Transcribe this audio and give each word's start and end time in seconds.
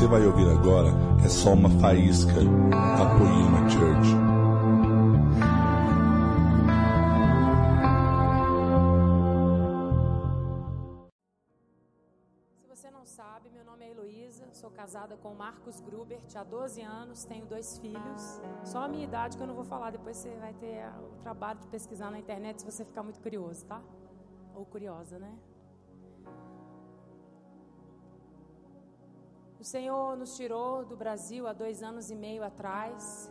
você 0.00 0.06
vai 0.06 0.26
ouvir 0.26 0.48
agora 0.48 0.88
é 1.22 1.28
só 1.28 1.52
uma 1.52 1.68
faísca 1.78 2.32
da 2.32 3.18
Poema 3.18 3.68
Church. 3.68 4.08
Se 12.56 12.66
você 12.66 12.90
não 12.90 13.04
sabe, 13.04 13.50
meu 13.50 13.62
nome 13.62 13.84
é 13.84 13.90
Heloísa, 13.90 14.48
sou 14.54 14.70
casada 14.70 15.18
com 15.18 15.34
Marcos 15.34 15.82
Grubert 15.82 16.22
há 16.34 16.44
12 16.44 16.80
anos, 16.80 17.24
tenho 17.26 17.44
dois 17.44 17.76
filhos. 17.76 18.40
Só 18.64 18.84
a 18.84 18.88
minha 18.88 19.04
idade 19.04 19.36
que 19.36 19.42
eu 19.42 19.46
não 19.46 19.54
vou 19.54 19.64
falar, 19.64 19.90
depois 19.90 20.16
você 20.16 20.34
vai 20.36 20.54
ter 20.54 20.82
o 20.98 21.22
trabalho 21.22 21.60
de 21.60 21.68
pesquisar 21.68 22.10
na 22.10 22.18
internet 22.18 22.62
se 22.62 22.64
você 22.64 22.86
ficar 22.86 23.02
muito 23.02 23.20
curioso, 23.20 23.66
tá? 23.66 23.82
Ou 24.54 24.64
curiosa, 24.64 25.18
né? 25.18 25.30
O 29.60 29.64
Senhor 29.64 30.16
nos 30.16 30.34
tirou 30.38 30.86
do 30.86 30.96
Brasil 30.96 31.46
há 31.46 31.52
dois 31.52 31.82
anos 31.82 32.10
e 32.10 32.16
meio 32.16 32.42
atrás, 32.42 33.30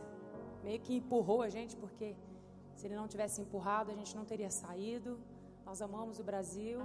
meio 0.64 0.80
que 0.80 0.96
empurrou 0.96 1.42
a 1.42 1.50
gente, 1.50 1.76
porque 1.76 2.16
se 2.76 2.86
Ele 2.86 2.96
não 2.96 3.08
tivesse 3.08 3.42
empurrado, 3.42 3.90
a 3.90 3.96
gente 3.96 4.16
não 4.16 4.24
teria 4.24 4.52
saído. 4.52 5.20
Nós 5.66 5.82
amamos 5.82 6.20
o 6.20 6.24
Brasil. 6.24 6.82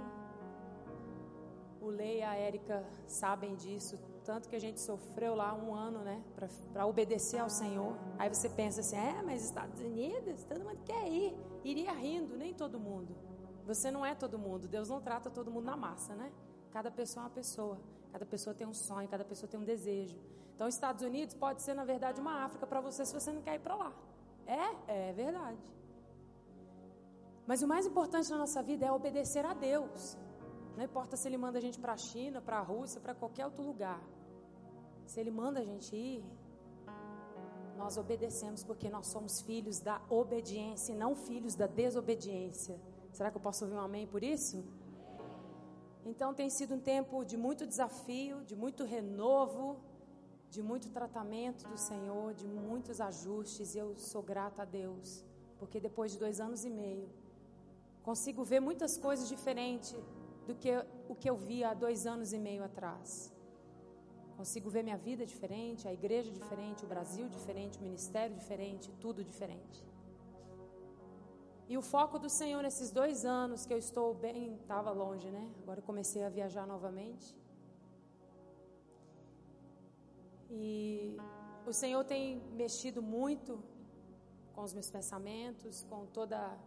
O 1.79 1.89
Lei 1.89 2.21
e 2.21 2.23
a 2.23 2.33
Érica 2.33 2.83
sabem 3.05 3.55
disso, 3.55 3.99
tanto 4.23 4.49
que 4.49 4.55
a 4.55 4.59
gente 4.59 4.81
sofreu 4.81 5.35
lá 5.35 5.53
um 5.53 5.75
ano, 5.75 5.99
né, 5.99 6.23
para 6.73 6.87
obedecer 6.87 7.37
ao 7.37 7.49
Senhor. 7.49 7.95
Aí 8.17 8.27
você 8.27 8.49
pensa 8.49 8.81
assim: 8.81 8.97
é, 8.97 9.21
mas 9.21 9.45
Estados 9.45 9.79
Unidos, 9.79 10.43
todo 10.45 10.63
mundo 10.63 10.79
quer 10.83 11.07
ir. 11.07 11.37
Iria 11.63 11.91
rindo, 11.91 12.35
nem 12.35 12.51
todo 12.51 12.79
mundo. 12.79 13.15
Você 13.67 13.91
não 13.91 14.03
é 14.03 14.15
todo 14.15 14.39
mundo, 14.39 14.67
Deus 14.67 14.89
não 14.89 14.99
trata 14.99 15.29
todo 15.29 15.51
mundo 15.51 15.65
na 15.65 15.77
massa, 15.77 16.15
né? 16.15 16.31
Cada 16.71 16.89
pessoa 16.89 17.25
é 17.25 17.27
uma 17.27 17.33
pessoa. 17.35 17.77
Cada 18.15 18.25
pessoa 18.25 18.53
tem 18.59 18.65
um 18.65 18.73
sonho, 18.73 19.09
cada 19.09 19.25
pessoa 19.25 19.49
tem 19.51 19.59
um 19.59 19.65
desejo. 19.65 20.17
Então, 20.53 20.65
os 20.69 20.75
Estados 20.75 21.01
Unidos 21.03 21.35
pode 21.35 21.61
ser, 21.61 21.73
na 21.73 21.83
verdade, 21.83 22.21
uma 22.21 22.45
África 22.45 22.65
para 22.65 22.79
você 22.79 23.05
se 23.05 23.13
você 23.13 23.29
não 23.29 23.41
quer 23.41 23.55
ir 23.55 23.59
para 23.59 23.75
lá. 23.75 23.91
É, 24.47 25.09
é 25.09 25.11
verdade. 25.11 25.61
Mas 27.45 27.61
o 27.61 27.67
mais 27.67 27.85
importante 27.85 28.29
na 28.31 28.37
nossa 28.37 28.63
vida 28.63 28.85
é 28.85 28.91
obedecer 28.99 29.45
a 29.45 29.53
Deus. 29.53 30.17
Não 30.77 30.85
importa 30.85 31.17
se 31.17 31.27
Ele 31.27 31.35
manda 31.35 31.57
a 31.57 31.61
gente 31.61 31.77
para 31.77 31.91
a 31.91 31.97
China, 31.97 32.41
para 32.41 32.57
a 32.59 32.61
Rússia, 32.61 33.01
para 33.01 33.13
qualquer 33.13 33.47
outro 33.47 33.61
lugar. 33.61 34.01
Se 35.05 35.19
Ele 35.19 35.29
manda 35.29 35.59
a 35.59 35.65
gente 35.65 35.93
ir, 35.93 36.23
nós 37.75 37.97
obedecemos 37.97 38.63
porque 38.63 38.87
nós 38.87 39.07
somos 39.07 39.41
filhos 39.41 39.81
da 39.81 40.01
obediência 40.09 40.93
e 40.93 40.95
não 40.95 41.17
filhos 41.17 41.53
da 41.53 41.67
desobediência. 41.67 42.79
Será 43.11 43.29
que 43.29 43.35
eu 43.35 43.41
posso 43.41 43.65
ouvir 43.65 43.75
um 43.75 43.81
amém 43.81 44.07
por 44.07 44.23
isso? 44.23 44.63
Então 46.05 46.33
tem 46.35 46.49
sido 46.51 46.75
um 46.75 46.79
tempo 46.79 47.25
de 47.25 47.35
muito 47.35 47.65
desafio, 47.65 48.43
de 48.45 48.55
muito 48.55 48.83
renovo, 48.83 49.77
de 50.51 50.61
muito 50.61 50.89
tratamento 50.89 51.67
do 51.67 51.77
Senhor, 51.77 52.33
de 52.33 52.47
muitos 52.47 53.01
ajustes. 53.01 53.73
E 53.73 53.79
eu 53.79 53.95
sou 53.97 54.21
grata 54.21 54.61
a 54.61 54.65
Deus, 54.65 55.25
porque 55.57 55.79
depois 55.79 56.11
de 56.11 56.19
dois 56.19 56.39
anos 56.39 56.63
e 56.63 56.69
meio, 56.69 57.09
consigo 58.03 58.43
ver 58.43 58.59
muitas 58.59 58.97
coisas 58.97 59.27
diferentes 59.27 59.95
do 60.45 60.53
que 60.53 60.71
o 61.09 61.15
que 61.15 61.27
eu 61.27 61.35
via 61.35 61.69
há 61.69 61.73
dois 61.73 62.05
anos 62.05 62.31
e 62.33 62.37
meio 62.37 62.63
atrás. 62.63 63.33
Consigo 64.37 64.69
ver 64.69 64.83
minha 64.83 64.97
vida 64.97 65.25
diferente, 65.25 65.87
a 65.87 65.93
igreja 65.93 66.29
diferente, 66.31 66.85
o 66.85 66.87
Brasil 66.87 67.27
diferente, 67.29 67.79
o 67.79 67.81
ministério 67.81 68.35
diferente, 68.35 68.91
tudo 68.99 69.23
diferente. 69.23 69.83
E 71.67 71.77
o 71.77 71.81
foco 71.81 72.19
do 72.19 72.29
Senhor 72.29 72.61
nesses 72.61 72.91
dois 72.91 73.25
anos 73.25 73.65
que 73.65 73.73
eu 73.73 73.77
estou 73.77 74.13
bem, 74.13 74.55
estava 74.61 74.91
longe, 74.91 75.31
né? 75.31 75.49
Agora 75.63 75.79
eu 75.79 75.83
comecei 75.83 76.23
a 76.23 76.29
viajar 76.29 76.67
novamente. 76.67 77.35
E 80.51 81.17
o 81.65 81.73
Senhor 81.73 82.03
tem 82.05 82.39
mexido 82.53 83.01
muito 83.01 83.59
com 84.53 84.61
os 84.61 84.73
meus 84.73 84.91
pensamentos, 84.91 85.83
com 85.89 86.05
toda 86.05 86.37
a 86.37 86.57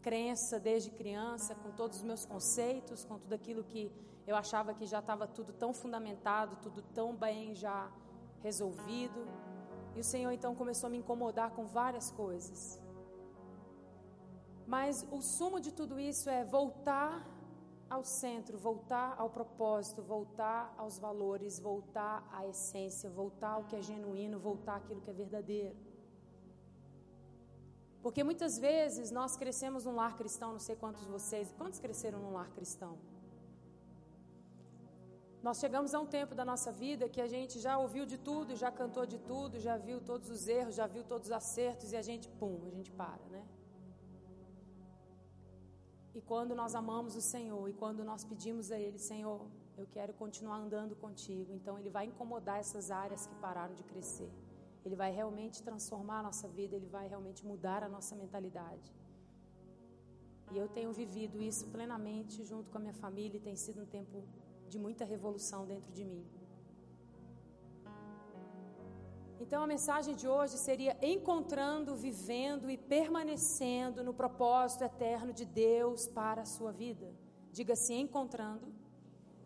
crença 0.00 0.58
desde 0.58 0.90
criança, 0.90 1.54
com 1.54 1.70
todos 1.72 1.98
os 1.98 2.02
meus 2.02 2.24
conceitos, 2.24 3.04
com 3.04 3.18
tudo 3.18 3.34
aquilo 3.34 3.62
que 3.62 3.92
eu 4.26 4.34
achava 4.34 4.72
que 4.72 4.86
já 4.86 5.00
estava 5.00 5.26
tudo 5.26 5.52
tão 5.52 5.74
fundamentado, 5.74 6.56
tudo 6.56 6.80
tão 6.94 7.14
bem 7.14 7.54
já 7.54 7.90
resolvido. 8.42 9.26
E 9.94 10.00
o 10.00 10.04
Senhor 10.04 10.32
então 10.32 10.54
começou 10.54 10.86
a 10.86 10.90
me 10.90 10.98
incomodar 10.98 11.50
com 11.50 11.66
várias 11.66 12.10
coisas. 12.10 12.80
Mas 14.74 15.06
o 15.10 15.20
sumo 15.22 15.58
de 15.66 15.72
tudo 15.72 15.98
isso 15.98 16.28
é 16.28 16.44
voltar 16.44 17.12
ao 17.94 18.02
centro, 18.04 18.58
voltar 18.58 19.10
ao 19.22 19.30
propósito, 19.30 20.02
voltar 20.02 20.62
aos 20.76 20.98
valores, 20.98 21.58
voltar 21.58 22.16
à 22.38 22.46
essência, 22.46 23.08
voltar 23.08 23.52
ao 23.52 23.64
que 23.64 23.76
é 23.76 23.80
genuíno, 23.80 24.38
voltar 24.38 24.76
àquilo 24.76 25.00
que 25.00 25.08
é 25.08 25.16
verdadeiro. 25.24 25.74
Porque 28.02 28.22
muitas 28.22 28.58
vezes 28.58 29.10
nós 29.10 29.38
crescemos 29.42 29.86
num 29.86 29.94
lar 30.02 30.14
cristão, 30.20 30.52
não 30.52 30.64
sei 30.68 30.76
quantos 30.76 31.04
vocês, 31.16 31.54
quantos 31.56 31.78
cresceram 31.78 32.18
num 32.24 32.34
lar 32.38 32.50
cristão? 32.50 32.94
Nós 35.42 35.58
chegamos 35.62 35.94
a 35.94 36.00
um 36.04 36.08
tempo 36.18 36.34
da 36.34 36.44
nossa 36.44 36.70
vida 36.70 37.08
que 37.08 37.22
a 37.22 37.26
gente 37.26 37.58
já 37.58 37.78
ouviu 37.78 38.04
de 38.04 38.18
tudo, 38.18 38.54
já 38.64 38.70
cantou 38.70 39.06
de 39.06 39.18
tudo, 39.18 39.58
já 39.58 39.78
viu 39.78 39.98
todos 39.98 40.28
os 40.28 40.46
erros, 40.46 40.74
já 40.74 40.86
viu 40.86 41.04
todos 41.04 41.28
os 41.28 41.32
acertos 41.32 41.92
e 41.92 41.96
a 41.96 42.02
gente, 42.02 42.28
pum, 42.40 42.60
a 42.66 42.70
gente 42.76 42.90
para, 42.90 43.24
né? 43.30 43.42
E 46.18 46.20
quando 46.30 46.52
nós 46.60 46.74
amamos 46.74 47.14
o 47.14 47.20
Senhor 47.20 47.64
e 47.68 47.72
quando 47.72 48.02
nós 48.02 48.24
pedimos 48.24 48.72
a 48.72 48.78
Ele, 48.84 48.98
Senhor, 48.98 49.40
eu 49.80 49.86
quero 49.86 50.12
continuar 50.12 50.56
andando 50.56 50.96
contigo, 50.96 51.52
então 51.52 51.78
Ele 51.78 51.90
vai 51.96 52.06
incomodar 52.06 52.58
essas 52.58 52.90
áreas 52.90 53.28
que 53.28 53.36
pararam 53.36 53.72
de 53.72 53.84
crescer. 53.84 54.28
Ele 54.84 54.96
vai 54.96 55.12
realmente 55.12 55.62
transformar 55.62 56.18
a 56.18 56.24
nossa 56.24 56.48
vida, 56.48 56.74
Ele 56.74 56.88
vai 56.88 57.06
realmente 57.06 57.46
mudar 57.46 57.84
a 57.84 57.88
nossa 57.88 58.16
mentalidade. 58.16 58.92
E 60.50 60.58
eu 60.58 60.66
tenho 60.66 60.92
vivido 60.92 61.40
isso 61.40 61.68
plenamente 61.68 62.42
junto 62.42 62.68
com 62.68 62.78
a 62.78 62.80
minha 62.80 62.98
família 63.04 63.36
e 63.36 63.40
tem 63.48 63.54
sido 63.54 63.82
um 63.82 63.86
tempo 63.86 64.24
de 64.68 64.76
muita 64.76 65.04
revolução 65.04 65.66
dentro 65.66 65.92
de 65.92 66.04
mim. 66.04 66.26
Então 69.40 69.62
a 69.62 69.66
mensagem 69.66 70.14
de 70.14 70.26
hoje 70.26 70.58
seria 70.58 70.96
encontrando, 71.00 71.94
vivendo 71.94 72.68
e 72.68 72.76
permanecendo 72.76 74.02
no 74.02 74.12
propósito 74.12 74.82
eterno 74.84 75.32
de 75.32 75.44
Deus 75.44 76.08
para 76.08 76.42
a 76.42 76.44
sua 76.44 76.72
vida. 76.72 77.14
Diga 77.52 77.74
assim: 77.74 78.00
encontrando, 78.00 78.66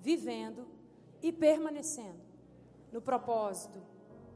vivendo 0.00 0.66
e 1.22 1.30
permanecendo 1.30 2.22
no 2.90 3.00
propósito 3.00 3.82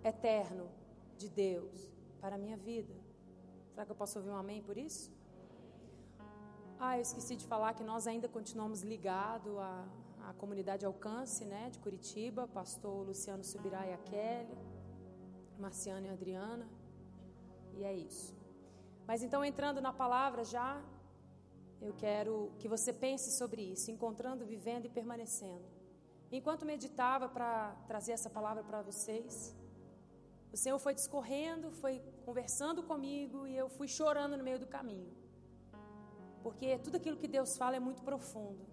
eterno 0.04 0.68
de 1.16 1.28
Deus 1.28 1.90
para 2.20 2.36
a 2.36 2.38
minha 2.38 2.56
vida. 2.56 2.94
Será 3.70 3.84
que 3.84 3.92
eu 3.92 3.96
posso 3.96 4.18
ouvir 4.18 4.30
um 4.30 4.36
amém 4.36 4.62
por 4.62 4.76
isso? 4.76 5.10
Ah, 6.78 6.98
eu 6.98 7.02
esqueci 7.02 7.36
de 7.36 7.46
falar 7.46 7.72
que 7.74 7.82
nós 7.82 8.06
ainda 8.06 8.28
continuamos 8.28 8.82
ligados 8.82 9.56
à, 9.58 9.88
à 10.28 10.34
comunidade 10.34 10.84
Alcance, 10.84 11.44
né, 11.44 11.70
de 11.70 11.78
Curitiba, 11.78 12.46
pastor 12.46 13.06
Luciano 13.06 13.42
Subirá 13.42 13.86
e 13.86 13.94
a 13.94 13.98
Kelly. 13.98 14.75
Marciano 15.58 16.06
e 16.06 16.10
Adriana. 16.10 16.68
E 17.74 17.84
é 17.84 17.92
isso. 17.92 18.34
Mas 19.06 19.22
então, 19.22 19.44
entrando 19.44 19.80
na 19.80 19.92
palavra 19.92 20.44
já, 20.44 20.82
eu 21.80 21.92
quero 21.94 22.52
que 22.58 22.68
você 22.68 22.92
pense 22.92 23.30
sobre 23.38 23.62
isso, 23.62 23.90
encontrando, 23.90 24.44
vivendo 24.44 24.86
e 24.86 24.88
permanecendo. 24.88 25.64
Enquanto 26.32 26.66
meditava 26.66 27.28
para 27.28 27.76
trazer 27.86 28.12
essa 28.12 28.28
palavra 28.28 28.64
para 28.64 28.82
vocês, 28.82 29.54
o 30.52 30.56
Senhor 30.56 30.78
foi 30.78 30.94
discorrendo, 30.94 31.70
foi 31.70 32.02
conversando 32.24 32.82
comigo 32.82 33.46
e 33.46 33.56
eu 33.56 33.68
fui 33.68 33.86
chorando 33.86 34.36
no 34.36 34.42
meio 34.42 34.58
do 34.58 34.66
caminho. 34.66 35.12
Porque 36.42 36.78
tudo 36.78 36.96
aquilo 36.96 37.16
que 37.16 37.28
Deus 37.28 37.56
fala 37.56 37.76
é 37.76 37.80
muito 37.80 38.02
profundo. 38.02 38.64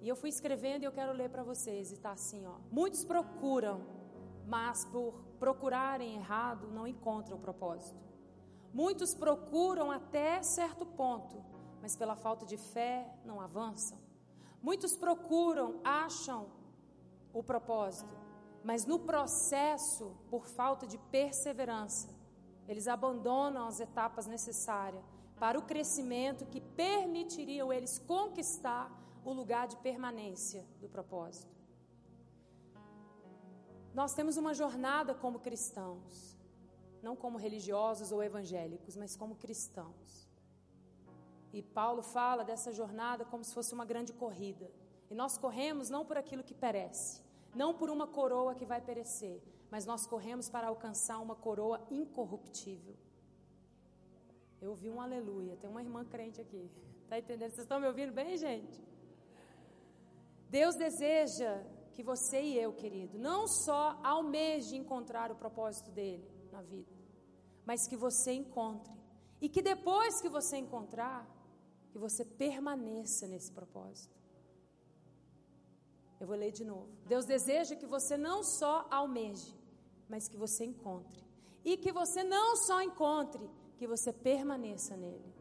E 0.00 0.08
eu 0.08 0.16
fui 0.16 0.28
escrevendo 0.28 0.82
e 0.82 0.86
eu 0.86 0.92
quero 0.92 1.12
ler 1.12 1.30
para 1.30 1.42
vocês. 1.42 1.90
E 1.90 1.94
está 1.94 2.12
assim, 2.12 2.44
ó. 2.46 2.56
Muitos 2.70 3.04
procuram, 3.04 3.80
mas 4.46 4.84
por 4.84 5.25
procurarem 5.36 6.16
errado, 6.16 6.70
não 6.70 6.86
encontram 6.86 7.36
o 7.36 7.40
propósito. 7.40 8.00
Muitos 8.72 9.14
procuram 9.14 9.90
até 9.90 10.42
certo 10.42 10.84
ponto, 10.84 11.44
mas 11.80 11.96
pela 11.96 12.16
falta 12.16 12.44
de 12.44 12.56
fé 12.56 13.10
não 13.24 13.40
avançam. 13.40 13.98
Muitos 14.62 14.96
procuram, 14.96 15.80
acham 15.84 16.48
o 17.32 17.42
propósito, 17.42 18.14
mas 18.64 18.84
no 18.84 18.98
processo, 18.98 20.16
por 20.28 20.46
falta 20.46 20.86
de 20.86 20.98
perseverança, 20.98 22.08
eles 22.66 22.88
abandonam 22.88 23.68
as 23.68 23.78
etapas 23.78 24.26
necessárias 24.26 25.04
para 25.38 25.58
o 25.58 25.62
crescimento 25.62 26.46
que 26.46 26.60
permitiriam 26.60 27.72
eles 27.72 27.98
conquistar 27.98 28.90
o 29.24 29.32
lugar 29.32 29.68
de 29.68 29.76
permanência 29.76 30.66
do 30.80 30.88
propósito. 30.88 31.55
Nós 33.98 34.12
temos 34.12 34.36
uma 34.36 34.52
jornada 34.52 35.14
como 35.14 35.38
cristãos, 35.38 36.36
não 37.02 37.14
como 37.16 37.38
religiosos 37.38 38.12
ou 38.12 38.22
evangélicos, 38.22 38.94
mas 38.94 39.16
como 39.16 39.36
cristãos. 39.44 40.28
E 41.50 41.62
Paulo 41.62 42.02
fala 42.02 42.44
dessa 42.44 42.70
jornada 42.80 43.24
como 43.24 43.42
se 43.42 43.54
fosse 43.54 43.72
uma 43.72 43.86
grande 43.86 44.12
corrida. 44.12 44.70
E 45.10 45.14
nós 45.14 45.38
corremos 45.38 45.88
não 45.88 46.04
por 46.04 46.18
aquilo 46.18 46.44
que 46.48 46.52
perece, 46.52 47.22
não 47.54 47.72
por 47.72 47.88
uma 47.88 48.06
coroa 48.06 48.54
que 48.54 48.66
vai 48.66 48.82
perecer, 48.82 49.42
mas 49.70 49.86
nós 49.86 50.06
corremos 50.06 50.50
para 50.50 50.66
alcançar 50.66 51.18
uma 51.18 51.34
coroa 51.34 51.80
incorruptível. 51.90 52.96
Eu 54.60 54.70
ouvi 54.72 54.90
um 54.90 55.00
aleluia, 55.00 55.56
tem 55.56 55.70
uma 55.70 55.80
irmã 55.80 56.04
crente 56.04 56.38
aqui. 56.38 56.70
Está 57.04 57.18
entendendo? 57.18 57.52
Vocês 57.52 57.64
estão 57.64 57.80
me 57.80 57.86
ouvindo 57.86 58.12
bem, 58.12 58.36
gente? 58.36 58.78
Deus 60.50 60.74
deseja 60.74 61.64
que 61.96 62.02
você 62.02 62.42
e 62.42 62.58
eu, 62.58 62.74
querido, 62.74 63.18
não 63.18 63.48
só 63.48 63.98
almeje 64.04 64.76
encontrar 64.76 65.32
o 65.32 65.34
propósito 65.34 65.90
dele 65.90 66.28
na 66.52 66.60
vida, 66.60 66.92
mas 67.64 67.86
que 67.88 67.96
você 67.96 68.32
encontre. 68.32 68.92
E 69.40 69.48
que 69.48 69.62
depois 69.62 70.20
que 70.20 70.28
você 70.28 70.58
encontrar, 70.58 71.26
que 71.90 71.98
você 71.98 72.22
permaneça 72.22 73.26
nesse 73.26 73.50
propósito. 73.50 74.14
Eu 76.20 76.26
vou 76.26 76.36
ler 76.36 76.52
de 76.52 76.66
novo. 76.66 76.90
Deus 77.06 77.24
deseja 77.24 77.74
que 77.74 77.86
você 77.86 78.14
não 78.18 78.44
só 78.44 78.86
almeje, 78.90 79.54
mas 80.06 80.28
que 80.28 80.36
você 80.36 80.66
encontre. 80.66 81.24
E 81.64 81.78
que 81.78 81.92
você 81.92 82.22
não 82.22 82.56
só 82.56 82.82
encontre, 82.82 83.48
que 83.78 83.86
você 83.86 84.12
permaneça 84.12 84.94
nele. 84.96 85.34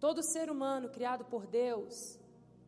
Todo 0.00 0.28
ser 0.34 0.50
humano 0.50 0.88
criado 0.88 1.24
por 1.24 1.46
Deus 1.46 2.18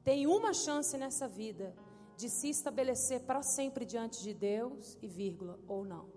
tem 0.05 0.27
uma 0.27 0.53
chance 0.53 0.97
nessa 0.97 1.29
vida 1.29 1.75
de 2.17 2.29
se 2.29 2.49
estabelecer 2.51 3.21
para 3.21 3.43
sempre 3.43 3.85
diante 3.85 4.23
de 4.23 4.35
Deus 4.35 4.97
e 5.01 5.09
vírgula 5.09 5.59
ou 5.67 5.85
não. 5.85 6.09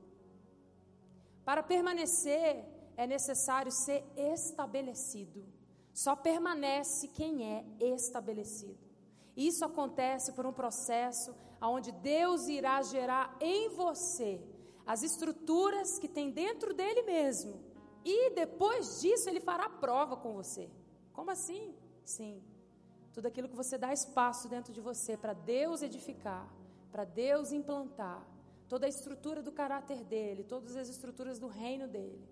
Para 1.46 1.64
permanecer 1.64 2.66
é 2.96 3.08
necessário 3.08 3.72
ser 3.72 4.04
estabelecido. 4.16 5.46
Só 5.94 6.16
permanece 6.16 7.08
quem 7.10 7.54
é 7.54 7.66
estabelecido. 7.80 8.78
Isso 9.36 9.64
acontece 9.66 10.34
por 10.34 10.46
um 10.46 10.54
processo 10.54 11.36
onde 11.62 11.92
Deus 11.92 12.48
irá 12.48 12.82
gerar 12.82 13.36
em 13.40 13.70
você 13.70 14.42
as 14.86 15.02
estruturas 15.02 15.98
que 16.00 16.08
tem 16.08 16.32
dentro 16.32 16.74
dele 16.74 17.04
mesmo. 17.04 17.62
E 18.04 18.32
depois 18.32 19.00
disso 19.02 19.30
ele 19.30 19.40
fará 19.40 19.70
prova 19.70 20.18
com 20.18 20.34
você. 20.34 20.70
Como 21.14 21.32
assim? 21.32 21.74
Sim. 22.04 22.42
Tudo 23.14 23.28
aquilo 23.28 23.48
que 23.48 23.56
você 23.56 23.78
dá 23.78 23.94
espaço 23.94 24.50
dentro 24.50 24.74
de 24.74 24.82
você 24.82 25.16
para 25.16 25.34
Deus 25.34 25.82
edificar, 25.82 26.48
para 26.92 27.06
Deus 27.06 27.52
implantar, 27.52 28.26
toda 28.68 28.86
a 28.86 28.90
estrutura 28.90 29.42
do 29.42 29.52
caráter 29.52 30.04
dele, 30.04 30.44
todas 30.44 30.76
as 30.76 30.90
estruturas 30.90 31.38
do 31.40 31.48
reino 31.48 31.88
dele. 31.88 32.28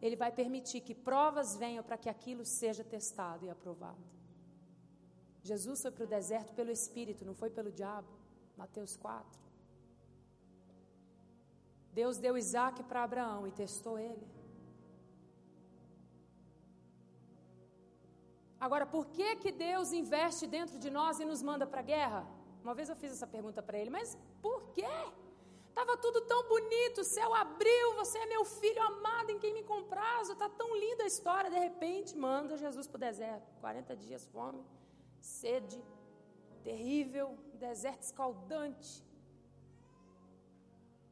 Ele 0.00 0.14
vai 0.14 0.30
permitir 0.30 0.80
que 0.80 0.94
provas 0.94 1.56
venham 1.56 1.82
para 1.82 1.96
que 1.96 2.08
aquilo 2.08 2.44
seja 2.44 2.84
testado 2.84 3.46
e 3.46 3.50
aprovado. 3.50 4.04
Jesus 5.42 5.82
foi 5.82 5.90
para 5.90 6.04
o 6.04 6.06
deserto 6.06 6.52
pelo 6.54 6.70
Espírito, 6.70 7.24
não 7.24 7.34
foi 7.34 7.50
pelo 7.50 7.72
diabo. 7.72 8.08
Mateus 8.56 8.96
4. 8.96 9.40
Deus 11.92 12.18
deu 12.18 12.36
Isaac 12.36 12.82
para 12.84 13.04
Abraão 13.04 13.46
e 13.46 13.52
testou 13.52 13.98
ele. 13.98 14.26
Agora, 18.58 18.86
por 18.86 19.06
que, 19.06 19.36
que 19.36 19.52
Deus 19.52 19.92
investe 19.92 20.46
dentro 20.46 20.78
de 20.78 20.90
nós 20.90 21.20
e 21.20 21.24
nos 21.24 21.42
manda 21.42 21.66
para 21.66 21.80
a 21.80 21.84
guerra? 21.84 22.26
Uma 22.62 22.74
vez 22.74 22.88
eu 22.88 22.96
fiz 22.96 23.12
essa 23.12 23.26
pergunta 23.26 23.62
para 23.62 23.78
ele, 23.78 23.90
mas 23.90 24.16
por 24.40 24.70
quê? 24.70 24.86
Estava 25.68 25.94
tudo 25.98 26.22
tão 26.22 26.48
bonito, 26.48 27.02
o 27.02 27.04
céu 27.04 27.34
abriu, 27.34 27.94
você 27.96 28.18
é 28.18 28.26
meu 28.26 28.44
filho 28.46 28.82
amado 28.82 29.30
em 29.30 29.38
quem 29.38 29.52
me 29.52 29.62
comprazo, 29.62 30.32
está 30.32 30.48
tão 30.48 30.74
linda 30.74 31.04
a 31.04 31.06
história, 31.06 31.50
de 31.50 31.58
repente 31.58 32.16
manda 32.16 32.56
Jesus 32.56 32.86
para 32.86 32.96
o 32.96 33.00
deserto, 33.00 33.54
40 33.60 33.94
dias 33.94 34.26
fome, 34.28 34.64
sede, 35.20 35.78
terrível, 36.64 37.36
deserto 37.54 38.04
escaldante. 38.04 39.04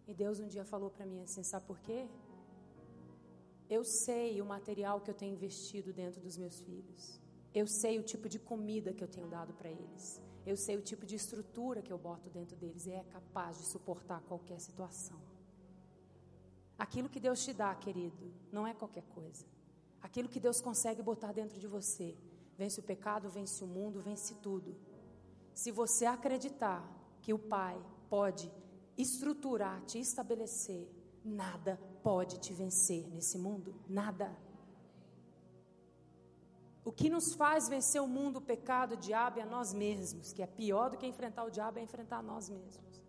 E 0.06 0.14
Deus 0.14 0.40
um 0.40 0.46
dia 0.46 0.64
falou 0.64 0.90
para 0.90 1.04
mim 1.04 1.22
assim: 1.22 1.42
sabe 1.42 1.66
por 1.66 1.78
quê? 1.80 2.08
Eu 3.68 3.84
sei 3.84 4.40
o 4.40 4.46
material 4.46 5.00
que 5.02 5.10
eu 5.10 5.14
tenho 5.14 5.34
investido 5.34 5.92
dentro 5.92 6.20
dos 6.20 6.36
meus 6.36 6.60
filhos. 6.60 7.23
Eu 7.54 7.66
sei 7.66 7.98
o 7.98 8.02
tipo 8.02 8.28
de 8.28 8.38
comida 8.38 8.92
que 8.92 9.04
eu 9.04 9.08
tenho 9.08 9.28
dado 9.28 9.54
para 9.54 9.70
eles. 9.70 10.20
Eu 10.44 10.56
sei 10.56 10.76
o 10.76 10.82
tipo 10.82 11.06
de 11.06 11.14
estrutura 11.14 11.80
que 11.80 11.92
eu 11.92 11.98
boto 11.98 12.28
dentro 12.28 12.56
deles 12.56 12.86
e 12.86 12.92
é 12.92 13.04
capaz 13.04 13.58
de 13.58 13.64
suportar 13.64 14.20
qualquer 14.22 14.60
situação. 14.60 15.18
Aquilo 16.76 17.08
que 17.08 17.20
Deus 17.20 17.42
te 17.44 17.52
dá, 17.52 17.74
querido, 17.74 18.34
não 18.50 18.66
é 18.66 18.74
qualquer 18.74 19.04
coisa. 19.04 19.46
Aquilo 20.02 20.28
que 20.28 20.40
Deus 20.40 20.60
consegue 20.60 21.00
botar 21.00 21.32
dentro 21.32 21.58
de 21.58 21.66
você 21.66 22.16
Vence 22.56 22.80
o 22.80 22.82
pecado, 22.82 23.28
vence 23.28 23.62
o 23.64 23.66
mundo, 23.66 24.00
vence 24.00 24.34
tudo. 24.36 24.76
Se 25.52 25.70
você 25.70 26.06
acreditar 26.06 26.88
que 27.20 27.32
o 27.32 27.38
Pai 27.38 27.80
pode 28.08 28.50
estruturar, 28.96 29.82
te 29.84 29.98
estabelecer, 29.98 30.88
nada 31.24 31.80
pode 32.02 32.38
te 32.38 32.52
vencer 32.52 33.08
nesse 33.08 33.38
mundo, 33.38 33.74
nada. 33.88 34.36
O 36.84 36.92
que 36.92 37.08
nos 37.08 37.34
faz 37.34 37.68
vencer 37.68 38.00
o 38.02 38.06
mundo, 38.06 38.36
o 38.36 38.42
pecado, 38.42 38.92
o 38.92 38.96
diabo 38.96 39.38
é 39.40 39.42
a 39.42 39.46
nós 39.46 39.72
mesmos, 39.72 40.32
que 40.34 40.42
é 40.42 40.46
pior 40.46 40.90
do 40.90 40.98
que 40.98 41.06
enfrentar 41.06 41.44
o 41.44 41.50
diabo 41.50 41.78
é 41.78 41.82
enfrentar 41.82 42.22
nós 42.22 42.50
mesmos. 42.50 43.02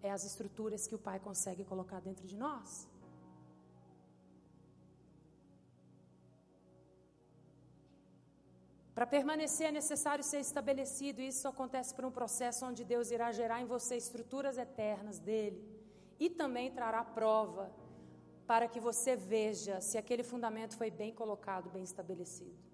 É 0.00 0.10
as 0.12 0.24
estruturas 0.24 0.86
que 0.86 0.94
o 0.94 0.98
Pai 0.98 1.18
consegue 1.18 1.64
colocar 1.64 2.00
dentro 2.00 2.24
de 2.24 2.36
nós. 2.36 2.88
Para 8.94 9.06
permanecer 9.06 9.68
é 9.68 9.72
necessário 9.72 10.24
ser 10.24 10.40
estabelecido, 10.40 11.20
e 11.20 11.28
isso 11.28 11.46
acontece 11.46 11.94
por 11.94 12.04
um 12.04 12.10
processo 12.10 12.64
onde 12.66 12.84
Deus 12.84 13.10
irá 13.10 13.30
gerar 13.32 13.60
em 13.60 13.64
você 13.64 13.96
estruturas 13.96 14.56
eternas 14.56 15.18
dele 15.18 15.60
e 16.18 16.28
também 16.28 16.72
trará 16.72 17.04
prova 17.04 17.72
para 18.46 18.66
que 18.66 18.80
você 18.80 19.14
veja 19.14 19.80
se 19.80 19.96
aquele 19.98 20.24
fundamento 20.24 20.76
foi 20.76 20.90
bem 20.90 21.12
colocado, 21.12 21.70
bem 21.70 21.84
estabelecido. 21.84 22.67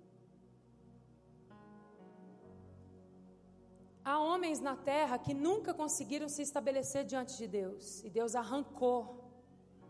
Há 4.04 4.20
homens 4.20 4.60
na 4.60 4.76
terra 4.76 5.18
que 5.18 5.32
nunca 5.32 5.72
conseguiram 5.72 6.28
se 6.28 6.42
estabelecer 6.42 7.04
diante 7.04 7.38
de 7.38 7.46
Deus, 7.46 8.02
e 8.04 8.10
Deus 8.10 8.34
arrancou 8.34 9.24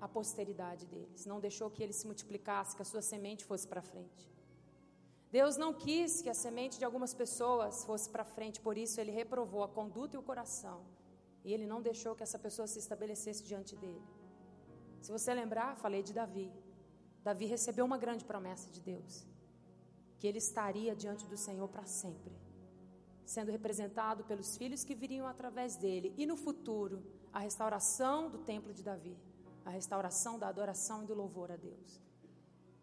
a 0.01 0.07
posteridade 0.07 0.87
deles, 0.87 1.27
não 1.27 1.41
deixou 1.41 1.69
que 1.71 1.83
ele 1.83 1.93
se 1.93 2.07
multiplicasse, 2.07 2.77
que 2.77 2.83
a 2.83 2.85
sua 2.85 3.03
semente 3.03 3.45
fosse 3.45 3.67
para 3.67 3.83
frente. 3.83 4.31
Deus 5.39 5.57
não 5.57 5.73
quis 5.75 6.23
que 6.23 6.31
a 6.31 6.35
semente 6.35 6.79
de 6.79 6.85
algumas 6.85 7.13
pessoas 7.13 7.85
fosse 7.85 8.09
para 8.09 8.25
frente, 8.25 8.61
por 8.61 8.79
isso 8.79 9.01
ele 9.01 9.11
reprovou 9.11 9.65
a 9.65 9.69
conduta 9.69 10.15
e 10.15 10.19
o 10.19 10.23
coração. 10.23 10.79
E 11.45 11.53
ele 11.53 11.67
não 11.67 11.83
deixou 11.83 12.15
que 12.15 12.23
essa 12.23 12.39
pessoa 12.39 12.69
se 12.69 12.79
estabelecesse 12.79 13.43
diante 13.43 13.75
dele. 13.75 14.05
Se 15.01 15.11
você 15.11 15.35
lembrar, 15.35 15.77
falei 15.77 16.03
de 16.05 16.13
Davi. 16.13 16.53
Davi 17.25 17.47
recebeu 17.47 17.85
uma 17.85 17.99
grande 17.99 18.25
promessa 18.25 18.71
de 18.71 18.81
Deus: 18.81 19.27
que 20.19 20.27
ele 20.29 20.39
estaria 20.39 20.95
diante 20.95 21.27
do 21.27 21.37
Senhor 21.37 21.69
para 21.69 21.85
sempre, 21.85 22.33
sendo 23.25 23.51
representado 23.51 24.25
pelos 24.25 24.57
filhos 24.57 24.85
que 24.85 24.95
viriam 24.95 25.27
através 25.27 25.77
dele, 25.77 26.15
e 26.17 26.27
no 26.27 26.37
futuro, 26.37 27.03
a 27.33 27.39
restauração 27.39 28.31
do 28.31 28.39
templo 28.39 28.73
de 28.73 28.83
Davi, 28.83 29.17
a 29.65 29.71
restauração 29.71 30.39
da 30.39 30.49
adoração 30.49 31.03
e 31.03 31.07
do 31.07 31.15
louvor 31.15 31.51
a 31.51 31.57
Deus. 31.57 32.01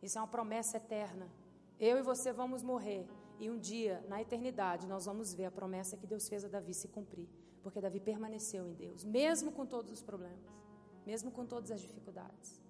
Isso 0.01 0.17
é 0.17 0.21
uma 0.21 0.27
promessa 0.27 0.77
eterna 0.77 1.29
eu 1.81 1.97
e 1.97 2.03
você 2.03 2.31
vamos 2.31 2.61
morrer. 2.61 3.07
E 3.39 3.49
um 3.49 3.57
dia, 3.57 4.05
na 4.07 4.21
eternidade, 4.21 4.85
nós 4.85 5.07
vamos 5.07 5.33
ver 5.33 5.45
a 5.45 5.51
promessa 5.51 5.97
que 5.97 6.05
Deus 6.05 6.29
fez 6.29 6.45
a 6.45 6.47
Davi 6.47 6.75
se 6.75 6.87
cumprir. 6.87 7.27
Porque 7.63 7.81
Davi 7.81 7.99
permaneceu 7.99 8.67
em 8.67 8.73
Deus, 8.75 9.03
mesmo 9.03 9.51
com 9.51 9.65
todos 9.65 9.91
os 9.91 10.03
problemas, 10.03 10.45
mesmo 11.07 11.31
com 11.31 11.43
todas 11.43 11.71
as 11.71 11.81
dificuldades. 11.81 12.60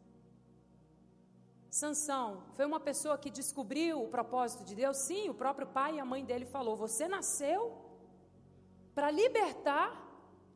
Sansão 1.79 2.43
foi 2.55 2.65
uma 2.65 2.81
pessoa 2.81 3.17
que 3.17 3.29
descobriu 3.29 4.03
o 4.03 4.09
propósito 4.09 4.63
de 4.65 4.75
Deus. 4.75 4.97
Sim, 4.97 5.29
o 5.29 5.33
próprio 5.33 5.67
pai 5.67 5.95
e 5.95 5.99
a 6.01 6.05
mãe 6.13 6.23
dele 6.29 6.45
falou: 6.45 6.75
"Você 6.75 7.07
nasceu 7.07 7.59
para 8.93 9.09
libertar 9.09 9.89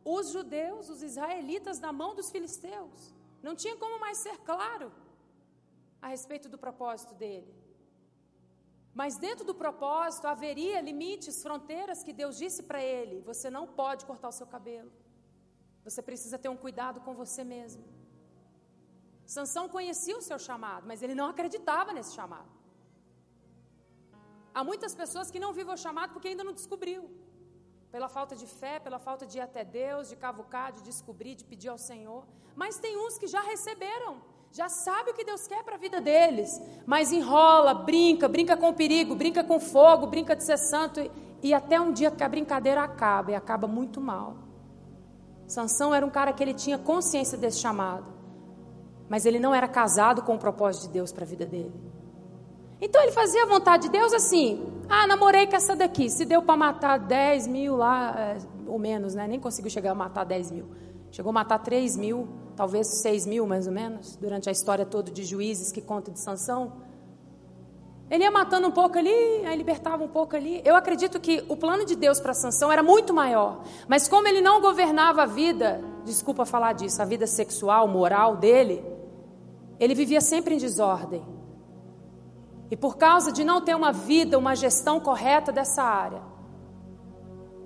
os 0.03 0.31
judeus, 0.35 0.89
os 0.89 1.01
israelitas 1.01 1.79
da 1.79 1.93
mão 2.01 2.13
dos 2.13 2.29
filisteus". 2.29 3.13
Não 3.41 3.55
tinha 3.55 3.77
como 3.77 3.97
mais 4.05 4.17
ser 4.17 4.37
claro 4.39 4.91
a 6.01 6.07
respeito 6.15 6.49
do 6.49 6.57
propósito 6.57 7.13
dele. 7.15 7.51
Mas 8.93 9.17
dentro 9.17 9.45
do 9.49 9.55
propósito 9.63 10.27
haveria 10.27 10.81
limites, 10.81 11.41
fronteiras 11.41 12.03
que 12.03 12.11
Deus 12.21 12.37
disse 12.37 12.61
para 12.63 12.83
ele: 12.83 13.21
você 13.21 13.49
não 13.49 13.65
pode 13.65 14.05
cortar 14.05 14.27
o 14.27 14.37
seu 14.39 14.47
cabelo. 14.55 14.91
Você 15.85 16.01
precisa 16.01 16.37
ter 16.37 16.49
um 16.49 16.57
cuidado 16.57 16.99
com 16.99 17.13
você 17.13 17.43
mesmo. 17.43 17.85
Sansão 19.25 19.67
conhecia 19.67 20.17
o 20.17 20.21
seu 20.21 20.37
chamado, 20.37 20.85
mas 20.87 21.01
ele 21.01 21.15
não 21.15 21.27
acreditava 21.27 21.91
nesse 21.93 22.13
chamado. 22.13 22.49
Há 24.53 24.63
muitas 24.63 24.93
pessoas 24.95 25.29
que 25.31 25.39
não 25.39 25.51
vivem 25.53 25.73
o 25.73 25.77
chamado 25.77 26.13
porque 26.13 26.29
ainda 26.29 26.43
não 26.43 26.53
descobriu. 26.53 27.09
Pela 27.91 28.07
falta 28.07 28.35
de 28.35 28.47
fé, 28.47 28.79
pela 28.79 28.99
falta 28.99 29.25
de 29.25 29.37
ir 29.37 29.41
até 29.41 29.63
Deus, 29.63 30.09
de 30.09 30.15
cavucar, 30.15 30.71
de 30.71 30.81
descobrir, 30.81 31.35
de 31.35 31.45
pedir 31.45 31.69
ao 31.69 31.77
Senhor. 31.77 32.25
Mas 32.55 32.77
tem 32.77 32.97
uns 32.97 33.17
que 33.17 33.27
já 33.27 33.41
receberam 33.41 34.21
já 34.55 34.69
sabe 34.69 35.11
o 35.11 35.13
que 35.13 35.25
Deus 35.25 35.45
quer 35.47 35.61
para 35.65 35.75
a 35.75 35.77
vida 35.77 35.99
deles, 35.99 36.61
mas 36.85 37.11
enrola, 37.11 37.73
brinca, 37.73 38.29
brinca 38.29 38.55
com 38.55 38.73
perigo, 38.73 39.13
brinca 39.13 39.43
com 39.43 39.59
fogo, 39.59 40.07
brinca 40.07 40.33
de 40.33 40.45
ser 40.45 40.57
santo 40.57 41.01
e, 41.01 41.11
E 41.43 41.53
até 41.53 41.79
um 41.79 41.91
dia 41.91 42.09
que 42.09 42.23
a 42.23 42.29
brincadeira 42.29 42.81
acaba, 42.81 43.31
e 43.31 43.35
acaba 43.35 43.67
muito 43.67 43.99
mal. 43.99 44.37
Sansão 45.45 45.93
era 45.93 46.05
um 46.05 46.09
cara 46.09 46.31
que 46.31 46.41
ele 46.41 46.53
tinha 46.53 46.77
consciência 46.77 47.37
desse 47.37 47.59
chamado. 47.59 48.14
Mas 49.07 49.25
ele 49.25 49.39
não 49.39 49.53
era 49.53 49.67
casado 49.67 50.21
com 50.23 50.35
o 50.35 50.39
propósito 50.39 50.87
de 50.87 50.93
Deus 50.93 51.11
para 51.11 51.23
a 51.23 51.27
vida 51.27 51.45
dele. 51.45 51.73
Então 52.81 53.01
ele 53.01 53.11
fazia 53.11 53.43
a 53.43 53.45
vontade 53.45 53.83
de 53.83 53.89
Deus 53.89 54.13
assim. 54.13 54.65
Ah, 54.89 55.07
namorei 55.07 55.47
com 55.47 55.55
essa 55.55 55.75
daqui. 55.75 56.09
Se 56.09 56.25
deu 56.25 56.41
para 56.41 56.57
matar 56.57 56.99
10 56.99 57.47
mil 57.47 57.75
lá, 57.75 58.15
é, 58.17 58.37
ou 58.67 58.77
menos, 58.77 59.15
né? 59.15 59.27
Nem 59.27 59.39
conseguiu 59.39 59.71
chegar 59.71 59.91
a 59.91 59.95
matar 59.95 60.23
10 60.25 60.51
mil. 60.51 60.65
Chegou 61.11 61.29
a 61.29 61.33
matar 61.33 61.59
3 61.59 61.95
mil, 61.95 62.27
talvez 62.55 63.01
6 63.01 63.25
mil 63.25 63.47
mais 63.47 63.67
ou 63.67 63.73
menos, 63.73 64.15
durante 64.17 64.49
a 64.49 64.51
história 64.51 64.85
toda 64.85 65.09
de 65.09 65.23
juízes 65.23 65.71
que 65.71 65.81
conta 65.81 66.11
de 66.11 66.19
Sansão. 66.19 66.73
Ele 68.09 68.23
ia 68.23 68.29
matando 68.29 68.67
um 68.67 68.71
pouco 68.71 68.99
ali, 68.99 69.09
aí 69.45 69.57
libertava 69.57 70.03
um 70.03 70.07
pouco 70.07 70.35
ali. 70.35 70.61
Eu 70.63 70.75
acredito 70.75 71.19
que 71.19 71.43
o 71.49 71.57
plano 71.57 71.85
de 71.85 71.95
Deus 71.95 72.19
para 72.19 72.33
Sansão 72.33 72.71
era 72.71 72.83
muito 72.83 73.13
maior. 73.13 73.63
Mas 73.87 74.07
como 74.07 74.27
ele 74.27 74.41
não 74.41 74.61
governava 74.61 75.23
a 75.23 75.25
vida, 75.25 75.81
desculpa 76.03 76.45
falar 76.45 76.73
disso, 76.73 77.01
a 77.01 77.05
vida 77.05 77.25
sexual, 77.25 77.87
moral 77.87 78.35
dele, 78.35 78.83
ele 79.79 79.95
vivia 79.95 80.21
sempre 80.21 80.55
em 80.55 80.57
desordem. 80.57 81.25
E 82.69 82.75
por 82.75 82.97
causa 82.97 83.31
de 83.31 83.43
não 83.43 83.61
ter 83.61 83.75
uma 83.75 83.91
vida, 83.91 84.37
uma 84.37 84.55
gestão 84.55 84.99
correta 84.99 85.51
dessa 85.51 85.83
área, 85.83 86.21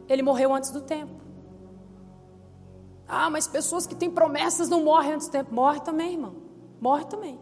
ele 0.07 0.21
morreu 0.21 0.53
antes 0.53 0.71
do 0.71 0.81
tempo. 0.81 1.19
Ah, 3.07 3.29
mas 3.29 3.47
pessoas 3.47 3.87
que 3.87 3.95
têm 3.95 4.09
promessas 4.09 4.69
não 4.69 4.83
morrem 4.83 5.13
antes 5.13 5.27
do 5.27 5.31
tempo. 5.31 5.53
Morre 5.53 5.79
também, 5.79 6.13
irmão. 6.13 6.35
Morre 6.79 7.05
também. 7.05 7.39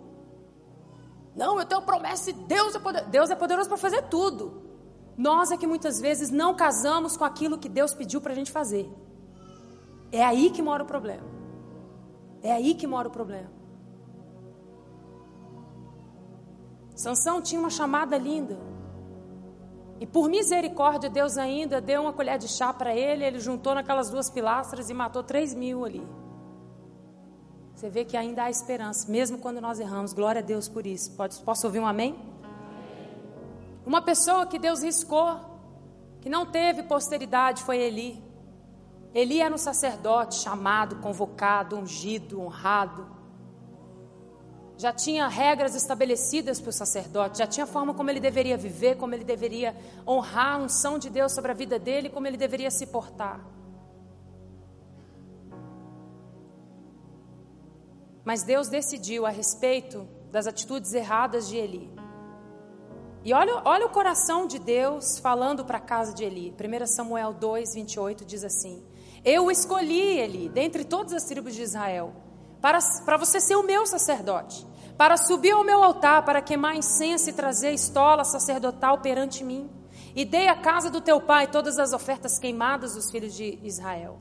Não, 1.36 1.60
eu 1.60 1.66
tenho 1.66 1.82
promessa 1.82 2.30
e 2.30 2.34
Deus 2.34 2.74
é, 2.74 2.80
poder... 2.80 3.06
Deus 3.06 3.30
é 3.30 3.36
poderoso 3.36 3.68
para 3.68 3.78
fazer 3.78 4.04
tudo. 4.04 4.64
Nós 5.18 5.52
é 5.52 5.58
que 5.58 5.68
muitas 5.68 6.00
vezes 6.00 6.30
não 6.30 6.56
casamos 6.56 7.18
com 7.18 7.26
aquilo 7.26 7.58
que 7.58 7.68
Deus 7.68 7.94
pediu 7.94 8.22
para 8.22 8.32
a 8.32 8.36
gente 8.36 8.52
fazer. 8.52 8.90
É 10.12 10.24
aí 10.24 10.50
que 10.50 10.62
mora 10.62 10.84
o 10.84 10.86
problema. 10.86 11.28
É 12.42 12.52
aí 12.54 12.74
que 12.74 12.88
mora 12.88 13.08
o 13.08 13.12
problema. 13.12 13.57
Sansão 16.98 17.40
tinha 17.40 17.62
uma 17.62 17.70
chamada 17.70 18.18
linda. 18.18 18.58
E 20.00 20.06
por 20.06 20.28
misericórdia, 20.28 21.10
Deus 21.10 21.38
ainda 21.38 21.80
deu 21.80 22.02
uma 22.02 22.12
colher 22.12 22.40
de 22.40 22.48
chá 22.48 22.74
para 22.74 22.94
ele. 22.96 23.24
Ele 23.24 23.40
juntou 23.40 23.76
naquelas 23.76 24.10
duas 24.10 24.32
pilastras 24.32 24.90
e 24.90 24.96
matou 24.96 25.22
três 25.22 25.54
mil 25.54 25.86
ali. 25.86 26.06
Você 27.76 27.88
vê 27.88 28.04
que 28.04 28.18
ainda 28.18 28.46
há 28.46 28.50
esperança, 28.50 29.12
mesmo 29.12 29.38
quando 29.38 29.62
nós 29.62 29.80
erramos. 29.80 30.12
Glória 30.12 30.42
a 30.42 30.44
Deus 30.44 30.68
por 30.68 30.88
isso. 30.88 31.16
Pode, 31.16 31.40
posso 31.42 31.68
ouvir 31.68 31.80
um 31.80 31.86
amém? 31.86 32.16
Uma 33.86 34.02
pessoa 34.02 34.48
que 34.48 34.58
Deus 34.58 34.82
riscou, 34.82 35.40
que 36.20 36.30
não 36.30 36.48
teve 36.48 36.82
posteridade, 36.82 37.62
foi 37.62 37.78
Eli. 37.78 38.24
Eli 39.14 39.40
era 39.40 39.54
um 39.54 39.58
sacerdote 39.60 40.36
chamado, 40.36 40.96
convocado, 40.96 41.78
ungido, 41.78 42.42
honrado. 42.42 43.17
Já 44.78 44.94
tinha 44.94 45.28
regras 45.28 45.74
estabelecidas 45.74 46.62
para 46.62 46.70
o 46.70 46.74
sacerdote, 46.74 47.40
já 47.40 47.48
tinha 47.48 47.66
forma 47.66 47.96
como 47.96 48.12
ele 48.12 48.20
deveria 48.20 48.56
viver, 48.56 48.96
como 48.96 49.16
ele 49.16 49.24
deveria 49.24 49.76
honrar 50.08 50.56
a 50.56 50.58
unção 50.58 51.00
de 51.00 51.10
Deus 51.10 51.34
sobre 51.34 51.52
a 51.52 51.56
vida 51.56 51.80
dele, 51.80 52.10
como 52.10 52.28
ele 52.28 52.38
deveria 52.38 52.70
se 52.70 52.86
portar. 52.86 53.44
Mas 58.24 58.44
Deus 58.44 58.68
decidiu 58.68 59.26
a 59.26 59.30
respeito 59.30 60.08
das 60.32 60.46
atitudes 60.46 60.94
erradas 60.94 61.48
de 61.48 61.58
Eli. 61.58 61.90
E 63.24 63.34
olha, 63.34 63.62
olha 63.66 63.86
o 63.86 63.90
coração 63.90 64.46
de 64.46 64.60
Deus 64.60 65.18
falando 65.18 65.66
para 65.66 65.80
a 65.80 65.82
casa 65.82 66.14
de 66.14 66.24
Eli. 66.24 66.54
1 66.54 66.86
Samuel 66.88 67.34
2, 67.34 67.74
28 67.74 68.26
diz 68.26 68.44
assim: 68.44 68.86
Eu 69.26 69.50
escolhi 69.50 70.20
Eli, 70.20 70.50
dentre 70.50 70.86
todas 70.86 71.14
as 71.14 71.24
tribos 71.24 71.56
de 71.56 71.64
Israel, 71.64 72.14
para, 72.62 72.80
para 73.06 73.18
você 73.18 73.40
ser 73.40 73.56
o 73.56 73.64
meu 73.64 73.86
sacerdote, 73.86 74.66
para 74.98 75.18
subir 75.18 75.52
ao 75.52 75.64
meu 75.64 75.84
altar, 75.84 76.24
para 76.26 76.42
queimar 76.42 76.76
incenso 76.76 77.30
e 77.30 77.34
trazer 77.34 77.72
estola 77.72 78.24
sacerdotal 78.24 79.00
perante 79.00 79.44
mim. 79.44 79.70
E 80.16 80.26
dei 80.26 80.48
à 80.48 80.56
casa 80.56 80.90
do 80.90 81.00
teu 81.00 81.22
pai 81.22 81.48
todas 81.48 81.78
as 81.78 81.94
ofertas 81.94 82.40
queimadas 82.40 82.96
dos 82.96 83.12
filhos 83.12 83.34
de 83.36 83.60
Israel. 83.62 84.18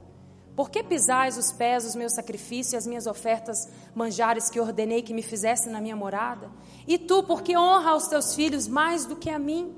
Por 0.55 0.71
que 0.71 0.83
pisais 0.83 1.37
os 1.37 1.52
pés 1.52 1.85
os 1.85 1.95
meus 1.95 2.14
sacrifícios 2.14 2.73
e 2.73 2.76
as 2.76 2.87
minhas 2.87 3.07
ofertas 3.07 3.69
manjares 3.95 4.49
que 4.49 4.59
ordenei 4.59 5.02
que 5.02 5.12
me 5.12 5.23
fizesse 5.23 5.69
na 5.69 5.81
minha 5.81 5.95
morada? 5.95 6.50
E 6.87 6.99
tu, 6.99 7.23
por 7.23 7.43
que 7.43 7.57
honra 7.57 7.90
aos 7.90 8.09
teus 8.09 8.35
filhos 8.35 8.66
mais 8.66 9.05
do 9.05 9.16
que 9.16 9.28
a 9.28 9.38
mim? 9.38 9.75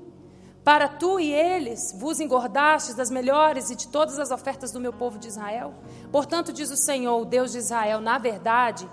Para 0.69 0.87
tu 0.87 1.19
e 1.19 1.33
eles 1.33 1.95
vos 1.97 2.19
engordastes 2.19 2.93
das 2.93 3.09
melhores 3.09 3.71
e 3.71 3.75
de 3.75 3.87
todas 3.87 4.19
as 4.19 4.29
ofertas 4.29 4.71
do 4.71 4.79
meu 4.79 4.93
povo 4.93 5.17
de 5.17 5.27
Israel? 5.27 5.73
Portanto, 6.11 6.53
diz 6.53 6.69
o 6.69 6.77
Senhor, 6.77 7.19
o 7.19 7.25
Deus 7.25 7.53
de 7.53 7.57
Israel, 7.57 7.99
na 7.99 8.19
verdade, 8.19 8.87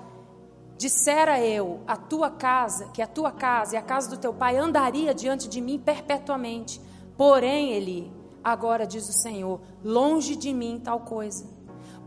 dissera 0.79 1.39
eu, 1.39 1.83
a 1.87 1.95
tua 1.95 2.31
casa, 2.31 2.89
que 2.95 3.03
a 3.03 3.07
tua 3.07 3.31
casa 3.31 3.75
e 3.75 3.77
a 3.77 3.83
casa 3.83 4.09
do 4.09 4.17
teu 4.17 4.33
pai 4.33 4.57
andaria 4.57 5.15
diante 5.15 5.51
de 5.51 5.61
mim 5.61 5.79
perpetuamente. 5.79 6.81
Porém, 7.15 7.73
Eli, 7.73 8.11
agora 8.43 8.87
diz 8.87 9.07
o 9.11 9.13
Senhor, 9.13 9.61
longe 9.85 10.35
de 10.35 10.55
mim 10.55 10.81
tal 10.83 11.01
coisa 11.01 11.57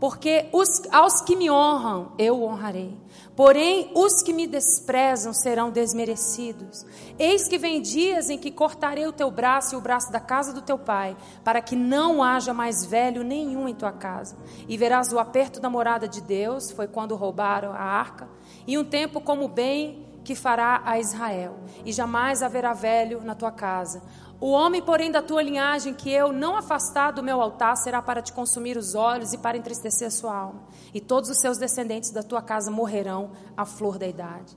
porque 0.00 0.48
os, 0.50 0.82
aos 0.90 1.20
que 1.20 1.36
me 1.36 1.50
honram 1.50 2.12
eu 2.16 2.42
honrarei. 2.42 2.98
Porém, 3.40 3.90
os 3.94 4.22
que 4.22 4.34
me 4.34 4.46
desprezam 4.46 5.32
serão 5.32 5.70
desmerecidos. 5.70 6.84
Eis 7.18 7.48
que 7.48 7.56
vem 7.56 7.80
dias 7.80 8.28
em 8.28 8.36
que 8.36 8.50
cortarei 8.50 9.06
o 9.06 9.14
teu 9.14 9.30
braço 9.30 9.74
e 9.74 9.78
o 9.78 9.80
braço 9.80 10.12
da 10.12 10.20
casa 10.20 10.52
do 10.52 10.60
teu 10.60 10.78
pai, 10.78 11.16
para 11.42 11.62
que 11.62 11.74
não 11.74 12.22
haja 12.22 12.52
mais 12.52 12.84
velho 12.84 13.24
nenhum 13.24 13.66
em 13.66 13.74
tua 13.74 13.92
casa. 13.92 14.36
E 14.68 14.76
verás 14.76 15.10
o 15.10 15.18
aperto 15.18 15.58
da 15.58 15.70
morada 15.70 16.06
de 16.06 16.20
Deus, 16.20 16.70
foi 16.70 16.86
quando 16.86 17.16
roubaram 17.16 17.72
a 17.72 17.80
arca, 17.80 18.28
e 18.66 18.76
um 18.76 18.84
tempo 18.84 19.22
como 19.22 19.48
bem 19.48 20.06
que 20.22 20.34
fará 20.34 20.82
a 20.84 21.00
Israel, 21.00 21.60
e 21.82 21.94
jamais 21.94 22.42
haverá 22.42 22.74
velho 22.74 23.22
na 23.22 23.34
tua 23.34 23.50
casa. 23.50 24.02
O 24.40 24.52
homem, 24.52 24.80
porém, 24.80 25.10
da 25.10 25.20
tua 25.20 25.42
linhagem, 25.42 25.92
que 25.92 26.10
eu 26.10 26.32
não 26.32 26.56
afastar 26.56 27.10
do 27.10 27.22
meu 27.22 27.42
altar, 27.42 27.76
será 27.76 28.00
para 28.00 28.22
te 28.22 28.32
consumir 28.32 28.78
os 28.78 28.94
olhos 28.94 29.34
e 29.34 29.38
para 29.38 29.58
entristecer 29.58 30.08
a 30.08 30.10
sua 30.10 30.34
alma. 30.34 30.62
E 30.94 31.00
todos 31.00 31.28
os 31.28 31.38
seus 31.38 31.58
descendentes 31.58 32.10
da 32.10 32.22
tua 32.22 32.40
casa 32.40 32.70
morrerão 32.70 33.32
à 33.54 33.66
flor 33.66 33.98
da 33.98 34.06
idade. 34.06 34.56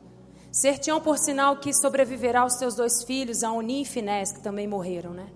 Ser-te-ão 0.50 1.02
por 1.02 1.18
sinal 1.18 1.58
que 1.58 1.74
sobreviverá 1.74 2.42
aos 2.42 2.56
teus 2.56 2.76
dois 2.76 3.04
filhos, 3.04 3.44
a 3.44 3.52
Oni 3.52 3.82
e 3.82 3.86
Finés, 3.86 4.32
que 4.32 4.40
também 4.40 4.68
morreram, 4.68 5.12
né? 5.12 5.28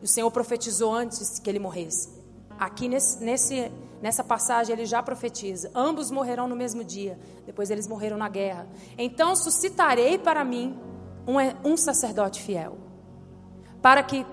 O 0.00 0.06
Senhor 0.06 0.30
profetizou 0.30 0.94
antes 0.94 1.40
que 1.40 1.50
ele 1.50 1.58
morresse. 1.58 2.10
Aqui 2.56 2.86
nesse, 2.86 3.24
nesse, 3.24 3.72
nessa 4.00 4.22
passagem 4.22 4.72
ele 4.72 4.86
já 4.86 5.02
profetiza: 5.02 5.68
ambos 5.74 6.12
morrerão 6.12 6.46
no 6.46 6.54
mesmo 6.54 6.84
dia. 6.84 7.18
Depois 7.44 7.70
eles 7.70 7.88
morreram 7.88 8.16
na 8.16 8.28
guerra. 8.28 8.68
Então 8.96 9.34
suscitarei 9.34 10.16
para 10.16 10.44
mim 10.44 10.78
um, 11.26 11.72
um 11.72 11.76
sacerdote 11.76 12.40
fiel 12.40 12.89
para 13.80 14.02
que 14.02 14.26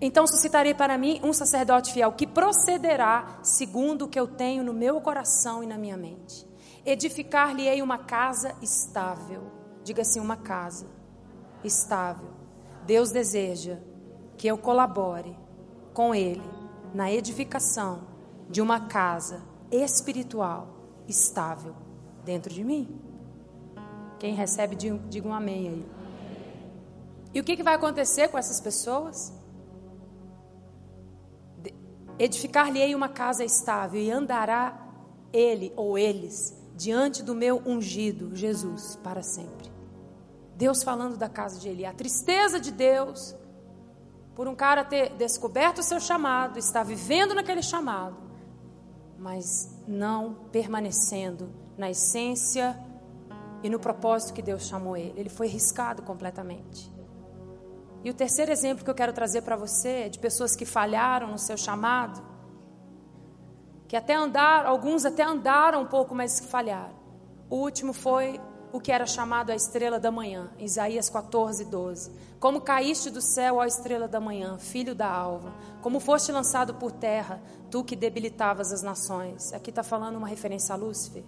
então 0.00 0.26
suscitarei 0.26 0.74
para 0.74 0.98
mim 0.98 1.20
um 1.22 1.32
sacerdote 1.32 1.92
fiel 1.92 2.12
que 2.12 2.26
procederá 2.26 3.38
segundo 3.42 4.04
o 4.04 4.08
que 4.08 4.18
eu 4.18 4.26
tenho 4.26 4.62
no 4.62 4.74
meu 4.74 5.00
coração 5.00 5.62
e 5.62 5.66
na 5.66 5.78
minha 5.78 5.96
mente. 5.96 6.46
Edificar-lhe-ei 6.84 7.80
uma 7.80 7.96
casa 7.98 8.54
estável. 8.60 9.50
Diga 9.82 10.02
assim, 10.02 10.20
uma 10.20 10.36
casa 10.36 10.86
estável. 11.62 12.28
Deus 12.84 13.10
deseja 13.10 13.78
que 14.36 14.46
eu 14.46 14.58
colabore 14.58 15.34
com 15.94 16.14
ele 16.14 16.42
na 16.92 17.10
edificação 17.10 18.02
de 18.50 18.60
uma 18.60 18.80
casa 18.80 19.42
espiritual 19.70 20.68
estável 21.08 21.74
dentro 22.24 22.52
de 22.52 22.62
mim. 22.62 23.00
Quem 24.18 24.34
recebe, 24.34 24.76
diga 24.76 25.26
um 25.26 25.32
amém 25.32 25.68
aí. 25.68 26.03
E 27.34 27.40
o 27.40 27.44
que, 27.44 27.56
que 27.56 27.62
vai 27.64 27.74
acontecer 27.74 28.28
com 28.28 28.38
essas 28.38 28.60
pessoas? 28.60 29.32
Edificar-lhe-ei 32.16 32.94
uma 32.94 33.08
casa 33.08 33.44
estável 33.44 34.00
e 34.00 34.10
andará 34.10 34.80
ele 35.32 35.72
ou 35.76 35.98
eles 35.98 36.56
diante 36.76 37.22
do 37.22 37.34
meu 37.34 37.60
ungido, 37.66 38.34
Jesus, 38.36 38.96
para 39.02 39.22
sempre. 39.22 39.72
Deus 40.56 40.84
falando 40.84 41.16
da 41.16 41.28
casa 41.28 41.58
de 41.58 41.68
Eli. 41.68 41.84
A 41.84 41.92
tristeza 41.92 42.60
de 42.60 42.70
Deus 42.70 43.34
por 44.34 44.46
um 44.48 44.54
cara 44.54 44.84
ter 44.84 45.14
descoberto 45.14 45.78
o 45.78 45.82
seu 45.82 46.00
chamado, 46.00 46.58
estar 46.58 46.84
vivendo 46.84 47.34
naquele 47.34 47.62
chamado, 47.62 48.16
mas 49.18 49.76
não 49.86 50.34
permanecendo 50.50 51.48
na 51.76 51.90
essência 51.90 52.78
e 53.62 53.70
no 53.70 53.78
propósito 53.78 54.34
que 54.34 54.42
Deus 54.42 54.66
chamou 54.66 54.96
ele. 54.96 55.14
Ele 55.16 55.28
foi 55.28 55.46
riscado 55.46 56.02
completamente. 56.02 56.93
E 58.04 58.10
o 58.10 58.14
terceiro 58.14 58.52
exemplo 58.52 58.84
que 58.84 58.90
eu 58.90 58.94
quero 58.94 59.14
trazer 59.14 59.40
para 59.40 59.56
você 59.56 59.88
é 59.88 60.08
de 60.10 60.18
pessoas 60.18 60.54
que 60.54 60.66
falharam 60.66 61.28
no 61.28 61.38
seu 61.38 61.56
chamado, 61.56 62.22
que 63.88 63.96
até 63.96 64.14
andaram, 64.14 64.68
alguns 64.68 65.06
até 65.06 65.22
andaram 65.22 65.80
um 65.80 65.86
pouco, 65.86 66.14
mas 66.14 66.38
falharam. 66.38 66.94
O 67.48 67.56
último 67.56 67.94
foi 67.94 68.38
o 68.70 68.78
que 68.78 68.92
era 68.92 69.06
chamado 69.06 69.50
a 69.50 69.54
estrela 69.54 69.98
da 69.98 70.10
manhã, 70.10 70.50
Isaías 70.58 71.08
14, 71.08 71.64
12. 71.64 72.12
Como 72.38 72.60
caíste 72.60 73.08
do 73.08 73.22
céu, 73.22 73.56
ó 73.56 73.64
estrela 73.64 74.06
da 74.06 74.20
manhã, 74.20 74.58
filho 74.58 74.94
da 74.94 75.08
alva, 75.08 75.54
como 75.80 75.98
foste 75.98 76.30
lançado 76.30 76.74
por 76.74 76.92
terra, 76.92 77.40
tu 77.70 77.82
que 77.82 77.96
debilitavas 77.96 78.70
as 78.70 78.82
nações. 78.82 79.50
Aqui 79.54 79.70
está 79.70 79.82
falando 79.82 80.16
uma 80.16 80.28
referência 80.28 80.74
a 80.74 80.76
Lúcifer. 80.76 81.24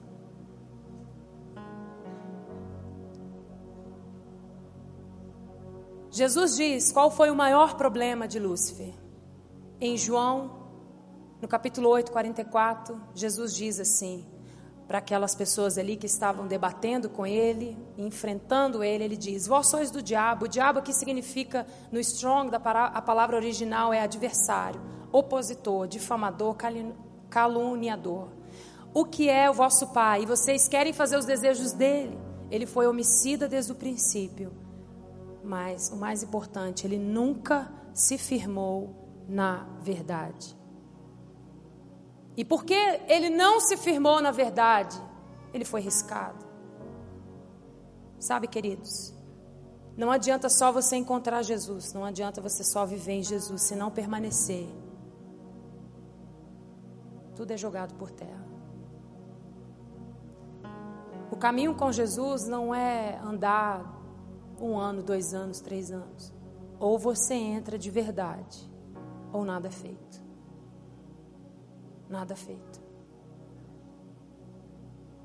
Jesus 6.17 6.57
diz 6.57 6.91
qual 6.93 7.11
foi 7.11 7.31
o 7.31 7.37
maior 7.37 7.75
problema 7.75 8.27
de 8.27 8.39
Lúcifer. 8.39 8.95
Em 9.79 9.99
João, 9.99 10.51
no 11.43 11.47
capítulo 11.47 11.91
8, 11.91 12.11
44, 12.11 12.99
Jesus 13.15 13.55
diz 13.55 13.79
assim: 13.79 14.27
para 14.89 14.97
aquelas 14.97 15.35
pessoas 15.35 15.77
ali 15.77 15.95
que 15.95 16.07
estavam 16.07 16.47
debatendo 16.47 17.11
com 17.11 17.27
ele, 17.27 17.77
enfrentando 17.99 18.83
ele, 18.83 19.05
ele 19.05 19.17
diz: 19.19 19.47
Vós 19.47 19.67
sois 19.67 19.91
do 19.91 20.01
diabo. 20.01 20.47
O 20.47 20.49
diabo 20.49 20.81
que 20.81 20.95
significa 20.95 21.67
no 21.93 22.01
strong 22.01 22.51
da 22.51 22.57
a 22.57 23.03
palavra 23.03 23.37
original 23.37 23.93
é 23.93 24.01
adversário, 24.01 24.81
opositor, 25.13 25.87
difamador, 25.87 26.57
caluniador. 27.29 28.29
O 28.95 29.05
que 29.05 29.29
é 29.29 29.51
o 29.51 29.53
vosso 29.53 29.89
pai? 29.89 30.23
E 30.23 30.27
vocês 30.27 30.67
querem 30.67 30.95
fazer 30.95 31.19
os 31.19 31.27
desejos 31.27 31.73
dele. 31.73 32.19
Ele 32.51 32.65
foi 32.65 32.87
homicida 32.87 33.47
desde 33.47 33.73
o 33.73 33.75
princípio. 33.75 34.65
Mas 35.47 35.91
o 35.91 35.97
mais 35.97 36.25
importante, 36.25 36.85
ele 36.85 36.99
nunca 36.99 37.73
se 37.95 38.19
firmou 38.19 39.25
na 39.29 39.65
verdade. 39.81 40.57
E 42.37 42.45
porque 42.45 42.75
ele 43.07 43.31
não 43.31 43.61
se 43.61 43.77
firmou 43.77 44.21
na 44.21 44.33
verdade, 44.33 45.01
ele 45.55 45.65
foi 45.65 45.81
riscado. 45.81 46.45
Sabe, 48.19 48.49
queridos, 48.49 49.15
não 49.97 50.11
adianta 50.11 50.49
só 50.49 50.73
você 50.73 50.97
encontrar 50.97 51.43
Jesus, 51.43 51.93
não 51.93 52.05
adianta 52.05 52.41
você 52.41 52.65
só 52.65 52.85
viver 52.85 53.13
em 53.13 53.23
Jesus, 53.23 53.63
se 53.63 53.77
não 53.77 53.89
permanecer. 53.89 54.67
Tudo 57.37 57.53
é 57.53 57.57
jogado 57.57 57.95
por 57.95 58.11
terra. 58.11 58.45
O 61.31 61.37
caminho 61.37 61.75
com 61.77 61.93
Jesus 61.93 62.49
não 62.49 62.75
é 62.75 63.17
andar 63.19 63.96
um 64.61 64.79
ano, 64.79 65.03
dois 65.03 65.35
anos, 65.35 65.61
três 65.61 65.91
anos. 65.91 66.33
Ou 66.79 66.99
você 66.99 67.35
entra 67.35 67.79
de 67.79 67.91
verdade, 67.91 68.71
ou 69.33 69.45
nada 69.45 69.69
é 69.69 69.71
feito 69.71 70.27
nada 72.09 72.35
feito. 72.37 72.81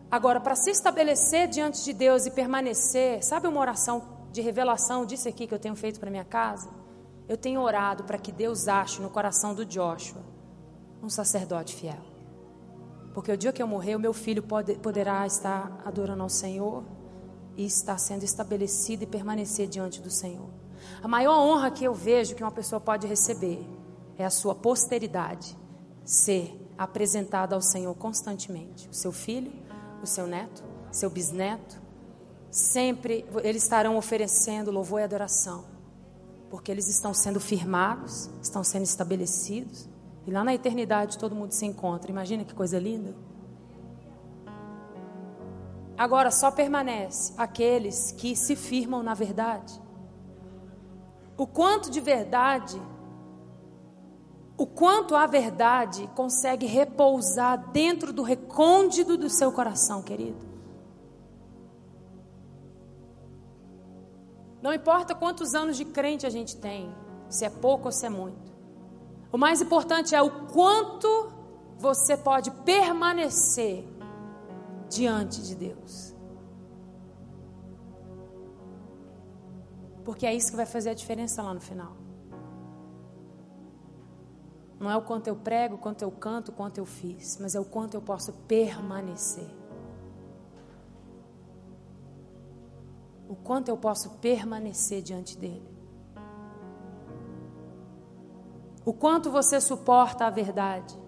Agora, 0.09 0.41
para 0.41 0.55
se 0.55 0.69
estabelecer 0.69 1.47
diante 1.47 1.83
de 1.83 1.93
Deus 1.93 2.25
e 2.25 2.31
permanecer, 2.31 3.23
sabe 3.23 3.47
uma 3.47 3.61
oração 3.61 4.19
de 4.31 4.41
revelação 4.41 5.05
disso 5.05 5.27
aqui 5.27 5.47
que 5.47 5.53
eu 5.53 5.59
tenho 5.59 5.75
feito 5.75 5.99
para 5.99 6.11
minha 6.11 6.25
casa? 6.25 6.69
Eu 7.29 7.37
tenho 7.37 7.61
orado 7.61 8.03
para 8.03 8.17
que 8.17 8.31
Deus 8.31 8.67
ache 8.67 9.01
no 9.01 9.09
coração 9.09 9.55
do 9.55 9.65
Joshua 9.65 10.21
um 11.01 11.09
sacerdote 11.09 11.75
fiel. 11.75 12.01
Porque 13.13 13.31
o 13.31 13.37
dia 13.37 13.53
que 13.53 13.61
eu 13.61 13.67
morrer, 13.67 13.95
o 13.95 13.99
meu 13.99 14.13
filho 14.13 14.43
pode, 14.43 14.75
poderá 14.75 15.25
estar 15.25 15.81
adorando 15.85 16.23
ao 16.23 16.29
Senhor 16.29 16.83
e 17.61 17.65
estar 17.65 17.97
sendo 17.99 18.23
estabelecido 18.23 19.03
e 19.03 19.07
permanecer 19.07 19.67
diante 19.67 20.01
do 20.01 20.09
Senhor. 20.09 20.49
A 21.01 21.07
maior 21.07 21.37
honra 21.37 21.69
que 21.69 21.83
eu 21.83 21.93
vejo 21.93 22.33
que 22.33 22.43
uma 22.43 22.51
pessoa 22.51 22.79
pode 22.79 23.05
receber 23.05 23.63
é 24.17 24.25
a 24.25 24.31
sua 24.31 24.55
posteridade 24.55 25.55
ser 26.03 26.59
apresentada 26.75 27.53
ao 27.53 27.61
Senhor 27.61 27.93
constantemente. 27.95 28.89
O 28.89 28.93
seu 28.93 29.11
filho, 29.11 29.51
o 30.01 30.07
seu 30.07 30.25
neto, 30.25 30.63
seu 30.91 31.09
bisneto, 31.09 31.79
sempre 32.49 33.25
eles 33.43 33.63
estarão 33.63 33.95
oferecendo 33.95 34.71
louvor 34.71 34.99
e 34.99 35.03
adoração, 35.03 35.63
porque 36.49 36.71
eles 36.71 36.87
estão 36.87 37.13
sendo 37.13 37.39
firmados, 37.39 38.27
estão 38.41 38.63
sendo 38.63 38.83
estabelecidos, 38.83 39.87
e 40.25 40.31
lá 40.31 40.43
na 40.43 40.53
eternidade 40.53 41.19
todo 41.19 41.35
mundo 41.35 41.51
se 41.51 41.65
encontra. 41.65 42.09
Imagina 42.09 42.43
que 42.43 42.55
coisa 42.55 42.79
linda. 42.79 43.15
Agora 46.01 46.31
só 46.31 46.49
permanece 46.49 47.31
aqueles 47.37 48.11
que 48.11 48.35
se 48.35 48.55
firmam 48.55 49.03
na 49.03 49.13
verdade. 49.13 49.79
O 51.37 51.45
quanto 51.45 51.91
de 51.91 51.99
verdade 51.99 52.81
o 54.57 54.65
quanto 54.65 55.15
a 55.15 55.27
verdade 55.27 56.09
consegue 56.15 56.65
repousar 56.65 57.71
dentro 57.71 58.11
do 58.11 58.23
recôndito 58.23 59.15
do 59.15 59.29
seu 59.29 59.51
coração, 59.51 60.01
querido. 60.01 60.43
Não 64.59 64.73
importa 64.73 65.13
quantos 65.13 65.53
anos 65.53 65.77
de 65.77 65.85
crente 65.85 66.25
a 66.25 66.31
gente 66.31 66.57
tem, 66.57 66.91
se 67.29 67.45
é 67.45 67.49
pouco 67.49 67.89
ou 67.89 67.91
se 67.91 68.07
é 68.07 68.09
muito. 68.09 68.51
O 69.31 69.37
mais 69.37 69.61
importante 69.61 70.15
é 70.15 70.21
o 70.21 70.47
quanto 70.47 71.31
você 71.77 72.17
pode 72.17 72.49
permanecer 72.49 73.87
diante 74.91 75.41
de 75.41 75.55
Deus. 75.55 76.13
Porque 80.03 80.25
é 80.25 80.33
isso 80.33 80.51
que 80.51 80.57
vai 80.57 80.65
fazer 80.65 80.89
a 80.89 80.93
diferença 80.93 81.41
lá 81.41 81.53
no 81.53 81.61
final. 81.61 81.95
Não 84.79 84.89
é 84.89 84.97
o 84.97 85.01
quanto 85.03 85.27
eu 85.27 85.35
prego, 85.35 85.75
o 85.75 85.77
quanto 85.77 86.01
eu 86.01 86.11
canto, 86.11 86.49
o 86.49 86.51
quanto 86.51 86.79
eu 86.79 86.85
fiz, 86.85 87.37
mas 87.39 87.55
é 87.55 87.59
o 87.59 87.65
quanto 87.65 87.93
eu 87.93 88.01
posso 88.01 88.33
permanecer. 88.47 89.49
O 93.29 93.35
quanto 93.35 93.69
eu 93.69 93.77
posso 93.77 94.09
permanecer 94.17 95.01
diante 95.01 95.37
dele. 95.37 95.69
O 98.83 98.91
quanto 98.91 99.31
você 99.31 99.61
suporta 99.61 100.25
a 100.25 100.29
verdade. 100.29 101.00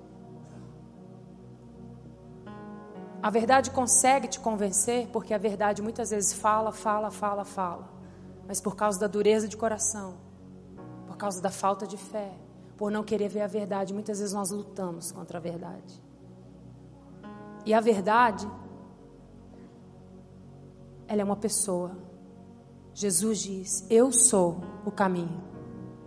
A 3.23 3.29
verdade 3.29 3.71
consegue 3.71 4.27
te 4.27 4.37
convencer, 4.37 5.07
porque 5.07 5.33
a 5.33 5.37
verdade 5.37 5.81
muitas 5.81 6.09
vezes 6.09 6.33
fala, 6.33 6.73
fala, 6.73 7.09
fala, 7.09 7.45
fala. 7.45 7.87
Mas 8.45 8.59
por 8.59 8.75
causa 8.75 8.99
da 8.99 9.07
dureza 9.07 9.47
de 9.47 9.55
coração, 9.55 10.15
por 11.07 11.15
causa 11.15 11.41
da 11.41 11.49
falta 11.49 11.87
de 11.87 11.95
fé, 11.95 12.33
por 12.75 12.91
não 12.91 13.01
querer 13.01 13.29
ver 13.29 13.39
a 13.39 13.47
verdade. 13.47 13.93
Muitas 13.93 14.19
vezes 14.19 14.33
nós 14.33 14.51
lutamos 14.51 15.13
contra 15.13 15.37
a 15.37 15.41
verdade. 15.41 16.03
E 17.65 17.73
a 17.73 17.79
verdade, 17.79 18.45
ela 21.07 21.21
é 21.21 21.23
uma 21.23 21.37
pessoa. 21.37 21.97
Jesus 22.93 23.39
diz: 23.39 23.85
Eu 23.89 24.11
sou 24.11 24.57
o 24.85 24.91
caminho 24.91 25.41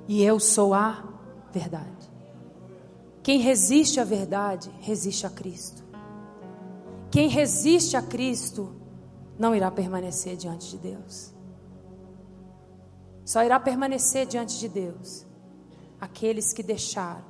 e 0.07 0.23
eu 0.23 0.39
sou 0.39 0.75
a 0.75 1.03
verdade. 1.51 2.13
Quem 3.23 3.39
resiste 3.39 3.99
à 3.99 4.05
verdade, 4.05 4.71
resiste 4.83 5.27
a 5.27 5.31
Cristo. 5.31 5.86
Quem 7.17 7.29
resiste 7.29 7.97
a 7.97 8.03
Cristo, 8.03 8.77
não 9.39 9.55
irá 9.55 9.71
permanecer 9.71 10.37
diante 10.37 10.73
de 10.73 10.77
Deus. 10.77 11.33
Só 13.25 13.43
irá 13.43 13.59
permanecer 13.59 14.27
diante 14.27 14.59
de 14.59 14.69
Deus 14.69 15.27
aqueles 15.99 16.53
que 16.53 16.63
deixaram 16.63 17.25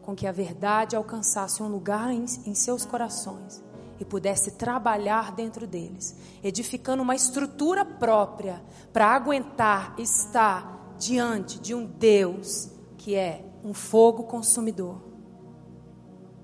com 0.00 0.14
que 0.14 0.28
a 0.28 0.30
verdade 0.30 0.94
alcançasse 0.94 1.60
um 1.60 1.66
lugar 1.66 2.12
em, 2.12 2.24
em 2.46 2.54
seus 2.54 2.84
corações 2.84 3.64
e 3.98 4.04
pudesse 4.04 4.52
trabalhar 4.52 5.32
dentro 5.32 5.66
deles, 5.66 6.14
edificando 6.40 7.02
uma 7.02 7.16
estrutura 7.16 7.84
própria 7.84 8.62
para 8.92 9.08
aguentar 9.08 9.96
estar 9.98 10.94
diante 10.96 11.58
de 11.58 11.74
um 11.74 11.84
Deus 11.84 12.70
que 12.96 13.16
é 13.16 13.44
um 13.64 13.74
fogo 13.74 14.22
consumidor, 14.22 15.02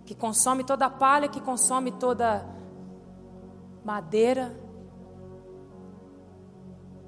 que 0.04 0.16
consome 0.16 0.64
toda 0.64 0.86
a 0.86 0.90
palha, 0.90 1.28
que 1.28 1.40
consome 1.40 1.92
toda 1.92 2.51
madeira. 3.84 4.56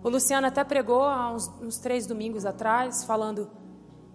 O 0.02 0.08
Luciano 0.08 0.46
até 0.46 0.62
pregou 0.64 1.02
há 1.02 1.30
uns, 1.30 1.48
uns 1.60 1.78
três 1.78 2.06
domingos 2.06 2.44
atrás, 2.44 3.04
falando 3.04 3.50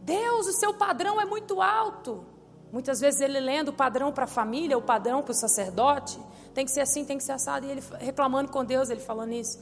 Deus, 0.03 0.47
o 0.47 0.53
seu 0.53 0.73
padrão 0.73 1.19
é 1.19 1.25
muito 1.25 1.61
alto. 1.61 2.25
Muitas 2.71 2.99
vezes 2.99 3.21
ele 3.21 3.39
lendo 3.39 3.69
o 3.69 3.73
padrão 3.73 4.11
para 4.11 4.25
a 4.25 4.27
família, 4.27 4.77
o 4.77 4.81
padrão 4.81 5.23
para 5.23 5.31
o 5.31 5.35
sacerdote, 5.35 6.19
tem 6.53 6.65
que 6.65 6.71
ser 6.71 6.81
assim, 6.81 7.03
tem 7.03 7.17
que 7.17 7.23
ser 7.23 7.31
assado, 7.31 7.65
e 7.65 7.69
ele 7.71 7.83
reclamando 7.99 8.51
com 8.51 8.63
Deus, 8.63 8.89
ele 8.89 8.99
falando 8.99 9.33
isso. 9.33 9.59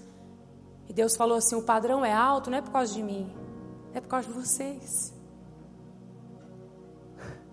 E 0.87 0.93
Deus 0.93 1.15
falou 1.15 1.37
assim: 1.37 1.55
o 1.55 1.61
padrão 1.61 2.03
é 2.03 2.13
alto, 2.13 2.49
não 2.49 2.57
é 2.57 2.61
por 2.61 2.71
causa 2.71 2.93
de 2.93 3.03
mim, 3.03 3.33
é 3.93 4.01
por 4.01 4.07
causa 4.07 4.27
de 4.27 4.33
vocês. 4.33 5.13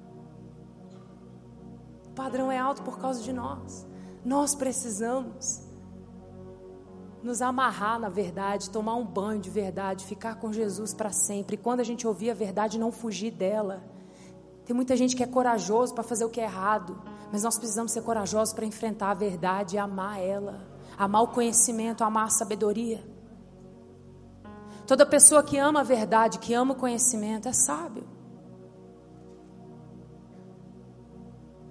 O 2.07 2.15
padrão 2.15 2.53
é 2.53 2.57
alto 2.57 2.81
por 2.83 3.01
causa 3.01 3.21
de 3.21 3.33
nós. 3.33 3.85
Nós 4.25 4.55
precisamos 4.55 5.63
nos 7.23 7.41
amarrar 7.41 7.99
na 7.99 8.09
verdade, 8.09 8.71
tomar 8.71 8.95
um 8.95 9.05
banho 9.05 9.41
de 9.41 9.51
verdade, 9.51 10.05
ficar 10.05 10.37
com 10.37 10.53
Jesus 10.53 10.93
para 10.93 11.11
sempre. 11.11 11.55
E 11.55 11.59
quando 11.59 11.81
a 11.81 11.85
gente 11.85 12.07
ouvir 12.07 12.31
a 12.31 12.35
verdade, 12.35 12.79
não 12.79 12.93
fugir 12.93 13.31
dela. 13.31 13.83
Tem 14.67 14.75
muita 14.75 14.97
gente 14.97 15.17
que 15.17 15.23
é 15.23 15.27
corajoso 15.27 15.95
para 15.95 16.03
fazer 16.03 16.25
o 16.25 16.31
que 16.31 16.41
é 16.41 16.45
errado, 16.45 17.01
mas 17.33 17.43
nós 17.43 17.59
precisamos 17.59 17.93
ser 17.93 18.03
corajosos 18.03 18.55
para 18.55 18.65
enfrentar 18.65 19.11
a 19.11 19.15
verdade 19.15 19.77
e 19.77 19.79
amar 19.79 20.21
ela. 20.21 20.73
amar 20.97 21.23
o 21.23 21.29
conhecimento, 21.29 22.05
amar 22.05 22.27
a 22.27 22.31
sabedoria. 22.31 23.03
Toda 24.87 25.05
pessoa 25.05 25.43
que 25.43 25.59
ama 25.59 25.81
a 25.81 25.83
verdade, 25.83 26.39
que 26.39 26.55
ama 26.55 26.73
o 26.75 26.77
conhecimento, 26.77 27.49
é 27.49 27.53
sábio. 27.53 28.14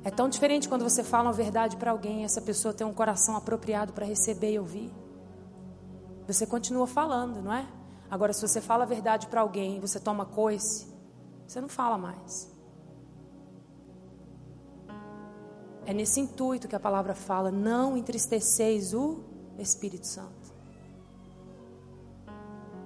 É 0.03 0.11
tão 0.11 0.27
diferente 0.27 0.67
quando 0.67 0.83
você 0.83 1.03
fala 1.03 1.29
uma 1.29 1.33
verdade 1.33 1.77
para 1.77 1.91
alguém 1.91 2.21
e 2.21 2.25
essa 2.25 2.41
pessoa 2.41 2.73
tem 2.73 2.85
um 2.85 2.93
coração 2.93 3.37
apropriado 3.37 3.93
para 3.93 4.05
receber 4.05 4.53
e 4.53 4.59
ouvir. 4.59 4.93
Você 6.27 6.45
continua 6.45 6.85
falando, 6.85 7.41
não 7.41 7.53
é? 7.53 7.65
Agora, 8.11 8.33
se 8.33 8.41
você 8.41 8.59
fala 8.59 8.83
a 8.83 8.87
verdade 8.87 9.27
para 9.27 9.41
alguém 9.41 9.77
e 9.77 9.79
você 9.79 9.99
toma 9.99 10.25
coice, 10.25 10.87
você 11.47 11.61
não 11.61 11.69
fala 11.69 11.97
mais. 11.97 12.51
É 15.85 15.93
nesse 15.93 16.19
intuito 16.19 16.67
que 16.67 16.75
a 16.75 16.79
palavra 16.79 17.15
fala: 17.15 17.51
não 17.51 17.97
entristeceis 17.97 18.93
o 18.93 19.23
Espírito 19.57 20.07
Santo. 20.07 20.53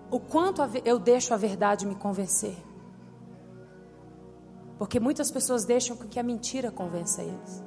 O 0.10 0.20
quanto 0.20 0.62
eu 0.86 0.98
deixo 0.98 1.34
a 1.34 1.38
verdade 1.38 1.86
me 1.86 1.96
convencer. 1.96 2.56
Porque 4.78 5.00
muitas 5.00 5.32
pessoas 5.32 5.66
deixam 5.66 5.98
que 5.98 6.20
a 6.20 6.24
mentira 6.24 6.72
convença 6.72 7.24
eles. 7.24 7.64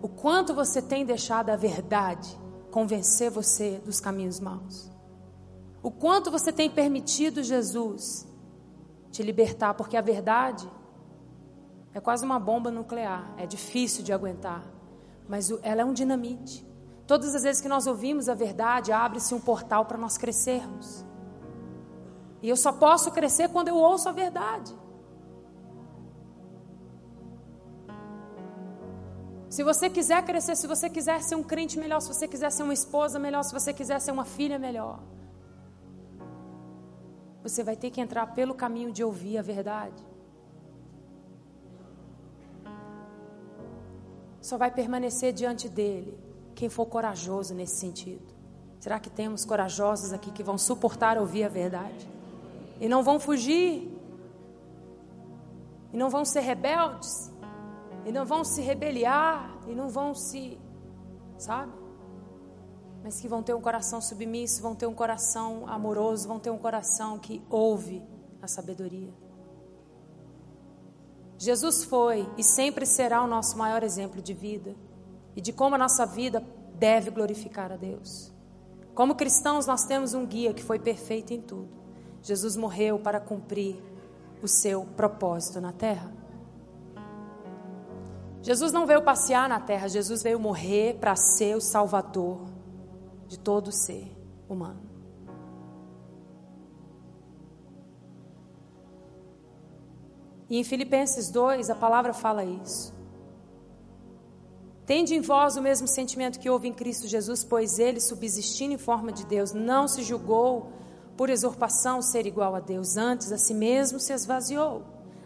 O 0.00 0.08
quanto 0.08 0.54
você 0.54 0.80
tem 0.80 1.04
deixado 1.04 1.50
a 1.50 1.56
verdade 1.56 2.40
convencer 2.70 3.30
você 3.30 3.80
dos 3.84 4.00
caminhos 4.00 4.40
maus. 4.40 4.90
O 5.82 5.90
quanto 5.90 6.30
você 6.30 6.50
tem 6.50 6.70
permitido 6.70 7.42
Jesus 7.42 8.26
te 9.10 9.22
libertar, 9.22 9.74
porque 9.74 9.96
a 9.96 10.00
verdade 10.00 10.68
é 11.92 12.00
quase 12.00 12.24
uma 12.24 12.40
bomba 12.40 12.70
nuclear, 12.70 13.34
é 13.36 13.46
difícil 13.46 14.02
de 14.02 14.12
aguentar, 14.12 14.64
mas 15.28 15.50
ela 15.62 15.82
é 15.82 15.84
um 15.84 15.92
dinamite. 15.92 16.66
Todas 17.06 17.34
as 17.34 17.42
vezes 17.42 17.60
que 17.60 17.68
nós 17.68 17.86
ouvimos 17.86 18.28
a 18.28 18.34
verdade, 18.34 18.90
abre-se 18.90 19.34
um 19.34 19.40
portal 19.40 19.84
para 19.84 19.98
nós 19.98 20.16
crescermos. 20.16 21.04
E 22.40 22.48
eu 22.48 22.56
só 22.56 22.72
posso 22.72 23.10
crescer 23.10 23.50
quando 23.50 23.68
eu 23.68 23.76
ouço 23.76 24.08
a 24.08 24.12
verdade. 24.12 24.74
Se 29.52 29.62
você 29.62 29.90
quiser 29.90 30.24
crescer, 30.24 30.56
se 30.56 30.66
você 30.66 30.88
quiser 30.88 31.22
ser 31.22 31.34
um 31.34 31.42
crente 31.42 31.78
melhor, 31.78 32.00
se 32.00 32.08
você 32.08 32.26
quiser 32.26 32.50
ser 32.50 32.62
uma 32.62 32.72
esposa 32.72 33.18
melhor, 33.18 33.42
se 33.42 33.52
você 33.52 33.70
quiser 33.70 34.00
ser 34.00 34.10
uma 34.10 34.24
filha 34.24 34.58
melhor, 34.58 34.98
você 37.42 37.62
vai 37.62 37.76
ter 37.76 37.90
que 37.90 38.00
entrar 38.00 38.28
pelo 38.28 38.54
caminho 38.54 38.90
de 38.90 39.04
ouvir 39.04 39.36
a 39.36 39.42
verdade. 39.42 40.02
Só 44.40 44.56
vai 44.56 44.70
permanecer 44.70 45.34
diante 45.34 45.68
dele 45.68 46.18
quem 46.54 46.70
for 46.70 46.86
corajoso 46.86 47.52
nesse 47.52 47.76
sentido. 47.76 48.34
Será 48.80 48.98
que 48.98 49.10
temos 49.10 49.44
corajosos 49.44 50.14
aqui 50.14 50.30
que 50.30 50.42
vão 50.42 50.56
suportar 50.56 51.18
ouvir 51.18 51.44
a 51.44 51.50
verdade? 51.50 52.08
E 52.80 52.88
não 52.88 53.02
vão 53.02 53.20
fugir? 53.20 54.00
E 55.92 55.96
não 55.98 56.08
vão 56.08 56.24
ser 56.24 56.40
rebeldes? 56.40 57.31
E 58.04 58.12
não 58.12 58.24
vão 58.24 58.44
se 58.44 58.60
rebeliar, 58.60 59.58
e 59.66 59.74
não 59.74 59.88
vão 59.88 60.14
se, 60.14 60.58
sabe? 61.38 61.72
Mas 63.02 63.20
que 63.20 63.28
vão 63.28 63.42
ter 63.42 63.54
um 63.54 63.60
coração 63.60 64.00
submisso, 64.00 64.62
vão 64.62 64.74
ter 64.74 64.86
um 64.86 64.94
coração 64.94 65.68
amoroso, 65.68 66.28
vão 66.28 66.38
ter 66.38 66.50
um 66.50 66.58
coração 66.58 67.18
que 67.18 67.42
ouve 67.50 68.02
a 68.40 68.46
sabedoria. 68.46 69.12
Jesus 71.38 71.82
foi 71.82 72.28
e 72.38 72.44
sempre 72.44 72.86
será 72.86 73.22
o 73.22 73.26
nosso 73.26 73.58
maior 73.58 73.82
exemplo 73.82 74.22
de 74.22 74.32
vida 74.32 74.76
e 75.34 75.40
de 75.40 75.52
como 75.52 75.74
a 75.74 75.78
nossa 75.78 76.06
vida 76.06 76.44
deve 76.74 77.10
glorificar 77.10 77.72
a 77.72 77.76
Deus. 77.76 78.32
Como 78.94 79.14
cristãos, 79.14 79.66
nós 79.66 79.84
temos 79.84 80.14
um 80.14 80.26
guia 80.26 80.52
que 80.52 80.62
foi 80.62 80.78
perfeito 80.78 81.32
em 81.32 81.40
tudo. 81.40 81.68
Jesus 82.22 82.56
morreu 82.56 82.98
para 82.98 83.18
cumprir 83.18 83.82
o 84.42 84.46
seu 84.46 84.84
propósito 84.84 85.60
na 85.60 85.72
terra. 85.72 86.21
Jesus 88.42 88.72
não 88.72 88.86
veio 88.86 89.02
passear 89.02 89.48
na 89.48 89.60
terra, 89.60 89.86
Jesus 89.86 90.20
veio 90.20 90.38
morrer 90.38 90.98
para 90.98 91.14
ser 91.14 91.56
o 91.56 91.60
salvador 91.60 92.40
de 93.28 93.38
todo 93.38 93.70
ser 93.70 94.10
humano. 94.48 94.82
E 100.50 100.58
em 100.58 100.64
Filipenses 100.64 101.30
2, 101.30 101.70
a 101.70 101.74
palavra 101.74 102.12
fala 102.12 102.44
isso. 102.44 102.92
Tende 104.84 105.14
em 105.14 105.20
vós 105.20 105.56
o 105.56 105.62
mesmo 105.62 105.86
sentimento 105.86 106.40
que 106.40 106.50
houve 106.50 106.66
em 106.66 106.72
Cristo 106.72 107.06
Jesus, 107.06 107.44
pois 107.44 107.78
ele, 107.78 108.00
subsistindo 108.00 108.74
em 108.74 108.78
forma 108.78 109.12
de 109.12 109.24
Deus, 109.24 109.52
não 109.52 109.86
se 109.86 110.02
julgou 110.02 110.72
por 111.16 111.30
usurpação 111.30 112.02
ser 112.02 112.26
igual 112.26 112.56
a 112.56 112.60
Deus, 112.60 112.96
antes 112.96 113.30
a 113.30 113.38
si 113.38 113.54
mesmo 113.54 114.00
se 114.00 114.12
esvaziou 114.12 114.82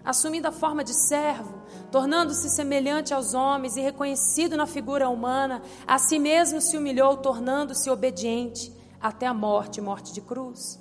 assumindo 0.06 0.46
a 0.46 0.52
forma 0.52 0.84
de 0.84 0.94
servo, 0.94 1.52
tornando-se 1.90 2.50
semelhante 2.50 3.14
aos 3.14 3.34
homens 3.34 3.76
e 3.76 3.80
reconhecido 3.80 4.56
na 4.56 4.66
figura 4.66 5.08
humana, 5.08 5.62
a 5.86 5.98
si 5.98 6.18
mesmo 6.18 6.60
se 6.60 6.76
humilhou, 6.76 7.16
tornando-se 7.16 7.88
obediente 7.90 8.72
até 9.00 9.26
a 9.26 9.34
morte 9.34 9.80
morte 9.80 10.12
de 10.12 10.20
cruz. 10.20 10.80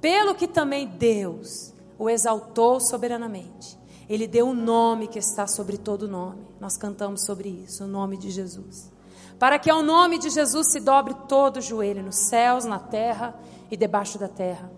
Pelo 0.00 0.34
que 0.34 0.46
também 0.46 0.86
Deus 0.86 1.72
o 1.98 2.10
exaltou 2.10 2.80
soberanamente. 2.80 3.78
Ele 4.08 4.26
deu 4.26 4.46
um 4.46 4.54
nome 4.54 5.08
que 5.08 5.18
está 5.18 5.46
sobre 5.46 5.78
todo 5.78 6.08
nome. 6.08 6.46
Nós 6.60 6.76
cantamos 6.76 7.24
sobre 7.24 7.48
isso, 7.48 7.84
o 7.84 7.86
nome 7.86 8.16
de 8.16 8.30
Jesus. 8.30 8.92
Para 9.38 9.58
que 9.58 9.70
ao 9.70 9.82
nome 9.82 10.18
de 10.18 10.30
Jesus 10.30 10.70
se 10.70 10.80
dobre 10.80 11.14
todo 11.28 11.56
o 11.56 11.62
joelho 11.62 12.02
nos 12.02 12.28
céus, 12.28 12.64
na 12.64 12.78
terra 12.78 13.34
e 13.70 13.76
debaixo 13.76 14.18
da 14.18 14.28
terra. 14.28 14.70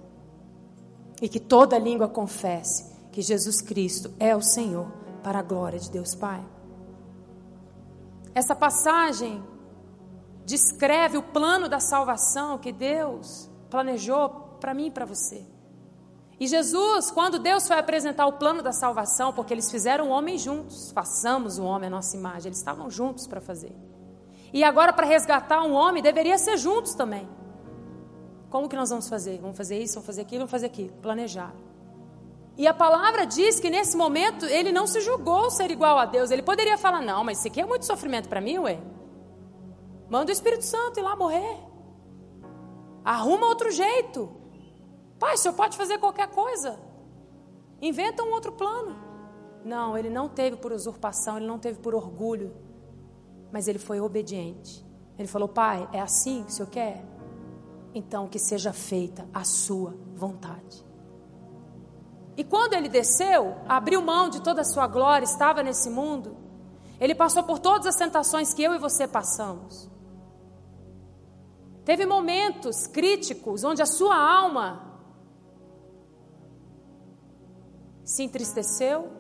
E 1.21 1.29
que 1.29 1.41
toda 1.41 1.79
língua 1.79 2.09
confesse 2.09 2.95
que 3.11 3.23
Jesus 3.23 3.61
Cristo 3.61 4.13
é 4.19 4.37
o 4.37 4.43
Senhor, 4.43 4.89
para 5.27 5.41
a 5.41 5.43
glória 5.43 5.77
de 5.77 5.91
Deus 5.91 6.15
Pai. 6.15 6.41
Essa 8.33 8.55
passagem 8.55 9.43
descreve 10.45 11.19
o 11.19 11.23
plano 11.23 11.69
da 11.69 11.81
salvação 11.81 12.59
que 12.59 12.71
Deus 12.71 13.51
planejou 13.69 14.29
para 14.61 14.73
mim 14.73 14.87
e 14.87 14.91
para 14.93 15.05
você. 15.05 15.45
E 16.39 16.47
Jesus, 16.47 17.11
quando 17.11 17.41
Deus 17.41 17.67
foi 17.67 17.77
apresentar 17.77 18.25
o 18.27 18.35
plano 18.35 18.63
da 18.63 18.71
salvação, 18.71 19.33
porque 19.33 19.53
eles 19.53 19.69
fizeram 19.69 20.11
o 20.11 20.13
homem 20.13 20.39
juntos, 20.39 20.93
façamos 20.93 21.59
o 21.59 21.65
homem 21.65 21.89
à 21.89 21.91
nossa 21.91 22.17
imagem, 22.17 22.51
eles 22.51 22.59
estavam 22.59 22.89
juntos 22.89 23.27
para 23.27 23.41
fazer. 23.41 23.75
E 24.53 24.63
agora, 24.63 24.93
para 24.93 25.07
resgatar 25.07 25.61
um 25.65 25.73
homem, 25.73 26.01
deveria 26.01 26.39
ser 26.39 26.57
juntos 26.57 26.95
também. 26.95 27.29
Como 28.49 28.69
que 28.69 28.77
nós 28.77 28.91
vamos 28.91 29.09
fazer? 29.09 29.41
Vamos 29.41 29.57
fazer 29.57 29.83
isso, 29.83 29.95
vamos 29.95 30.07
fazer 30.07 30.21
aquilo, 30.21 30.43
vamos 30.43 30.53
fazer 30.53 30.67
aquilo. 30.67 30.93
Planejar. 31.03 31.53
E 32.57 32.67
a 32.67 32.73
palavra 32.73 33.27
diz 33.27 33.61
que 33.61 33.69
nesse 33.69 33.97
momento 33.97 34.47
ele 34.47 34.73
não 34.73 34.87
se 34.87 35.01
julgou 35.01 35.51
ser 35.51 35.71
igual 35.71 35.99
a 35.99 36.07
Deus. 36.07 36.31
Ele 36.31 36.43
poderia 36.43 36.79
falar: 36.79 37.03
Não, 37.03 37.23
mas 37.23 37.39
isso 37.39 37.49
aqui 37.49 37.61
é 37.61 37.67
muito 37.67 37.85
sofrimento 37.85 38.29
para 38.29 38.41
mim, 38.41 38.59
ué. 38.59 38.81
Manda 40.09 40.31
o 40.31 40.33
Espírito 40.33 40.65
Santo 40.65 40.99
ir 40.99 41.03
lá 41.03 41.15
morrer. 41.15 41.59
Arruma 43.05 43.47
outro 43.47 43.71
jeito. 43.71 44.31
Pai, 45.19 45.35
o 45.35 45.39
senhor 45.39 45.55
pode 45.55 45.77
fazer 45.77 45.99
qualquer 45.99 46.29
coisa. 46.29 46.79
Inventa 47.81 48.23
um 48.23 48.33
outro 48.33 48.53
plano. 48.53 48.97
Não, 49.65 49.99
ele 49.99 50.09
não 50.09 50.29
teve 50.29 50.57
por 50.57 50.73
usurpação, 50.73 51.37
ele 51.37 51.47
não 51.47 51.59
teve 51.59 51.79
por 51.81 51.95
orgulho. 51.95 52.55
Mas 53.53 53.69
ele 53.69 53.79
foi 53.79 54.01
obediente. 54.01 54.85
Ele 55.19 55.29
falou: 55.29 55.49
Pai, 55.49 55.87
é 55.93 56.01
assim 56.01 56.43
que 56.43 56.51
o 56.51 56.55
senhor 56.55 56.71
quer? 56.71 57.05
Então 57.95 58.29
que 58.29 58.39
seja 58.39 58.73
feita 58.73 59.29
a 59.35 59.45
sua 59.45 59.95
vontade. 60.15 60.86
E 62.37 62.45
quando 62.45 62.75
ele 62.75 62.89
desceu, 62.89 63.57
abriu 63.67 64.03
mão 64.03 64.29
de 64.29 64.43
toda 64.43 64.61
a 64.61 64.65
sua 64.65 64.87
glória, 64.87 65.25
estava 65.25 65.63
nesse 65.63 65.89
mundo, 65.89 66.37
ele 67.01 67.15
passou 67.15 67.43
por 67.43 67.59
todas 67.59 67.87
as 67.87 67.97
tentações 67.97 68.53
que 68.53 68.63
eu 68.63 68.75
e 68.75 68.79
você 68.79 69.09
passamos. 69.09 69.91
Teve 71.85 72.05
momentos 72.05 72.87
críticos 72.87 73.65
onde 73.65 73.81
a 73.81 73.87
sua 73.87 74.17
alma 74.17 75.01
se 78.05 78.23
entristeceu 78.23 79.11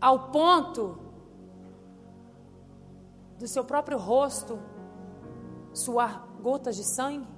ao 0.00 0.30
ponto 0.30 0.98
do 3.38 3.46
seu 3.46 3.64
próprio 3.64 3.98
rosto 3.98 4.58
suar 5.72 6.26
gotas 6.40 6.76
de 6.76 6.84
sangue. 6.84 7.35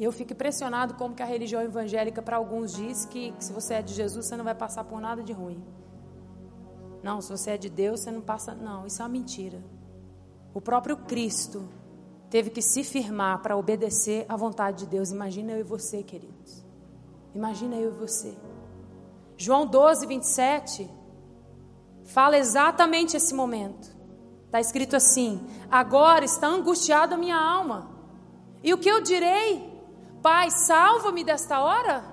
E 0.00 0.04
eu 0.04 0.10
fico 0.10 0.32
impressionado 0.32 0.94
como 0.94 1.14
que 1.14 1.22
a 1.22 1.26
religião 1.26 1.60
evangélica 1.60 2.22
para 2.22 2.38
alguns 2.38 2.72
diz 2.72 3.04
que, 3.04 3.32
que 3.32 3.44
se 3.44 3.52
você 3.52 3.74
é 3.74 3.82
de 3.82 3.92
Jesus 3.92 4.24
você 4.24 4.34
não 4.34 4.46
vai 4.46 4.54
passar 4.54 4.82
por 4.82 4.98
nada 4.98 5.22
de 5.22 5.30
ruim. 5.30 5.62
Não, 7.02 7.20
se 7.20 7.30
você 7.30 7.50
é 7.50 7.58
de 7.58 7.68
Deus 7.68 8.00
você 8.00 8.10
não 8.10 8.22
passa. 8.22 8.54
Não, 8.54 8.86
isso 8.86 9.02
é 9.02 9.04
uma 9.04 9.10
mentira. 9.10 9.62
O 10.54 10.60
próprio 10.60 10.96
Cristo 10.96 11.68
teve 12.30 12.48
que 12.48 12.62
se 12.62 12.82
firmar 12.82 13.42
para 13.42 13.58
obedecer 13.58 14.24
à 14.26 14.36
vontade 14.38 14.84
de 14.84 14.86
Deus. 14.86 15.10
Imagina 15.10 15.52
eu 15.52 15.60
e 15.60 15.62
você, 15.62 16.02
queridos. 16.02 16.64
Imagina 17.34 17.76
eu 17.76 17.90
e 17.90 17.94
você. 17.94 18.34
João 19.36 19.66
12, 19.66 20.06
27 20.06 20.90
fala 22.04 22.38
exatamente 22.38 23.18
esse 23.18 23.34
momento. 23.34 23.94
Está 24.46 24.60
escrito 24.60 24.96
assim: 24.96 25.46
Agora 25.70 26.24
está 26.24 26.46
angustiada 26.46 27.16
a 27.16 27.18
minha 27.18 27.36
alma. 27.36 27.90
E 28.62 28.72
o 28.72 28.78
que 28.78 28.88
eu 28.88 29.02
direi? 29.02 29.69
Pai, 30.22 30.50
salva-me 30.50 31.24
desta 31.24 31.60
hora? 31.60 32.04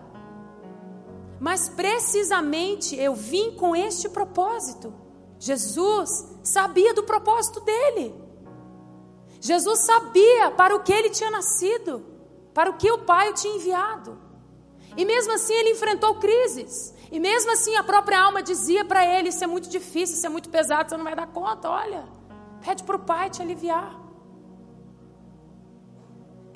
Mas 1.40 1.70
precisamente 1.70 2.96
eu 2.96 3.14
vim 3.14 3.52
com 3.52 3.76
este 3.76 4.10
propósito. 4.10 4.94
Jesus 5.40 6.38
sabia 6.44 6.94
do 6.94 7.04
propósito 7.04 7.60
dele. 7.60 8.16
Jesus 9.40 9.80
sabia 9.80 10.52
para 10.52 10.76
o 10.76 10.82
que 10.82 10.92
ele 10.92 11.10
tinha 11.10 11.30
nascido, 11.30 12.04
para 12.54 12.70
o 12.70 12.78
que 12.78 12.92
o 12.92 13.00
Pai 13.00 13.30
o 13.30 13.34
tinha 13.34 13.56
enviado. 13.56 14.18
E 14.96 15.06
mesmo 15.06 15.34
assim 15.34 15.54
ele 15.54 15.72
enfrentou 15.72 16.16
crises. 16.16 16.94
E 17.12 17.20
mesmo 17.20 17.52
assim 17.52 17.76
a 17.76 17.84
própria 17.84 18.20
alma 18.20 18.42
dizia 18.42 18.84
para 18.84 19.06
ele: 19.06 19.30
Isso 19.30 19.44
é 19.44 19.48
muito 19.48 19.70
difícil, 19.70 20.18
isso 20.18 20.26
é 20.26 20.30
muito 20.30 20.50
pesado, 20.50 20.90
você 20.90 20.98
não 20.98 21.04
vai 21.04 21.16
dar 21.16 21.28
conta. 21.28 21.70
Olha, 21.70 22.08
pede 22.66 22.84
para 22.84 22.96
o 22.96 23.00
Pai 23.00 23.30
te 23.30 23.42
aliviar. 23.42 24.07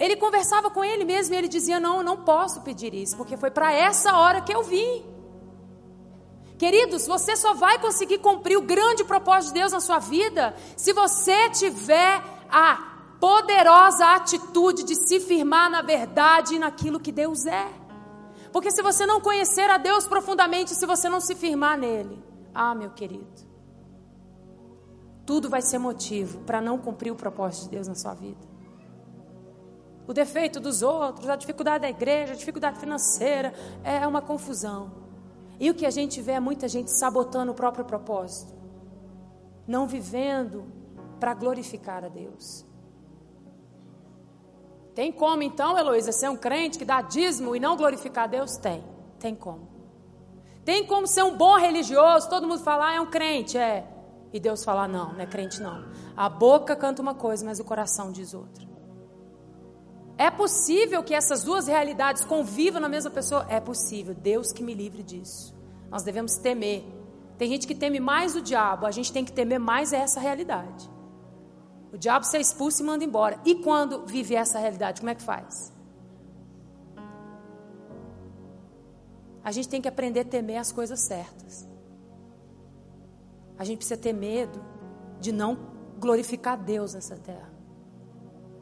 Ele 0.01 0.15
conversava 0.15 0.71
com 0.71 0.83
ele 0.83 1.05
mesmo 1.05 1.35
e 1.35 1.37
ele 1.37 1.47
dizia: 1.47 1.79
Não, 1.79 1.97
eu 1.97 2.03
não 2.03 2.17
posso 2.17 2.61
pedir 2.61 2.91
isso, 2.91 3.15
porque 3.15 3.37
foi 3.37 3.51
para 3.51 3.71
essa 3.71 4.17
hora 4.17 4.41
que 4.41 4.51
eu 4.51 4.63
vim. 4.63 5.05
Queridos, 6.57 7.05
você 7.05 7.35
só 7.35 7.53
vai 7.53 7.77
conseguir 7.77 8.17
cumprir 8.17 8.57
o 8.57 8.63
grande 8.63 9.03
propósito 9.03 9.53
de 9.53 9.59
Deus 9.59 9.71
na 9.71 9.79
sua 9.79 9.99
vida 9.99 10.55
se 10.75 10.91
você 10.91 11.51
tiver 11.51 12.19
a 12.49 12.77
poderosa 13.19 14.15
atitude 14.15 14.83
de 14.83 14.95
se 14.95 15.19
firmar 15.19 15.69
na 15.69 15.83
verdade 15.83 16.55
e 16.55 16.59
naquilo 16.59 16.99
que 16.99 17.11
Deus 17.11 17.45
é. 17.45 17.67
Porque 18.51 18.71
se 18.71 18.81
você 18.81 19.05
não 19.05 19.21
conhecer 19.21 19.69
a 19.69 19.77
Deus 19.77 20.07
profundamente, 20.07 20.73
se 20.73 20.85
você 20.87 21.07
não 21.09 21.21
se 21.21 21.35
firmar 21.35 21.77
nele, 21.77 22.23
ah, 22.55 22.73
meu 22.73 22.89
querido, 22.89 23.27
tudo 25.27 25.47
vai 25.47 25.61
ser 25.61 25.77
motivo 25.77 26.39
para 26.39 26.59
não 26.59 26.79
cumprir 26.79 27.11
o 27.11 27.15
propósito 27.15 27.65
de 27.65 27.69
Deus 27.69 27.87
na 27.87 27.93
sua 27.93 28.15
vida. 28.15 28.50
O 30.11 30.13
defeito 30.13 30.59
dos 30.59 30.81
outros, 30.81 31.29
a 31.29 31.37
dificuldade 31.37 31.83
da 31.83 31.89
igreja, 31.89 32.33
a 32.33 32.35
dificuldade 32.35 32.77
financeira, 32.77 33.53
é 33.81 34.05
uma 34.05 34.21
confusão. 34.21 34.91
E 35.57 35.69
o 35.69 35.73
que 35.73 35.85
a 35.85 35.89
gente 35.89 36.21
vê 36.21 36.33
é 36.33 36.39
muita 36.41 36.67
gente 36.67 36.91
sabotando 36.91 37.53
o 37.53 37.55
próprio 37.55 37.85
propósito, 37.85 38.53
não 39.65 39.87
vivendo 39.87 40.65
para 41.17 41.33
glorificar 41.33 42.03
a 42.03 42.09
Deus. 42.09 42.65
Tem 44.93 45.13
como 45.13 45.43
então, 45.43 45.79
Heloísa, 45.79 46.11
ser 46.11 46.29
um 46.29 46.35
crente 46.35 46.77
que 46.77 46.83
dá 46.83 47.01
dízimo 47.01 47.55
e 47.55 47.59
não 47.61 47.77
glorificar 47.77 48.25
a 48.25 48.27
Deus? 48.27 48.57
Tem, 48.57 48.83
tem 49.17 49.33
como. 49.33 49.69
Tem 50.65 50.85
como 50.85 51.07
ser 51.07 51.23
um 51.23 51.37
bom 51.37 51.55
religioso, 51.55 52.27
todo 52.27 52.45
mundo 52.45 52.61
falar 52.61 52.89
ah, 52.89 52.95
é 52.95 52.99
um 52.99 53.09
crente, 53.09 53.57
é. 53.57 53.87
E 54.33 54.41
Deus 54.41 54.61
falar, 54.61 54.89
não, 54.89 55.13
não 55.13 55.21
é 55.21 55.25
crente 55.25 55.61
não. 55.61 55.85
A 56.17 56.27
boca 56.27 56.75
canta 56.75 57.01
uma 57.01 57.15
coisa, 57.15 57.45
mas 57.45 57.61
o 57.61 57.63
coração 57.63 58.11
diz 58.11 58.33
outra. 58.33 58.70
É 60.21 60.29
possível 60.29 61.01
que 61.01 61.15
essas 61.15 61.43
duas 61.43 61.65
realidades 61.65 62.23
convivam 62.23 62.79
na 62.79 62.87
mesma 62.87 63.09
pessoa? 63.09 63.43
É 63.49 63.59
possível. 63.59 64.13
Deus 64.13 64.51
que 64.51 64.61
me 64.61 64.75
livre 64.75 65.01
disso. 65.01 65.51
Nós 65.89 66.03
devemos 66.03 66.35
temer. 66.35 66.85
Tem 67.39 67.49
gente 67.49 67.65
que 67.65 67.73
teme 67.73 67.99
mais 67.99 68.35
o 68.35 68.41
diabo, 68.41 68.85
a 68.85 68.91
gente 68.91 69.11
tem 69.11 69.25
que 69.25 69.31
temer 69.31 69.59
mais 69.59 69.91
essa 69.91 70.19
realidade. 70.19 70.87
O 71.91 71.97
diabo 71.97 72.23
se 72.23 72.37
expulsa 72.37 72.83
e 72.83 72.85
manda 72.85 73.03
embora. 73.03 73.39
E 73.43 73.55
quando 73.55 74.05
vive 74.05 74.35
essa 74.35 74.59
realidade, 74.59 75.01
como 75.01 75.09
é 75.09 75.15
que 75.15 75.23
faz? 75.23 75.73
A 79.43 79.51
gente 79.51 79.69
tem 79.69 79.81
que 79.81 79.87
aprender 79.87 80.19
a 80.19 80.25
temer 80.25 80.57
as 80.57 80.71
coisas 80.71 80.99
certas. 80.99 81.67
A 83.57 83.63
gente 83.63 83.79
precisa 83.79 83.99
ter 83.99 84.13
medo 84.13 84.63
de 85.19 85.31
não 85.31 85.57
glorificar 85.97 86.63
Deus 86.63 86.93
nessa 86.93 87.15
terra. 87.15 87.50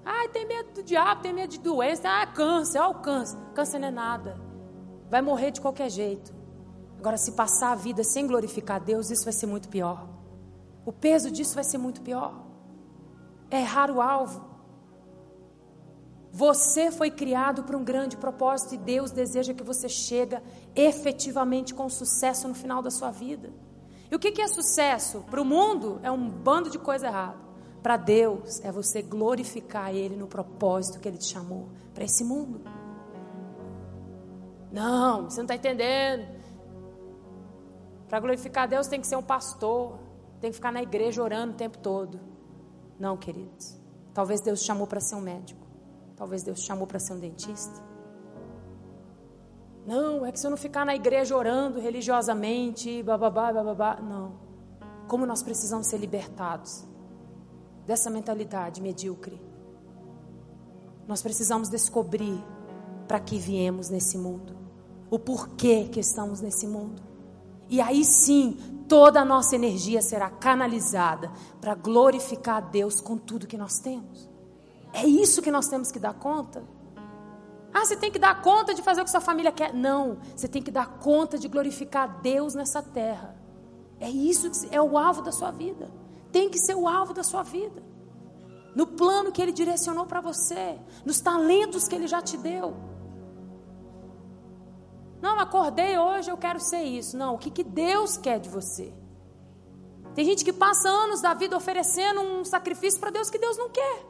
Ah, 0.06 0.28
tem 0.32 0.48
medo 0.48 0.72
do 0.74 0.84
diabo, 0.84 1.22
tem 1.22 1.34
medo 1.34 1.52
de 1.52 1.60
doença. 1.60 2.10
Ah, 2.10 2.28
câncer, 2.28 2.80
olha 2.80 2.90
o 2.90 3.02
câncer. 3.02 3.38
Câncer 3.54 3.80
não 3.80 3.88
é 3.88 3.92
nada. 3.92 4.40
Vai 5.10 5.22
morrer 5.22 5.52
de 5.52 5.62
qualquer 5.62 5.90
jeito. 5.90 6.34
Agora, 6.98 7.18
se 7.18 7.32
passar 7.34 7.72
a 7.72 7.76
vida 7.76 8.04
sem 8.04 8.28
glorificar 8.28 8.80
Deus, 8.82 9.10
isso 9.10 9.24
vai 9.24 9.34
ser 9.34 9.46
muito 9.46 9.70
pior. 9.70 10.08
O 10.86 10.92
peso 10.92 11.32
disso 11.32 11.56
vai 11.56 11.64
ser 11.64 11.78
muito 11.78 12.02
pior 12.02 12.50
é 13.50 13.62
errar 13.62 13.90
o 13.92 14.02
alvo. 14.02 14.48
Você 16.32 16.92
foi 16.92 17.10
criado 17.10 17.64
para 17.64 17.76
um 17.76 17.84
grande 17.84 18.16
propósito 18.16 18.76
e 18.76 18.78
Deus 18.78 19.12
deseja 19.12 19.54
que 19.54 19.64
você 19.64 19.90
chegue 19.90 20.38
efetivamente 20.76 21.74
com 21.74 21.90
sucesso 21.90 22.48
no 22.48 22.54
final 22.54 22.82
da 22.82 22.92
sua 22.92 23.10
vida. 23.10 23.52
E 24.12 24.16
o 24.16 24.20
que 24.20 24.42
é 24.42 24.48
sucesso? 24.48 25.26
Para 25.30 25.42
o 25.42 25.46
mundo 25.46 26.00
é 26.04 26.12
um 26.12 26.30
bando 26.30 26.70
de 26.70 26.78
coisa 26.78 27.08
errada. 27.08 27.49
Para 27.82 27.96
Deus 27.96 28.60
é 28.62 28.72
você 28.72 29.02
glorificar 29.02 29.94
Ele 29.94 30.16
no 30.16 30.28
propósito 30.28 31.00
que 31.00 31.08
Ele 31.08 31.18
te 31.18 31.28
chamou 31.28 31.70
para 31.94 32.04
esse 32.04 32.24
mundo. 32.24 32.62
Não, 34.72 35.30
você 35.30 35.38
não 35.38 35.46
está 35.46 35.56
entendendo. 35.56 36.28
Para 38.08 38.20
glorificar 38.20 38.68
Deus 38.68 38.88
tem 38.88 39.00
que 39.00 39.08
ser 39.08 39.16
um 39.16 39.24
pastor, 39.24 39.98
tem 40.42 40.50
que 40.52 40.56
ficar 40.56 40.72
na 40.72 40.82
igreja 40.82 41.24
orando 41.24 41.54
o 41.54 41.56
tempo 41.56 41.78
todo. 41.78 42.20
Não, 43.00 43.16
queridos. 43.16 43.80
Talvez 44.14 44.42
Deus 44.42 44.62
chamou 44.62 44.86
para 44.86 45.00
ser 45.00 45.16
um 45.16 45.22
médico. 45.22 45.66
Talvez 46.18 46.44
Deus 46.44 46.62
chamou 46.62 46.86
para 46.86 47.00
ser 47.00 47.14
um 47.14 47.20
dentista. 47.20 47.88
Não, 49.86 50.26
é 50.26 50.32
que 50.32 50.40
se 50.40 50.46
eu 50.46 50.52
não 50.52 50.58
ficar 50.58 50.86
na 50.86 50.94
igreja 50.94 51.36
orando 51.36 51.80
religiosamente, 51.80 53.02
bababá, 53.04 53.54
bababá. 53.54 54.02
Não. 54.02 54.34
Como 55.08 55.26
nós 55.26 55.42
precisamos 55.42 55.88
ser 55.88 55.98
libertados 55.98 56.89
dessa 57.90 58.08
mentalidade 58.08 58.84
medíocre. 58.84 59.42
Nós 61.08 61.24
precisamos 61.24 61.70
descobrir 61.70 62.40
para 63.08 63.20
que 63.20 63.40
viemos 63.40 63.90
nesse 63.90 64.16
mundo, 64.16 64.56
o 65.10 65.18
porquê 65.18 65.90
que 65.92 66.00
estamos 66.00 66.40
nesse 66.40 66.68
mundo. 66.68 67.02
E 67.68 67.82
aí 67.82 68.06
sim, 68.06 68.86
toda 68.88 69.22
a 69.22 69.26
nossa 69.26 69.56
energia 69.56 70.04
será 70.04 70.30
canalizada 70.30 71.32
para 71.60 71.74
glorificar 71.74 72.58
a 72.58 72.62
Deus 72.62 73.02
com 73.02 73.18
tudo 73.18 73.48
que 73.48 73.58
nós 73.58 73.80
temos. 73.80 74.30
É 74.94 75.04
isso 75.08 75.42
que 75.42 75.50
nós 75.50 75.68
temos 75.68 75.92
que 75.92 75.98
dar 75.98 76.14
conta. 76.14 76.64
Ah, 77.74 77.84
você 77.84 77.96
tem 77.96 78.12
que 78.12 78.20
dar 78.20 78.40
conta 78.44 78.72
de 78.76 78.84
fazer 78.84 79.02
o 79.02 79.04
que 79.04 79.10
sua 79.10 79.20
família 79.20 79.52
quer. 79.52 79.74
Não, 79.74 80.20
você 80.36 80.48
tem 80.48 80.62
que 80.62 80.70
dar 80.70 81.00
conta 81.00 81.40
de 81.40 81.48
glorificar 81.48 82.04
a 82.04 82.14
Deus 82.22 82.54
nessa 82.54 82.84
terra. 82.84 83.36
É 84.00 84.12
isso 84.12 84.52
que 84.52 84.76
é 84.76 84.80
o 84.80 84.96
alvo 84.96 85.24
da 85.24 85.32
sua 85.32 85.50
vida. 85.50 85.90
Tem 86.32 86.50
que 86.50 86.60
ser 86.60 86.76
o 86.76 86.88
alvo 86.88 87.14
da 87.14 87.24
sua 87.24 87.44
vida. 87.44 87.82
No 88.76 88.86
plano 88.86 89.32
que 89.32 89.42
Ele 89.42 89.52
direcionou 89.52 90.06
para 90.06 90.22
você, 90.22 90.80
nos 91.06 91.20
talentos 91.20 91.88
que 91.88 91.96
Ele 91.96 92.08
já 92.08 92.22
te 92.22 92.38
deu. 92.38 92.76
Não, 95.22 95.38
acordei 95.40 95.98
hoje, 95.98 96.32
eu 96.32 96.38
quero 96.38 96.60
ser 96.60 96.84
isso. 96.84 97.18
Não, 97.18 97.36
o 97.36 97.38
que, 97.38 97.52
que 97.52 97.64
Deus 97.64 98.16
quer 98.18 98.40
de 98.40 98.50
você? 98.50 98.94
Tem 100.16 100.26
gente 100.26 100.46
que 100.46 100.54
passa 100.54 100.90
anos 100.90 101.22
da 101.22 101.34
vida 101.34 101.56
oferecendo 101.58 102.22
um 102.22 102.44
sacrifício 102.46 103.00
para 103.00 103.10
Deus 103.10 103.30
que 103.30 103.38
Deus 103.38 103.58
não 103.58 103.70
quer. 103.70 104.06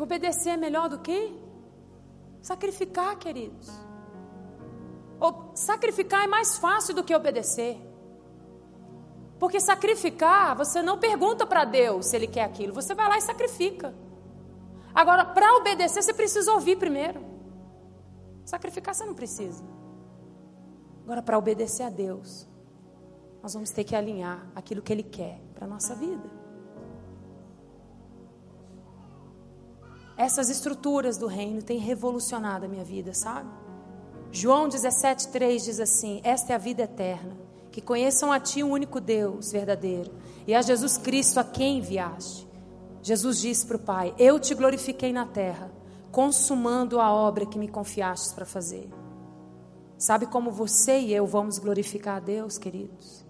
Obedecer 0.00 0.50
é 0.50 0.56
melhor 0.56 0.88
do 0.88 1.00
que 1.00 1.36
sacrificar, 2.40 3.18
queridos. 3.18 3.68
Sacrificar 5.54 6.24
é 6.24 6.26
mais 6.26 6.58
fácil 6.58 6.94
do 6.94 7.02
que 7.02 7.14
obedecer. 7.14 7.76
Porque 9.38 9.60
sacrificar, 9.60 10.56
você 10.56 10.82
não 10.82 10.98
pergunta 10.98 11.46
para 11.46 11.64
Deus 11.64 12.06
se 12.06 12.16
Ele 12.16 12.26
quer 12.26 12.44
aquilo, 12.44 12.72
você 12.72 12.94
vai 12.94 13.08
lá 13.08 13.18
e 13.18 13.20
sacrifica. 13.20 13.94
Agora, 14.94 15.24
para 15.24 15.56
obedecer, 15.56 16.02
você 16.02 16.12
precisa 16.12 16.52
ouvir 16.52 16.76
primeiro. 16.76 17.20
Sacrificar 18.44 18.94
você 18.94 19.04
não 19.04 19.14
precisa. 19.14 19.62
Agora, 21.04 21.22
para 21.22 21.38
obedecer 21.38 21.84
a 21.84 21.90
Deus, 21.90 22.48
nós 23.42 23.54
vamos 23.54 23.70
ter 23.70 23.84
que 23.84 23.94
alinhar 23.94 24.50
aquilo 24.54 24.82
que 24.82 24.92
Ele 24.92 25.02
quer 25.02 25.40
para 25.54 25.66
a 25.66 25.68
nossa 25.68 25.94
vida. 25.94 26.28
Essas 30.16 30.50
estruturas 30.50 31.16
do 31.16 31.28
reino 31.28 31.62
têm 31.62 31.78
revolucionado 31.78 32.64
a 32.64 32.68
minha 32.68 32.84
vida, 32.84 33.14
sabe? 33.14 33.48
João 34.30 34.68
17,3 34.68 35.64
diz 35.64 35.80
assim: 35.80 36.20
Esta 36.22 36.52
é 36.52 36.56
a 36.56 36.58
vida 36.58 36.82
eterna, 36.82 37.36
que 37.70 37.80
conheçam 37.80 38.30
a 38.30 38.38
Ti 38.38 38.62
o 38.62 38.68
único 38.68 39.00
Deus 39.00 39.50
verdadeiro 39.50 40.12
e 40.46 40.54
a 40.54 40.62
Jesus 40.62 40.98
Cristo 40.98 41.40
a 41.40 41.44
quem 41.44 41.78
enviaste. 41.78 42.46
Jesus 43.02 43.40
disse 43.40 43.66
para 43.66 43.76
o 43.76 43.80
Pai: 43.80 44.14
Eu 44.18 44.38
te 44.38 44.54
glorifiquei 44.54 45.12
na 45.12 45.24
terra, 45.26 45.70
consumando 46.12 47.00
a 47.00 47.10
obra 47.12 47.46
que 47.46 47.58
me 47.58 47.68
confiastes 47.68 48.32
para 48.32 48.44
fazer. 48.44 48.88
Sabe 49.96 50.26
como 50.26 50.52
você 50.52 51.00
e 51.00 51.12
eu 51.12 51.26
vamos 51.26 51.58
glorificar 51.58 52.18
a 52.18 52.20
Deus, 52.20 52.56
queridos? 52.56 53.24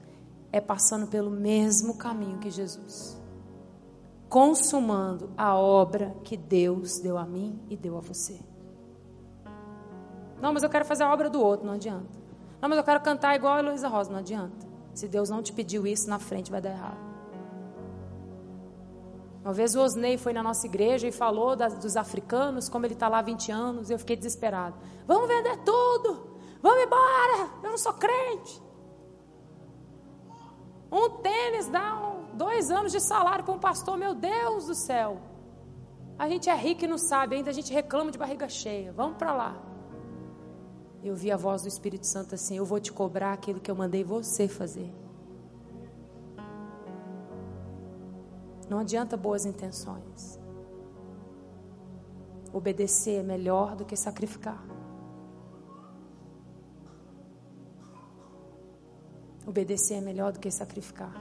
É 0.53 0.61
passando 0.61 1.07
pelo 1.07 1.31
mesmo 1.31 1.97
caminho 1.97 2.39
que 2.39 2.51
Jesus. 2.51 3.17
Consumando 4.29 5.31
a 5.37 5.57
obra 5.57 6.15
que 6.25 6.37
Deus 6.37 6.99
deu 6.99 7.17
a 7.17 7.25
mim 7.25 7.59
e 7.71 7.77
deu 7.77 7.97
a 7.97 8.01
você. 8.01 8.39
Não, 10.40 10.53
mas 10.53 10.62
eu 10.62 10.68
quero 10.68 10.85
fazer 10.85 11.05
a 11.05 11.12
obra 11.12 11.29
do 11.29 11.42
outro, 11.42 11.66
não 11.66 11.74
adianta. 11.74 12.18
Não, 12.61 12.68
mas 12.68 12.79
eu 12.79 12.85
quero 12.85 13.01
cantar 13.01 13.35
igual 13.37 13.55
a 13.55 13.59
Heloísa 13.61 13.88
Rosa. 13.88 14.11
Não 14.11 14.18
adianta. 14.18 14.66
Se 14.94 15.07
Deus 15.07 15.31
não 15.31 15.42
te 15.42 15.53
pediu 15.53 15.87
isso, 15.87 16.09
na 16.09 16.18
frente 16.18 16.51
vai 16.51 16.61
dar 16.61 16.70
errado. 16.70 17.09
Uma 19.44 19.53
vez 19.53 19.74
o 19.74 19.81
Osnei 19.81 20.18
foi 20.18 20.33
na 20.33 20.42
nossa 20.42 20.66
igreja 20.66 21.07
e 21.07 21.12
falou 21.12 21.55
das, 21.55 21.79
dos 21.79 21.96
africanos, 21.96 22.68
como 22.68 22.85
ele 22.85 22.94
está 22.94 23.09
lá 23.09 23.18
há 23.18 23.22
20 23.22 23.53
anos, 23.53 23.88
e 23.88 23.92
eu 23.92 23.98
fiquei 23.98 24.16
desesperado. 24.16 24.77
Vamos 25.07 25.29
vender 25.29 25.57
tudo! 25.59 26.37
Vamos 26.61 26.83
embora! 26.83 27.51
Eu 27.62 27.70
não 27.70 27.79
sou 27.79 27.92
crente. 27.94 28.61
Um 30.90 31.11
tênis 31.22 31.68
dá 31.68 31.94
um, 31.96 32.37
dois 32.37 32.70
anos 32.70 32.92
de 32.92 33.01
salário 33.01 33.44
para 33.44 33.55
um 33.55 33.59
pastor, 33.59 33.96
meu 33.96 34.14
Deus 34.14 34.66
do 34.66 34.74
céu. 34.74 35.18
A 36.18 36.29
gente 36.29 36.51
é 36.51 36.55
rico 36.55 36.85
e 36.85 36.88
não 36.88 36.98
sabe, 36.98 37.37
ainda 37.37 37.51
a 37.51 37.55
gente 37.55 37.72
reclama 37.72 38.11
de 38.11 38.18
barriga 38.18 38.48
cheia. 38.48 38.92
Vamos 38.92 39.16
para 39.16 39.33
lá. 39.33 39.67
Eu 41.03 41.15
vi 41.15 41.31
a 41.31 41.37
voz 41.37 41.63
do 41.63 41.69
Espírito 41.69 42.07
Santo 42.07 42.35
assim: 42.35 42.57
Eu 42.57 42.65
vou 42.65 42.81
te 42.81 42.93
cobrar 42.93 43.33
aquilo 43.33 43.61
que 43.61 43.71
eu 43.71 43.77
mandei 43.77 44.03
você 44.03 44.49
fazer. 44.49 44.93
Não 48.69 48.79
adianta 48.79 49.17
boas 49.17 49.47
intenções. 49.47 50.39
Obedecer 52.53 53.21
é 53.21 53.23
melhor 53.23 53.77
do 53.77 53.85
que 53.85 53.97
sacrificar. 53.97 54.63
Obedecer 59.47 59.95
é 59.95 60.01
melhor 60.01 60.33
do 60.33 60.39
que 60.39 60.51
sacrificar. 60.51 61.15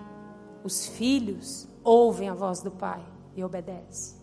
Os 0.63 0.85
filhos 0.85 1.67
ouvem 1.83 2.27
a 2.27 2.33
voz 2.33 2.61
do 2.61 2.71
pai 2.71 3.05
e 3.35 3.43
obedecem. 3.43 4.16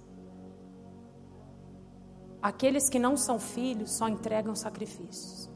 Aqueles 2.44 2.90
que 2.90 2.98
não 2.98 3.16
são 3.16 3.38
filhos 3.38 3.92
só 3.92 4.06
entregam 4.06 4.54
sacrifícios. 4.54 5.50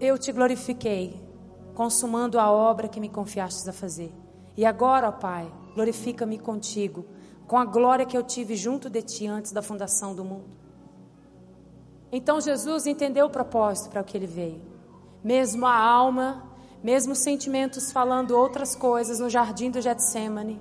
Eu 0.00 0.18
te 0.18 0.32
glorifiquei, 0.32 1.24
consumando 1.72 2.40
a 2.40 2.50
obra 2.50 2.88
que 2.88 2.98
me 2.98 3.08
confiastes 3.08 3.68
a 3.68 3.72
fazer. 3.72 4.12
E 4.56 4.66
agora, 4.66 5.08
ó 5.08 5.12
Pai, 5.12 5.48
glorifica-me 5.72 6.36
contigo, 6.36 7.06
com 7.46 7.56
a 7.56 7.64
glória 7.64 8.04
que 8.04 8.18
eu 8.18 8.24
tive 8.24 8.56
junto 8.56 8.90
de 8.90 9.02
ti 9.02 9.28
antes 9.28 9.52
da 9.52 9.62
fundação 9.62 10.16
do 10.16 10.24
mundo. 10.24 10.50
Então 12.10 12.40
Jesus 12.40 12.88
entendeu 12.88 13.26
o 13.26 13.30
propósito 13.30 13.90
para 13.90 14.00
o 14.00 14.04
que 14.04 14.16
ele 14.16 14.26
veio. 14.26 14.62
Mesmo 15.22 15.64
a 15.64 15.76
alma, 15.76 16.53
mesmo 16.84 17.14
os 17.14 17.20
sentimentos 17.20 17.90
falando 17.90 18.32
outras 18.32 18.76
coisas 18.76 19.18
no 19.18 19.30
jardim 19.30 19.70
do 19.70 19.80
Getsemane, 19.80 20.60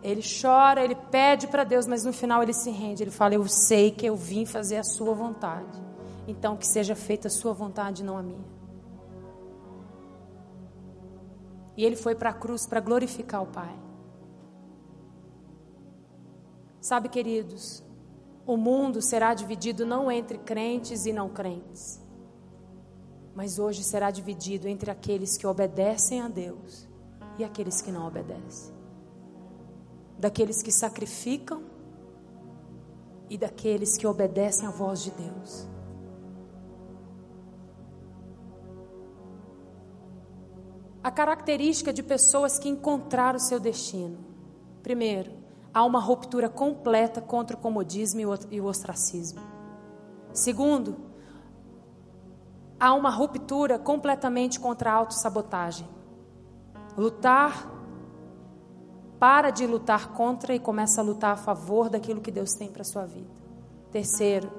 ele 0.00 0.22
chora, 0.22 0.84
ele 0.84 0.94
pede 0.94 1.48
para 1.48 1.64
Deus, 1.64 1.84
mas 1.88 2.04
no 2.04 2.12
final 2.12 2.40
ele 2.40 2.52
se 2.52 2.70
rende. 2.70 3.02
Ele 3.02 3.10
fala: 3.10 3.34
Eu 3.34 3.46
sei 3.48 3.90
que 3.90 4.06
eu 4.06 4.14
vim 4.14 4.46
fazer 4.46 4.76
a 4.76 4.84
sua 4.84 5.12
vontade. 5.12 5.82
Então 6.28 6.56
que 6.56 6.66
seja 6.66 6.94
feita 6.94 7.26
a 7.26 7.30
sua 7.30 7.52
vontade, 7.52 8.04
não 8.04 8.16
a 8.16 8.22
minha. 8.22 8.44
E 11.76 11.84
ele 11.84 11.96
foi 11.96 12.14
para 12.14 12.30
a 12.30 12.32
cruz 12.32 12.64
para 12.64 12.80
glorificar 12.80 13.42
o 13.42 13.46
Pai. 13.46 13.74
Sabe, 16.80 17.08
queridos, 17.08 17.82
o 18.46 18.56
mundo 18.56 19.02
será 19.02 19.34
dividido 19.34 19.84
não 19.84 20.10
entre 20.10 20.38
crentes 20.38 21.06
e 21.06 21.12
não 21.12 21.28
crentes, 21.28 22.00
mas 23.38 23.56
hoje 23.60 23.84
será 23.84 24.10
dividido 24.10 24.66
entre 24.66 24.90
aqueles 24.90 25.36
que 25.36 25.46
obedecem 25.46 26.20
a 26.20 26.26
Deus 26.26 26.88
e 27.38 27.44
aqueles 27.44 27.80
que 27.80 27.92
não 27.92 28.04
obedecem. 28.04 28.74
Daqueles 30.18 30.60
que 30.60 30.72
sacrificam 30.72 31.62
e 33.30 33.38
daqueles 33.38 33.96
que 33.96 34.08
obedecem 34.08 34.66
à 34.66 34.72
voz 34.72 35.04
de 35.04 35.12
Deus. 35.12 35.68
A 41.00 41.10
característica 41.12 41.92
de 41.92 42.02
pessoas 42.02 42.58
que 42.58 42.68
encontraram 42.68 43.36
o 43.36 43.40
seu 43.40 43.60
destino. 43.60 44.18
Primeiro, 44.82 45.30
há 45.72 45.84
uma 45.84 46.00
ruptura 46.00 46.48
completa 46.48 47.20
contra 47.20 47.56
o 47.56 47.60
comodismo 47.60 48.20
e 48.50 48.60
o 48.60 48.64
ostracismo. 48.64 49.40
Segundo, 50.32 51.07
há 52.78 52.94
uma 52.94 53.10
ruptura 53.10 53.78
completamente 53.78 54.60
contra 54.60 54.90
a 54.90 54.94
autossabotagem. 54.94 55.88
Lutar, 56.96 57.70
para 59.18 59.50
de 59.50 59.66
lutar 59.66 60.12
contra 60.12 60.54
e 60.54 60.60
começa 60.60 61.00
a 61.00 61.04
lutar 61.04 61.32
a 61.32 61.36
favor 61.36 61.88
daquilo 61.88 62.20
que 62.20 62.30
Deus 62.30 62.54
tem 62.54 62.70
para 62.70 62.82
a 62.82 62.84
sua 62.84 63.04
vida. 63.04 63.30
Terceiro, 63.90 64.50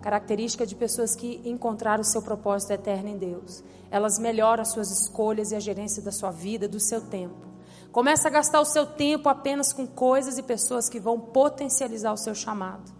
característica 0.00 0.66
de 0.66 0.74
pessoas 0.74 1.14
que 1.14 1.40
encontraram 1.44 2.00
o 2.00 2.04
seu 2.04 2.22
propósito 2.22 2.72
eterno 2.72 3.08
em 3.08 3.18
Deus. 3.18 3.62
Elas 3.90 4.18
melhoram 4.18 4.62
as 4.62 4.72
suas 4.72 4.90
escolhas 4.90 5.52
e 5.52 5.56
a 5.56 5.60
gerência 5.60 6.02
da 6.02 6.10
sua 6.10 6.30
vida, 6.30 6.66
do 6.66 6.80
seu 6.80 7.00
tempo. 7.00 7.48
Começa 7.92 8.28
a 8.28 8.30
gastar 8.30 8.60
o 8.60 8.64
seu 8.64 8.86
tempo 8.86 9.28
apenas 9.28 9.72
com 9.72 9.86
coisas 9.86 10.38
e 10.38 10.42
pessoas 10.42 10.88
que 10.88 11.00
vão 11.00 11.20
potencializar 11.20 12.12
o 12.12 12.16
seu 12.16 12.34
chamado. 12.34 12.99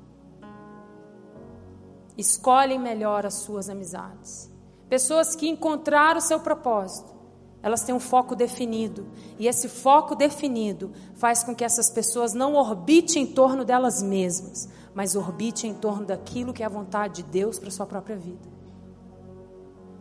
Escolhem 2.21 2.79
melhor 2.79 3.25
as 3.25 3.35
suas 3.35 3.71
amizades. 3.71 4.51
Pessoas 4.91 5.35
que 5.35 5.49
encontraram 5.49 6.19
o 6.19 6.23
seu 6.23 6.39
propósito. 6.39 7.15
Elas 7.63 7.83
têm 7.83 7.95
um 7.95 8.01
foco 8.01 8.37
definido. 8.37 9.07
E 9.39 9.49
esse 9.49 9.71
foco 9.71 10.15
definido 10.15 10.93
faz 11.15 11.43
com 11.43 11.55
que 11.55 11.65
essas 11.65 11.89
pessoas 11.89 12.35
não 12.35 12.57
orbitem 12.57 13.23
em 13.23 13.27
torno 13.27 13.65
delas 13.65 14.03
mesmas, 14.03 14.69
mas 14.95 15.17
orbitem 15.17 15.71
em 15.71 15.75
torno 15.75 16.05
daquilo 16.05 16.53
que 16.53 16.63
é 16.63 16.67
a 16.67 16.69
vontade 16.69 17.23
de 17.23 17.31
Deus 17.31 17.59
para 17.59 17.69
a 17.69 17.73
sua 17.73 17.87
própria 17.87 18.17
vida. 18.17 18.47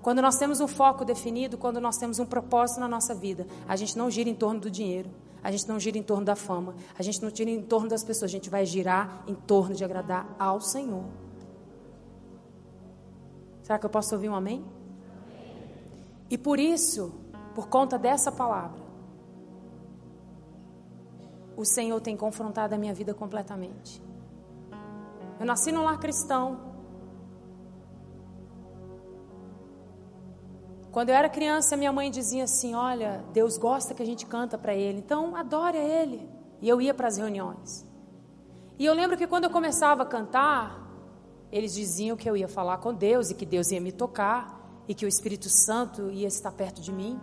Quando 0.01 0.21
nós 0.21 0.38
temos 0.38 0.60
um 0.60 0.67
foco 0.67 1.05
definido, 1.05 1.58
quando 1.58 1.79
nós 1.79 1.97
temos 1.97 2.19
um 2.19 2.25
propósito 2.25 2.82
na 2.82 2.88
nossa 2.88 3.15
vida, 3.15 3.47
a 3.65 3.77
gente 3.77 3.97
não 3.97 4.12
gira 4.12 4.29
em 4.29 4.36
torno 4.36 4.60
do 4.60 4.69
dinheiro, 4.69 5.10
a 5.41 5.51
gente 5.51 5.69
não 5.69 5.79
gira 5.79 5.97
em 5.97 6.03
torno 6.03 6.25
da 6.25 6.36
fama, 6.36 6.75
a 6.97 7.01
gente 7.01 7.21
não 7.21 7.29
gira 7.34 7.49
em 7.49 7.62
torno 7.62 7.88
das 7.88 8.03
pessoas, 8.03 8.29
a 8.29 8.34
gente 8.34 8.49
vai 8.49 8.65
girar 8.65 9.23
em 9.25 9.36
torno 9.36 9.73
de 9.73 9.86
agradar 9.86 10.36
ao 10.38 10.60
Senhor. 10.60 11.05
Será 13.69 13.77
que 13.77 13.86
eu 13.86 13.89
posso 13.91 14.15
ouvir 14.15 14.27
um 14.27 14.34
amém? 14.34 14.65
E 16.27 16.39
por 16.39 16.60
isso, 16.60 17.13
por 17.53 17.67
conta 17.67 17.99
dessa 17.99 18.32
palavra, 18.32 18.82
o 21.55 21.63
Senhor 21.63 22.01
tem 22.01 22.17
confrontado 22.17 22.73
a 22.73 22.79
minha 22.79 22.95
vida 22.95 23.13
completamente. 23.13 24.01
Eu 25.39 25.45
nasci 25.45 25.71
num 25.71 25.84
lar 25.84 25.99
cristão, 25.99 26.67
Quando 30.91 31.10
eu 31.10 31.15
era 31.15 31.29
criança, 31.29 31.77
minha 31.77 31.93
mãe 31.93 32.10
dizia 32.10 32.45
assim: 32.45 32.73
Olha, 32.73 33.23
Deus 33.32 33.60
gosta 33.60 33.93
que 33.93 34.01
a 34.01 34.05
gente 34.05 34.25
canta 34.25 34.58
para 34.58 34.73
Ele, 34.73 34.97
então 34.97 35.36
adore 35.36 35.77
a 35.77 35.84
Ele. 35.84 36.27
E 36.60 36.67
eu 36.67 36.82
ia 36.82 36.95
para 36.95 37.08
as 37.08 37.17
reuniões. 37.17 37.86
E 38.79 38.86
eu 38.86 38.95
lembro 38.95 39.15
que 39.15 39.27
quando 39.27 39.43
eu 39.43 39.51
começava 39.51 40.01
a 40.01 40.05
cantar, 40.08 40.78
eles 41.51 41.73
diziam 41.73 42.15
que 42.15 42.29
eu 42.29 42.38
ia 42.38 42.47
falar 42.47 42.77
com 42.77 42.93
Deus 42.93 43.29
e 43.29 43.35
que 43.35 43.45
Deus 43.45 43.71
ia 43.71 43.81
me 43.81 43.91
tocar 43.91 44.83
e 44.88 44.93
que 44.93 45.05
o 45.05 45.07
Espírito 45.07 45.49
Santo 45.49 46.09
ia 46.12 46.27
estar 46.27 46.51
perto 46.51 46.81
de 46.81 46.91
mim. 46.91 47.19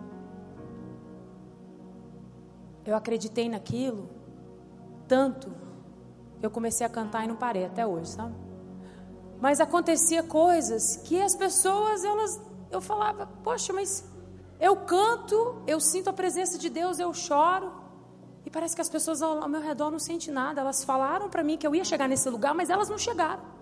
Eu 2.85 2.95
acreditei 2.95 3.49
naquilo 3.49 4.09
tanto 5.07 5.49
que 6.39 6.45
eu 6.45 6.51
comecei 6.51 6.85
a 6.85 6.89
cantar 6.89 7.23
e 7.23 7.27
não 7.27 7.35
parei 7.35 7.65
até 7.65 7.85
hoje, 7.85 8.11
sabe? 8.11 8.35
Mas 9.39 9.59
acontecia 9.59 10.23
coisas 10.23 10.97
que 10.97 11.21
as 11.21 11.35
pessoas 11.35 12.03
elas 12.03 12.39
eu 12.69 12.81
falava, 12.81 13.27
poxa, 13.43 13.71
mas 13.71 14.03
eu 14.59 14.75
canto, 14.75 15.61
eu 15.65 15.79
sinto 15.79 16.09
a 16.09 16.13
presença 16.13 16.57
de 16.57 16.69
Deus, 16.69 16.99
eu 16.99 17.13
choro. 17.13 17.71
E 18.45 18.49
parece 18.49 18.75
que 18.75 18.81
as 18.81 18.89
pessoas 18.89 19.21
ao, 19.21 19.47
meu 19.47 19.61
redor 19.61 19.91
não 19.91 19.99
sentem 19.99 20.33
nada. 20.33 20.61
Elas 20.61 20.83
falaram 20.83 21.29
para 21.29 21.43
mim 21.43 21.57
que 21.57 21.67
eu 21.67 21.75
ia 21.75 21.83
chegar 21.83 22.07
nesse 22.07 22.29
lugar, 22.29 22.53
mas 22.53 22.69
elas 22.69 22.89
não 22.89 22.97
chegaram. 22.97 23.56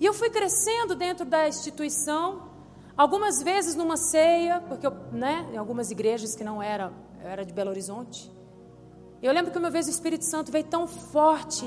E 0.00 0.04
eu 0.04 0.14
fui 0.14 0.30
crescendo 0.30 0.94
dentro 0.94 1.24
da 1.24 1.48
instituição, 1.48 2.48
algumas 2.96 3.42
vezes 3.42 3.74
numa 3.74 3.96
ceia, 3.96 4.60
porque 4.68 4.86
eu, 4.86 4.92
né, 5.12 5.48
em 5.52 5.56
algumas 5.56 5.90
igrejas 5.90 6.34
que 6.34 6.44
não 6.44 6.62
era, 6.62 6.92
eu 7.22 7.28
era 7.28 7.44
de 7.44 7.52
Belo 7.52 7.70
Horizonte. 7.70 8.30
Eu 9.20 9.32
lembro 9.32 9.50
que 9.50 9.58
uma 9.58 9.70
vez 9.70 9.86
o 9.86 9.90
Espírito 9.90 10.24
Santo 10.24 10.52
veio 10.52 10.64
tão 10.64 10.86
forte, 10.86 11.66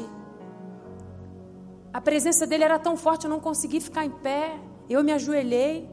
a 1.93 1.99
presença 1.99 2.47
dele 2.47 2.63
era 2.63 2.79
tão 2.79 2.95
forte, 2.95 3.25
eu 3.25 3.29
não 3.29 3.39
consegui 3.39 3.81
ficar 3.81 4.05
em 4.05 4.09
pé. 4.09 4.59
Eu 4.89 5.03
me 5.03 5.11
ajoelhei. 5.11 5.89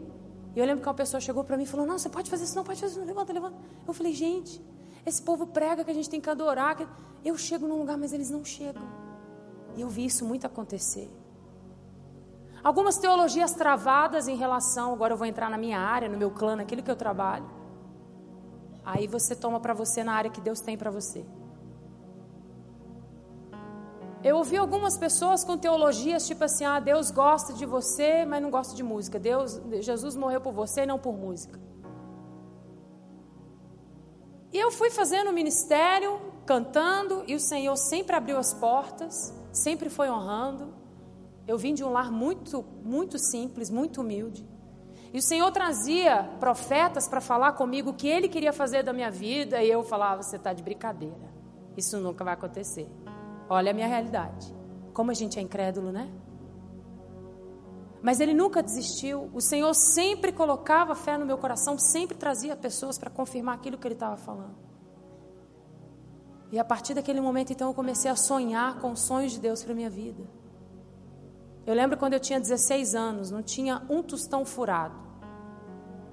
E 0.54 0.58
eu 0.58 0.64
lembro 0.64 0.82
que 0.82 0.88
uma 0.88 0.94
pessoa 0.94 1.20
chegou 1.20 1.42
para 1.42 1.56
mim 1.56 1.64
e 1.64 1.66
falou: 1.66 1.86
Não, 1.86 1.98
você 1.98 2.08
pode 2.08 2.30
fazer 2.30 2.44
isso, 2.44 2.54
não 2.54 2.64
pode 2.64 2.80
fazer 2.80 2.92
isso, 2.92 3.04
levanta, 3.04 3.32
levanta. 3.32 3.56
Eu 3.86 3.92
falei: 3.92 4.12
Gente, 4.12 4.62
esse 5.04 5.20
povo 5.20 5.46
prega 5.46 5.84
que 5.84 5.90
a 5.90 5.94
gente 5.94 6.08
tem 6.08 6.20
que 6.20 6.30
adorar. 6.30 6.76
Eu 7.24 7.36
chego 7.36 7.66
num 7.66 7.78
lugar, 7.78 7.98
mas 7.98 8.12
eles 8.12 8.30
não 8.30 8.44
chegam. 8.44 8.82
E 9.76 9.80
eu 9.80 9.88
vi 9.88 10.04
isso 10.04 10.24
muito 10.24 10.46
acontecer. 10.46 11.10
Algumas 12.62 12.98
teologias 12.98 13.52
travadas 13.52 14.28
em 14.28 14.36
relação, 14.36 14.92
agora 14.92 15.12
eu 15.12 15.16
vou 15.16 15.26
entrar 15.26 15.48
na 15.48 15.58
minha 15.58 15.78
área, 15.78 16.08
no 16.08 16.18
meu 16.18 16.30
clã, 16.30 16.56
naquilo 16.56 16.82
que 16.82 16.90
eu 16.90 16.96
trabalho. 16.96 17.48
Aí 18.84 19.06
você 19.06 19.36
toma 19.36 19.60
para 19.60 19.74
você 19.74 20.02
na 20.02 20.14
área 20.14 20.30
que 20.30 20.40
Deus 20.40 20.60
tem 20.60 20.76
para 20.76 20.90
você. 20.90 21.24
Eu 24.22 24.36
ouvi 24.38 24.56
algumas 24.56 24.96
pessoas 24.96 25.44
com 25.44 25.56
teologias 25.56 26.26
tipo 26.26 26.42
assim: 26.42 26.64
ah, 26.64 26.80
Deus 26.80 27.10
gosta 27.10 27.52
de 27.52 27.64
você, 27.64 28.24
mas 28.24 28.42
não 28.42 28.50
gosta 28.50 28.74
de 28.74 28.82
música. 28.82 29.18
Deus, 29.18 29.60
Jesus 29.80 30.16
morreu 30.16 30.40
por 30.40 30.52
você, 30.52 30.84
não 30.84 30.98
por 30.98 31.12
música. 31.12 31.60
E 34.52 34.58
eu 34.58 34.72
fui 34.72 34.90
fazendo 34.90 35.32
ministério, 35.32 36.18
cantando, 36.46 37.22
e 37.26 37.34
o 37.34 37.40
Senhor 37.40 37.76
sempre 37.76 38.16
abriu 38.16 38.38
as 38.38 38.54
portas, 38.54 39.34
sempre 39.52 39.88
foi 39.90 40.10
honrando. 40.10 40.77
Eu 41.48 41.56
vim 41.56 41.72
de 41.72 41.82
um 41.82 41.88
lar 41.88 42.12
muito, 42.12 42.62
muito 42.84 43.18
simples, 43.18 43.70
muito 43.70 44.02
humilde. 44.02 44.46
E 45.14 45.18
o 45.18 45.22
Senhor 45.22 45.50
trazia 45.50 46.24
profetas 46.38 47.08
para 47.08 47.22
falar 47.22 47.52
comigo 47.52 47.90
o 47.90 47.94
que 47.94 48.06
Ele 48.06 48.28
queria 48.28 48.52
fazer 48.52 48.82
da 48.82 48.92
minha 48.92 49.10
vida, 49.10 49.62
e 49.62 49.70
eu 49.70 49.82
falava: 49.82 50.22
você 50.22 50.36
está 50.36 50.52
de 50.52 50.62
brincadeira, 50.62 51.32
isso 51.74 51.98
nunca 51.98 52.22
vai 52.22 52.34
acontecer. 52.34 52.86
Olha 53.48 53.70
a 53.70 53.74
minha 53.74 53.86
realidade. 53.86 54.54
Como 54.92 55.10
a 55.10 55.14
gente 55.14 55.38
é 55.38 55.42
incrédulo, 55.42 55.90
né? 55.90 56.12
Mas 58.02 58.20
ele 58.20 58.34
nunca 58.34 58.62
desistiu. 58.62 59.30
O 59.32 59.40
Senhor 59.40 59.72
sempre 59.74 60.32
colocava 60.32 60.94
fé 60.94 61.16
no 61.16 61.24
meu 61.24 61.38
coração, 61.38 61.78
sempre 61.78 62.16
trazia 62.16 62.54
pessoas 62.54 62.98
para 62.98 63.08
confirmar 63.08 63.54
aquilo 63.54 63.78
que 63.78 63.88
ele 63.88 63.94
estava 63.94 64.18
falando. 64.18 64.54
E 66.52 66.58
a 66.58 66.64
partir 66.64 66.92
daquele 66.94 67.20
momento, 67.20 67.52
então, 67.52 67.68
eu 67.68 67.74
comecei 67.74 68.10
a 68.10 68.16
sonhar 68.16 68.80
com 68.80 68.92
os 68.92 69.00
sonhos 69.00 69.32
de 69.32 69.40
Deus 69.40 69.64
para 69.64 69.74
minha 69.74 69.90
vida. 69.90 70.22
Eu 71.68 71.74
lembro 71.74 71.98
quando 71.98 72.14
eu 72.14 72.20
tinha 72.20 72.40
16 72.40 72.94
anos, 72.94 73.30
não 73.30 73.42
tinha 73.42 73.82
um 73.90 74.02
tostão 74.02 74.42
furado. 74.42 74.94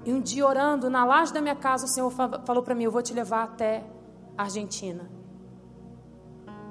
E 0.03 0.12
um 0.12 0.20
dia 0.20 0.45
orando 0.45 0.89
na 0.89 1.06
laje 1.06 1.34
da 1.34 1.39
minha 1.39 1.56
casa, 1.56 1.86
o 1.86 1.88
Senhor 1.88 2.12
falou 2.12 2.62
para 2.62 2.76
mim: 2.76 2.84
Eu 2.84 2.91
vou 2.91 3.01
te 3.01 3.14
levar 3.14 3.43
até 3.45 3.82
a 4.38 4.43
Argentina. 4.43 5.10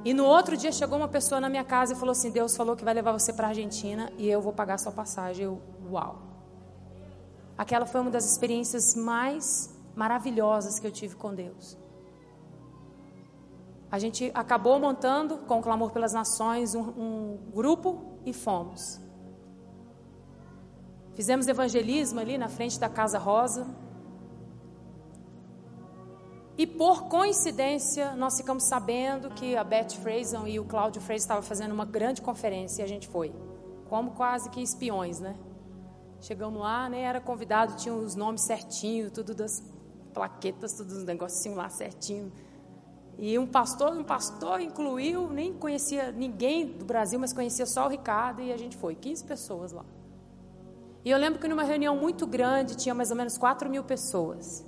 E 0.04 0.12
no 0.12 0.26
outro 0.26 0.54
dia 0.54 0.70
chegou 0.70 0.98
uma 0.98 1.08
pessoa 1.08 1.40
na 1.40 1.48
minha 1.48 1.64
casa 1.64 1.94
e 1.94 1.96
falou 1.96 2.12
assim: 2.12 2.30
Deus 2.30 2.54
falou 2.54 2.76
que 2.76 2.84
vai 2.84 2.92
levar 2.92 3.12
você 3.12 3.32
para 3.32 3.46
a 3.46 3.48
Argentina 3.48 4.12
e 4.18 4.28
eu 4.28 4.42
vou 4.42 4.52
pagar 4.52 4.78
sua 4.78 4.92
passagem. 4.92 5.46
Eu, 5.46 5.62
uau! 5.90 6.18
Aquela 7.56 7.86
foi 7.86 8.02
uma 8.02 8.10
das 8.10 8.30
experiências 8.30 8.94
mais 8.94 9.74
maravilhosas 9.96 10.78
que 10.78 10.86
eu 10.86 10.92
tive 10.92 11.16
com 11.16 11.34
Deus. 11.34 11.78
A 13.94 13.98
gente 14.00 14.28
acabou 14.34 14.80
montando, 14.80 15.38
com 15.46 15.60
o 15.60 15.62
clamor 15.62 15.92
pelas 15.92 16.12
nações, 16.12 16.74
um, 16.74 16.80
um 16.80 17.38
grupo 17.54 18.18
e 18.26 18.32
fomos. 18.32 19.00
Fizemos 21.14 21.46
evangelismo 21.46 22.18
ali 22.18 22.36
na 22.36 22.48
frente 22.48 22.76
da 22.80 22.88
Casa 22.88 23.20
Rosa. 23.20 23.64
E 26.58 26.66
por 26.66 27.04
coincidência, 27.04 28.16
nós 28.16 28.36
ficamos 28.36 28.64
sabendo 28.64 29.30
que 29.30 29.56
a 29.56 29.62
Beth 29.62 29.90
Fraser 30.02 30.44
e 30.48 30.58
o 30.58 30.64
Cláudio 30.64 31.00
Fraser 31.00 31.22
estavam 31.22 31.44
fazendo 31.44 31.70
uma 31.70 31.84
grande 31.84 32.20
conferência 32.20 32.82
e 32.82 32.84
a 32.84 32.88
gente 32.88 33.06
foi. 33.06 33.32
Como 33.88 34.10
quase 34.10 34.50
que 34.50 34.60
espiões, 34.60 35.20
né? 35.20 35.36
Chegamos 36.20 36.60
lá, 36.60 36.88
nem 36.88 37.04
era 37.04 37.20
convidado, 37.20 37.76
tinha 37.76 37.94
os 37.94 38.16
nomes 38.16 38.44
certinhos, 38.44 39.12
tudo 39.12 39.36
das 39.36 39.62
plaquetas, 40.12 40.72
tudo 40.72 40.90
os 40.90 41.04
negocinhos 41.04 41.56
lá 41.56 41.68
certinho. 41.68 42.32
E 43.18 43.38
um 43.38 43.46
pastor, 43.46 43.92
um 43.92 44.04
pastor 44.04 44.60
incluiu, 44.60 45.28
nem 45.28 45.52
conhecia 45.52 46.10
ninguém 46.10 46.66
do 46.66 46.84
Brasil, 46.84 47.18
mas 47.18 47.32
conhecia 47.32 47.66
só 47.66 47.86
o 47.86 47.88
Ricardo 47.88 48.42
e 48.42 48.52
a 48.52 48.56
gente 48.56 48.76
foi, 48.76 48.94
15 48.94 49.24
pessoas 49.24 49.72
lá. 49.72 49.84
E 51.04 51.10
eu 51.10 51.18
lembro 51.18 51.38
que 51.38 51.46
numa 51.46 51.62
reunião 51.62 51.96
muito 51.96 52.26
grande 52.26 52.76
tinha 52.76 52.94
mais 52.94 53.10
ou 53.10 53.16
menos 53.16 53.36
4 53.36 53.68
mil 53.68 53.84
pessoas. 53.84 54.64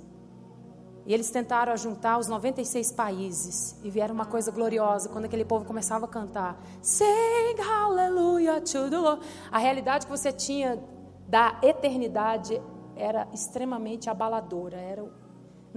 E 1.07 1.13
eles 1.13 1.31
tentaram 1.31 1.75
juntar 1.77 2.19
os 2.19 2.27
96 2.27 2.91
países. 2.91 3.75
E 3.81 3.89
vieram 3.89 4.13
uma 4.13 4.25
coisa 4.25 4.51
gloriosa 4.51 5.07
quando 5.07 5.23
aquele 5.23 5.45
povo 5.45 5.63
começava 5.63 6.05
a 6.05 6.07
cantar. 6.07 6.61
Sing 6.81 7.55
hallelujah 7.59 8.59
to 8.59 8.89
the 8.89 8.97
Lord. 8.97 9.25
A 9.49 9.57
realidade 9.57 10.05
que 10.05 10.11
você 10.11 10.33
tinha 10.33 10.77
da 11.27 11.59
eternidade 11.63 12.61
era 12.95 13.25
extremamente 13.33 14.09
abaladora. 14.09 14.75
Era, 14.75 15.05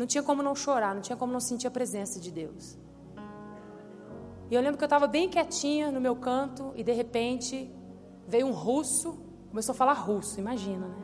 não 0.00 0.06
tinha 0.06 0.22
como 0.22 0.42
não 0.42 0.54
chorar, 0.54 0.94
não 0.94 1.02
tinha 1.02 1.14
como 1.14 1.30
não 1.30 1.40
sentir 1.40 1.66
a 1.66 1.70
presença 1.70 2.18
de 2.18 2.30
Deus. 2.30 2.78
E 4.50 4.54
eu 4.54 4.62
lembro 4.62 4.78
que 4.78 4.82
eu 4.82 4.86
estava 4.86 5.06
bem 5.06 5.28
quietinha 5.28 5.92
no 5.92 6.00
meu 6.00 6.16
canto 6.16 6.72
e 6.74 6.82
de 6.82 6.90
repente 6.90 7.70
veio 8.26 8.46
um 8.46 8.50
russo, 8.50 9.22
começou 9.50 9.74
a 9.74 9.76
falar 9.76 9.92
russo, 9.92 10.40
imagina, 10.40 10.88
né? 10.88 10.96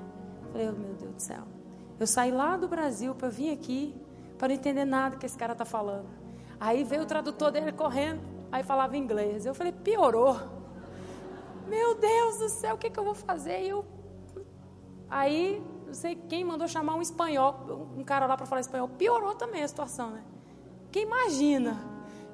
Eu 0.47 0.51
falei, 0.51 0.69
oh, 0.71 0.73
meu 0.73 0.95
Deus 0.95 1.15
do 1.15 1.21
céu. 1.21 1.43
Eu 2.01 2.07
saí 2.07 2.31
lá 2.31 2.57
do 2.57 2.69
Brasil 2.69 3.15
para 3.15 3.29
vir 3.29 3.51
aqui 3.51 3.95
para 4.39 4.49
não 4.49 4.55
entender 4.55 4.87
nada 4.87 5.19
que 5.19 5.27
esse 5.27 5.37
cara 5.37 5.53
está 5.53 5.67
falando. 5.67 6.09
Aí 6.59 6.83
veio 6.83 7.03
o 7.03 7.07
tradutor 7.07 7.51
dele 7.51 7.73
correndo, 7.73 8.23
aí 8.51 8.63
falava 8.63 8.97
inglês. 8.97 9.45
Eu 9.45 9.55
falei, 9.55 9.73
piorou. 9.73 10.41
Meu 11.69 11.97
Deus 11.97 12.39
do 12.39 12.49
céu, 12.49 12.77
o 12.77 12.79
que, 12.79 12.89
que 12.89 12.99
eu 12.99 13.05
vou 13.05 13.15
fazer? 13.15 13.63
E 13.63 13.69
eu, 13.69 13.85
aí, 15.11 15.63
não 15.87 15.95
sei 15.95 16.17
quem 16.29 16.45
mandou 16.45 16.67
chamar 16.67 16.95
um 16.95 17.03
espanhol, 17.03 17.89
um 17.97 18.05
cara 18.05 18.27
lá 18.27 18.37
para 18.37 18.47
falar 18.47 18.61
espanhol. 18.61 18.89
Piorou 18.89 19.35
também 19.35 19.63
a 19.63 19.69
situação, 19.69 20.11
né? 20.11 20.23
Quem 20.91 21.05
imagina? 21.05 21.79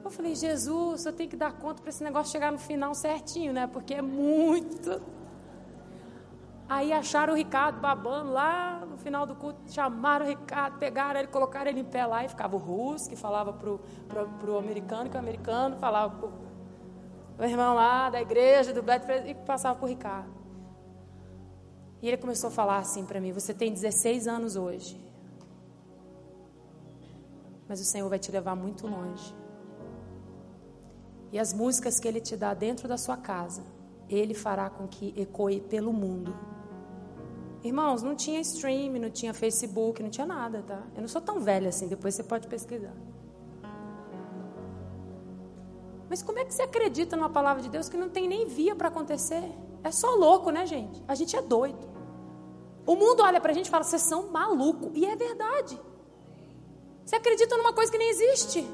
Eu 0.05 0.11
falei, 0.11 0.35
Jesus, 0.35 1.07
eu 1.07 1.13
tenho 1.13 1.31
que 1.31 1.37
dar 1.37 1.53
conta 1.53 1.81
para 1.81 1.91
esse 1.91 2.03
negócio 2.03 2.33
chegar 2.33 2.51
no 2.51 2.59
final 2.59 2.95
certinho, 2.95 3.53
né? 3.53 3.67
Porque 3.67 3.95
é 3.95 4.03
muito 4.03 5.01
Aí 6.73 6.91
acharam 6.91 7.35
o 7.35 7.37
Ricardo 7.37 7.81
babando 7.81 8.33
lá 8.33 8.83
no 8.89 8.97
final 8.97 9.27
do 9.27 9.35
culto, 9.35 9.61
chamaram 9.71 10.25
o 10.25 10.29
Ricardo, 10.31 10.79
pegaram 10.79 11.21
ele, 11.21 11.29
colocaram 11.29 11.71
ele 11.71 11.81
em 11.81 11.85
pé 11.85 12.07
lá 12.07 12.25
e 12.25 12.31
ficava 12.31 12.57
o 12.57 12.59
russo, 12.59 13.11
que 13.11 13.15
falava 13.15 13.53
pro, 13.53 13.79
pro, 14.09 14.27
pro 14.41 14.59
americano, 14.59 15.11
que 15.11 15.17
o 15.17 15.19
americano 15.19 15.77
falava 15.77 16.17
pro, 16.17 16.33
o 17.39 17.45
irmão 17.45 17.75
lá 17.75 18.09
da 18.09 18.23
igreja, 18.23 18.73
do 18.73 18.83
Black 18.83 19.05
e 19.29 19.35
passava 19.35 19.79
pro 19.79 19.87
Ricardo. 19.87 20.31
E 22.03 22.09
ele 22.09 22.17
começou 22.17 22.49
a 22.49 22.51
falar 22.51 22.79
assim 22.79 23.07
para 23.07 23.21
mim: 23.21 23.33
Você 23.33 23.55
tem 23.55 23.73
16 23.73 24.27
anos 24.27 24.57
hoje, 24.57 25.01
mas 27.69 27.81
o 27.81 27.85
Senhor 27.85 28.09
vai 28.09 28.19
te 28.19 28.33
levar 28.33 28.57
muito 28.57 28.87
longe. 28.87 29.35
E 31.31 31.39
as 31.39 31.55
músicas 31.55 31.99
que 31.99 32.07
Ele 32.07 32.21
te 32.21 32.37
dá 32.37 32.53
dentro 32.53 32.87
da 32.87 32.99
sua 32.99 33.17
casa, 33.17 33.63
Ele 34.09 34.35
fará 34.35 34.69
com 34.69 34.87
que 34.87 35.15
ecoe 35.17 35.61
pelo 35.61 35.93
mundo. 35.93 36.37
Irmãos, 37.65 38.03
não 38.03 38.15
tinha 38.17 38.41
stream, 38.41 38.95
não 38.95 39.09
tinha 39.09 39.33
Facebook, 39.33 40.03
não 40.03 40.11
tinha 40.11 40.27
nada, 40.27 40.63
tá? 40.63 40.83
Eu 40.95 41.01
não 41.01 41.09
sou 41.09 41.23
tão 41.23 41.41
velha 41.41 41.69
assim, 41.69 41.87
depois 41.87 42.15
você 42.15 42.25
pode 42.25 42.49
pesquisar. 42.49 42.95
Mas 46.11 46.23
como 46.23 46.41
é 46.41 46.45
que 46.45 46.53
você 46.53 46.63
acredita 46.63 47.17
numa 47.17 47.31
palavra 47.31 47.63
de 47.63 47.71
Deus 47.71 47.89
que 47.89 47.97
não 47.97 48.11
tem 48.11 48.29
nem 48.29 48.47
via 48.47 48.75
para 48.75 48.89
acontecer? 48.89 49.43
É 49.83 49.91
só 49.91 50.15
louco, 50.15 50.51
né, 50.51 50.67
gente? 50.67 51.03
A 51.09 51.15
gente 51.15 51.35
é 51.35 51.41
doido. 51.41 51.92
O 52.87 52.97
mundo 52.97 53.23
olha 53.23 53.41
para 53.41 53.53
a 53.53 53.55
gente 53.55 53.67
e 53.67 53.71
fala, 53.71 53.85
vocês 53.85 54.03
são 54.03 54.31
maluco. 54.31 54.91
E 54.95 55.07
é 55.07 55.15
verdade. 55.15 55.81
Você 57.05 57.17
acredita 57.17 57.57
numa 57.57 57.73
coisa 57.73 57.91
que 57.91 57.99
nem 57.99 58.11
existe. 58.11 58.67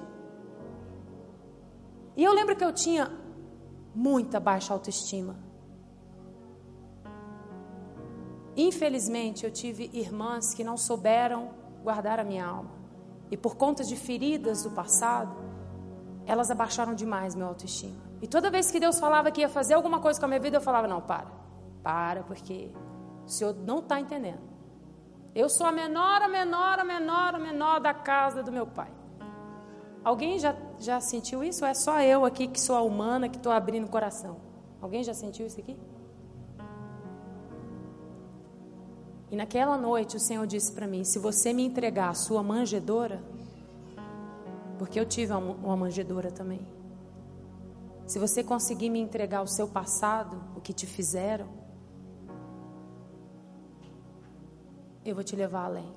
E 2.16 2.24
eu 2.24 2.32
lembro 2.32 2.56
que 2.56 2.64
eu 2.64 2.72
tinha 2.72 3.11
muita 3.94 4.40
baixa 4.40 4.72
autoestima. 4.72 5.36
Infelizmente, 8.56 9.44
eu 9.44 9.52
tive 9.52 9.88
irmãs 9.92 10.52
que 10.52 10.64
não 10.64 10.76
souberam 10.76 11.50
guardar 11.82 12.18
a 12.18 12.24
minha 12.24 12.44
alma. 12.44 12.72
E 13.30 13.36
por 13.36 13.56
conta 13.56 13.84
de 13.84 13.94
feridas 13.94 14.64
do 14.64 14.70
passado, 14.70 15.36
elas 16.26 16.50
abaixaram 16.50 16.94
demais 16.94 17.34
meu 17.34 17.46
autoestima. 17.46 18.02
E 18.20 18.26
toda 18.26 18.50
vez 18.50 18.70
que 18.70 18.80
Deus 18.80 18.98
falava 18.98 19.30
que 19.30 19.42
ia 19.42 19.48
fazer 19.48 19.74
alguma 19.74 20.00
coisa 20.00 20.18
com 20.18 20.26
a 20.26 20.28
minha 20.28 20.40
vida, 20.40 20.56
eu 20.56 20.61
falava: 20.61 20.88
não, 20.88 21.00
para, 21.00 21.30
para, 21.82 22.22
porque 22.24 22.72
o 23.29 23.31
Senhor 23.31 23.55
não 23.55 23.81
está 23.81 24.01
entendendo. 24.01 24.41
Eu 25.35 25.49
sou 25.51 25.66
a 25.66 25.70
menor, 25.70 26.22
a 26.22 26.29
menor, 26.29 26.79
a 26.79 26.85
menor, 26.85 27.35
a 27.35 27.39
menor 27.39 27.79
da 27.79 27.93
casa 27.93 28.43
do 28.43 28.51
meu 28.51 28.66
pai. 28.66 28.91
Alguém 30.03 30.39
já, 30.39 30.57
já 30.79 30.99
sentiu 31.01 31.45
isso? 31.45 31.62
Ou 31.62 31.70
é 31.70 31.74
só 31.74 32.01
eu 32.01 32.24
aqui 32.24 32.49
que 32.49 32.59
sou 32.59 32.74
a 32.74 32.81
humana 32.81 33.29
que 33.29 33.37
estou 33.37 33.53
abrindo 33.53 33.85
o 33.85 33.91
coração? 33.91 34.41
Alguém 34.81 35.05
já 35.05 35.12
sentiu 35.12 35.47
isso 35.47 35.61
aqui? 35.61 35.76
E 39.31 39.37
naquela 39.37 39.76
noite 39.76 40.16
o 40.16 40.20
Senhor 40.20 40.47
disse 40.47 40.72
para 40.72 40.87
mim: 40.87 41.05
se 41.05 41.18
você 41.18 41.53
me 41.53 41.62
entregar 41.62 42.09
a 42.09 42.14
sua 42.14 42.43
manjedora, 42.43 43.22
porque 44.79 44.99
eu 44.99 45.05
tive 45.05 45.35
uma 45.35 45.76
manjedora 45.76 46.31
também. 46.31 46.66
Se 48.07 48.18
você 48.18 48.43
conseguir 48.43 48.89
me 48.89 48.99
entregar 48.99 49.43
o 49.43 49.47
seu 49.47 49.68
passado, 49.68 50.43
o 50.57 50.62
que 50.62 50.72
te 50.72 50.87
fizeram, 50.87 51.57
eu 55.11 55.14
vou 55.14 55.24
te 55.24 55.34
levar 55.34 55.66
além. 55.66 55.92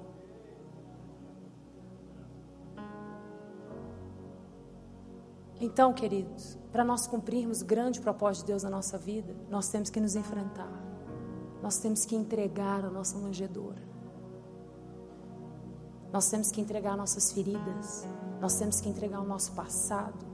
Então, 5.59 5.93
queridos, 5.93 6.57
para 6.71 6.83
nós 6.83 7.05
cumprirmos 7.05 7.61
o 7.61 7.65
grande 7.65 8.01
propósito 8.01 8.45
de 8.45 8.47
Deus 8.53 8.63
na 8.63 8.69
nossa 8.69 8.97
vida, 8.97 9.35
nós 9.49 9.69
temos 9.69 9.89
que 9.89 9.99
nos 9.99 10.15
enfrentar. 10.15 10.71
Nós 11.61 11.77
temos 11.77 12.03
que 12.05 12.15
entregar 12.15 12.83
a 12.83 12.89
nossa 12.89 13.17
manjedoura. 13.17 13.81
Nós 16.11 16.29
temos 16.29 16.51
que 16.51 16.59
entregar 16.59 16.97
nossas 16.97 17.31
feridas. 17.31 18.07
Nós 18.39 18.55
temos 18.57 18.81
que 18.81 18.89
entregar 18.89 19.21
o 19.21 19.25
nosso 19.25 19.51
passado. 19.51 20.31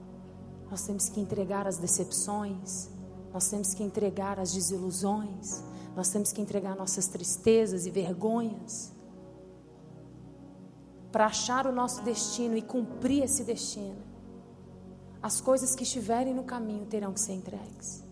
Nós 0.69 0.81
temos 0.83 1.09
que 1.09 1.19
entregar 1.19 1.65
as 1.65 1.77
decepções, 1.77 2.89
nós 3.33 3.49
temos 3.49 3.73
que 3.73 3.83
entregar 3.83 4.39
as 4.39 4.53
desilusões, 4.53 5.63
nós 5.97 6.09
temos 6.09 6.31
que 6.31 6.39
entregar 6.39 6.75
nossas 6.75 7.07
tristezas 7.07 7.87
e 7.87 7.89
vergonhas 7.89 8.93
para 11.11 11.25
achar 11.25 11.65
o 11.65 11.71
nosso 11.71 12.03
destino 12.03 12.55
e 12.55 12.61
cumprir 12.61 13.23
esse 13.23 13.43
destino. 13.43 13.97
As 15.19 15.41
coisas 15.41 15.73
que 15.75 15.81
estiverem 15.81 16.35
no 16.35 16.43
caminho 16.43 16.85
terão 16.85 17.11
que 17.11 17.19
ser 17.19 17.33
entregues. 17.33 18.05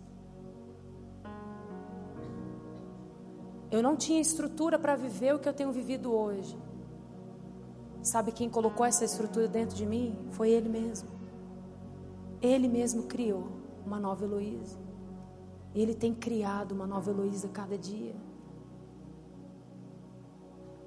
Eu 3.70 3.80
não 3.84 3.94
tinha 3.96 4.20
estrutura 4.20 4.80
para 4.80 4.96
viver 4.96 5.36
o 5.36 5.38
que 5.38 5.48
eu 5.48 5.54
tenho 5.54 5.70
vivido 5.70 6.12
hoje. 6.12 6.58
Sabe 8.02 8.32
quem 8.32 8.50
colocou 8.50 8.84
essa 8.84 9.04
estrutura 9.04 9.46
dentro 9.46 9.76
de 9.76 9.86
mim? 9.86 10.18
Foi 10.32 10.50
Ele 10.50 10.68
mesmo. 10.68 11.08
Ele 12.42 12.66
mesmo 12.66 13.04
criou 13.04 13.46
uma 13.86 14.00
nova 14.00 14.24
Heloísa. 14.24 14.85
Ele 15.80 15.94
tem 15.94 16.14
criado 16.14 16.72
uma 16.72 16.86
nova 16.86 17.10
Heloísa 17.10 17.48
cada 17.48 17.76
dia. 17.76 18.16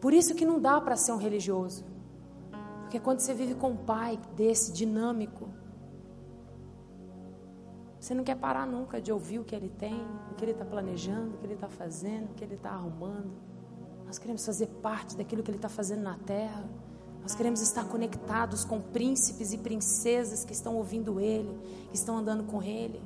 Por 0.01 0.13
isso 0.13 0.33
que 0.33 0.45
não 0.45 0.59
dá 0.59 0.81
para 0.81 0.95
ser 0.95 1.11
um 1.11 1.17
religioso. 1.17 1.85
Porque 2.81 2.99
quando 2.99 3.19
você 3.19 3.33
vive 3.33 3.53
com 3.53 3.69
um 3.71 3.77
pai 3.77 4.19
desse 4.35 4.73
dinâmico, 4.73 5.47
você 7.99 8.15
não 8.15 8.23
quer 8.23 8.35
parar 8.35 8.65
nunca 8.65 8.99
de 8.99 9.11
ouvir 9.11 9.39
o 9.39 9.43
que 9.43 9.55
ele 9.55 9.69
tem, 9.69 10.01
o 10.31 10.35
que 10.35 10.43
ele 10.43 10.53
está 10.53 10.65
planejando, 10.65 11.35
o 11.35 11.37
que 11.37 11.45
ele 11.45 11.53
está 11.53 11.67
fazendo, 11.67 12.31
o 12.31 12.33
que 12.33 12.43
ele 12.43 12.55
está 12.55 12.71
arrumando. 12.71 13.31
Nós 14.07 14.17
queremos 14.17 14.43
fazer 14.43 14.67
parte 14.81 15.15
daquilo 15.15 15.43
que 15.43 15.51
ele 15.51 15.59
está 15.59 15.69
fazendo 15.69 16.01
na 16.01 16.17
terra. 16.17 16.67
Nós 17.21 17.35
queremos 17.35 17.61
estar 17.61 17.85
conectados 17.85 18.65
com 18.65 18.81
príncipes 18.81 19.53
e 19.53 19.57
princesas 19.59 20.43
que 20.43 20.53
estão 20.53 20.75
ouvindo 20.77 21.19
Ele, 21.19 21.55
que 21.89 21.95
estão 21.95 22.17
andando 22.17 22.43
com 22.45 22.63
Ele. 22.63 22.99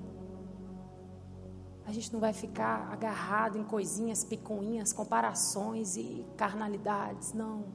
A 1.85 1.91
gente 1.91 2.13
não 2.13 2.19
vai 2.19 2.33
ficar 2.33 2.91
agarrado 2.91 3.57
em 3.57 3.63
coisinhas, 3.63 4.23
picuinhas, 4.23 4.93
comparações 4.93 5.97
e 5.97 6.25
carnalidades, 6.37 7.33
não. 7.33 7.65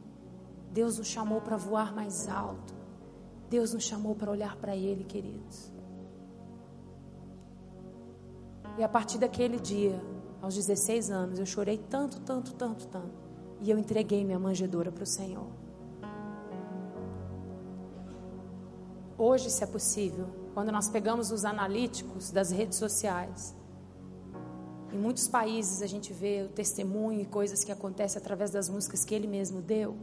Deus 0.72 0.98
nos 0.98 1.08
chamou 1.08 1.40
para 1.40 1.56
voar 1.56 1.94
mais 1.94 2.28
alto. 2.28 2.74
Deus 3.50 3.72
nos 3.72 3.84
chamou 3.84 4.14
para 4.14 4.30
olhar 4.30 4.56
para 4.56 4.76
Ele, 4.76 5.04
queridos. 5.04 5.72
E 8.78 8.82
a 8.82 8.88
partir 8.88 9.18
daquele 9.18 9.58
dia, 9.58 10.00
aos 10.40 10.54
16 10.54 11.10
anos, 11.10 11.38
eu 11.38 11.46
chorei 11.46 11.78
tanto, 11.78 12.20
tanto, 12.20 12.54
tanto, 12.54 12.86
tanto. 12.86 13.28
E 13.60 13.70
eu 13.70 13.78
entreguei 13.78 14.24
minha 14.24 14.38
manjedoura 14.38 14.92
para 14.92 15.02
o 15.02 15.06
Senhor. 15.06 15.48
Hoje, 19.16 19.50
se 19.50 19.64
é 19.64 19.66
possível, 19.66 20.28
quando 20.54 20.70
nós 20.70 20.88
pegamos 20.88 21.32
os 21.32 21.44
analíticos 21.44 22.30
das 22.30 22.52
redes 22.52 22.78
sociais, 22.78 23.57
em 24.92 24.98
muitos 24.98 25.28
países 25.28 25.82
a 25.82 25.86
gente 25.86 26.12
vê 26.12 26.42
o 26.42 26.48
testemunho 26.48 27.20
e 27.20 27.26
coisas 27.26 27.62
que 27.62 27.70
acontecem 27.70 28.20
através 28.20 28.50
das 28.50 28.68
músicas 28.68 29.04
que 29.04 29.14
Ele 29.14 29.26
mesmo 29.26 29.60
deu. 29.60 29.96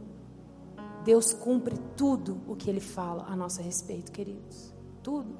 Deus 1.04 1.32
cumpre 1.32 1.76
tudo 1.96 2.40
o 2.46 2.56
que 2.56 2.68
Ele 2.68 2.80
fala 2.80 3.24
a 3.28 3.36
nosso 3.36 3.60
respeito, 3.62 4.12
queridos. 4.12 4.72
Tudo. 5.02 5.36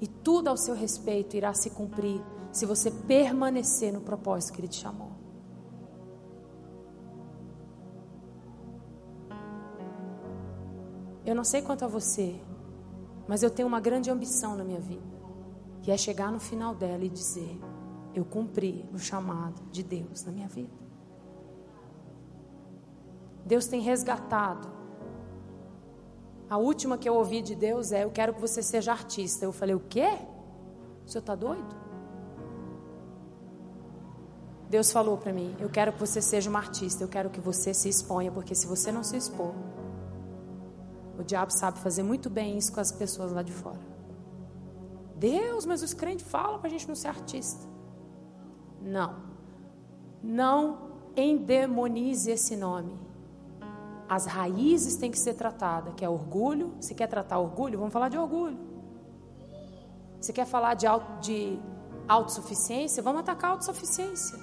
E 0.00 0.06
tudo 0.06 0.48
ao 0.48 0.56
seu 0.56 0.74
respeito 0.74 1.36
irá 1.36 1.54
se 1.54 1.70
cumprir 1.70 2.20
se 2.52 2.66
você 2.66 2.90
permanecer 2.90 3.92
no 3.92 4.00
propósito 4.00 4.54
que 4.54 4.60
Ele 4.60 4.68
te 4.68 4.80
chamou. 4.80 5.12
Eu 11.24 11.34
não 11.34 11.44
sei 11.44 11.62
quanto 11.62 11.84
a 11.84 11.88
você, 11.88 12.34
mas 13.28 13.42
eu 13.42 13.50
tenho 13.50 13.68
uma 13.68 13.80
grande 13.80 14.10
ambição 14.10 14.56
na 14.56 14.64
minha 14.64 14.80
vida, 14.80 15.06
que 15.82 15.90
é 15.90 15.96
chegar 15.96 16.32
no 16.32 16.40
final 16.40 16.74
dela 16.74 17.04
e 17.04 17.08
dizer: 17.08 17.58
eu 18.14 18.24
cumpri 18.24 18.84
o 18.92 18.98
chamado 18.98 19.62
de 19.70 19.82
Deus 19.82 20.24
na 20.24 20.32
minha 20.32 20.48
vida. 20.48 20.82
Deus 23.44 23.66
tem 23.66 23.80
resgatado. 23.80 24.68
A 26.48 26.56
última 26.58 26.98
que 26.98 27.08
eu 27.08 27.14
ouvi 27.14 27.42
de 27.42 27.54
Deus 27.54 27.92
é: 27.92 28.04
Eu 28.04 28.10
quero 28.10 28.34
que 28.34 28.40
você 28.40 28.62
seja 28.62 28.92
artista. 28.92 29.44
Eu 29.44 29.52
falei: 29.52 29.74
O 29.74 29.80
quê? 29.80 30.18
O 31.04 31.10
senhor 31.10 31.20
está 31.20 31.34
doido? 31.34 31.74
Deus 34.68 34.92
falou 34.92 35.16
para 35.16 35.32
mim: 35.32 35.56
Eu 35.58 35.68
quero 35.68 35.92
que 35.92 35.98
você 35.98 36.20
seja 36.20 36.48
uma 36.48 36.58
artista. 36.58 37.02
Eu 37.02 37.08
quero 37.08 37.30
que 37.30 37.40
você 37.40 37.74
se 37.74 37.88
exponha, 37.88 38.30
porque 38.30 38.54
se 38.54 38.66
você 38.66 38.92
não 38.92 39.02
se 39.02 39.16
expor, 39.16 39.54
o 41.18 41.22
diabo 41.22 41.52
sabe 41.52 41.78
fazer 41.78 42.02
muito 42.02 42.30
bem 42.30 42.56
isso 42.56 42.72
com 42.72 42.80
as 42.80 42.92
pessoas 42.92 43.32
lá 43.32 43.42
de 43.42 43.52
fora. 43.52 43.80
Deus, 45.16 45.64
mas 45.64 45.82
os 45.82 45.94
crentes 45.94 46.26
falam 46.26 46.58
para 46.58 46.68
a 46.68 46.70
gente 46.70 46.88
não 46.88 46.94
ser 46.94 47.08
artista. 47.08 47.71
Não. 48.82 49.16
Não 50.22 50.92
endemonize 51.16 52.30
esse 52.30 52.56
nome. 52.56 52.98
As 54.08 54.26
raízes 54.26 54.96
têm 54.96 55.10
que 55.10 55.18
ser 55.18 55.34
tratadas, 55.34 55.94
que 55.94 56.04
é 56.04 56.08
orgulho. 56.08 56.74
Se 56.80 56.94
quer 56.94 57.06
tratar 57.06 57.38
orgulho, 57.38 57.78
vamos 57.78 57.92
falar 57.92 58.08
de 58.08 58.18
orgulho. 58.18 58.58
Se 60.20 60.32
quer 60.32 60.46
falar 60.46 60.74
de, 60.74 60.86
auto, 60.86 61.20
de 61.20 61.58
autossuficiência, 62.06 63.02
vamos 63.02 63.20
atacar 63.20 63.50
a 63.50 63.52
autossuficiência. 63.54 64.38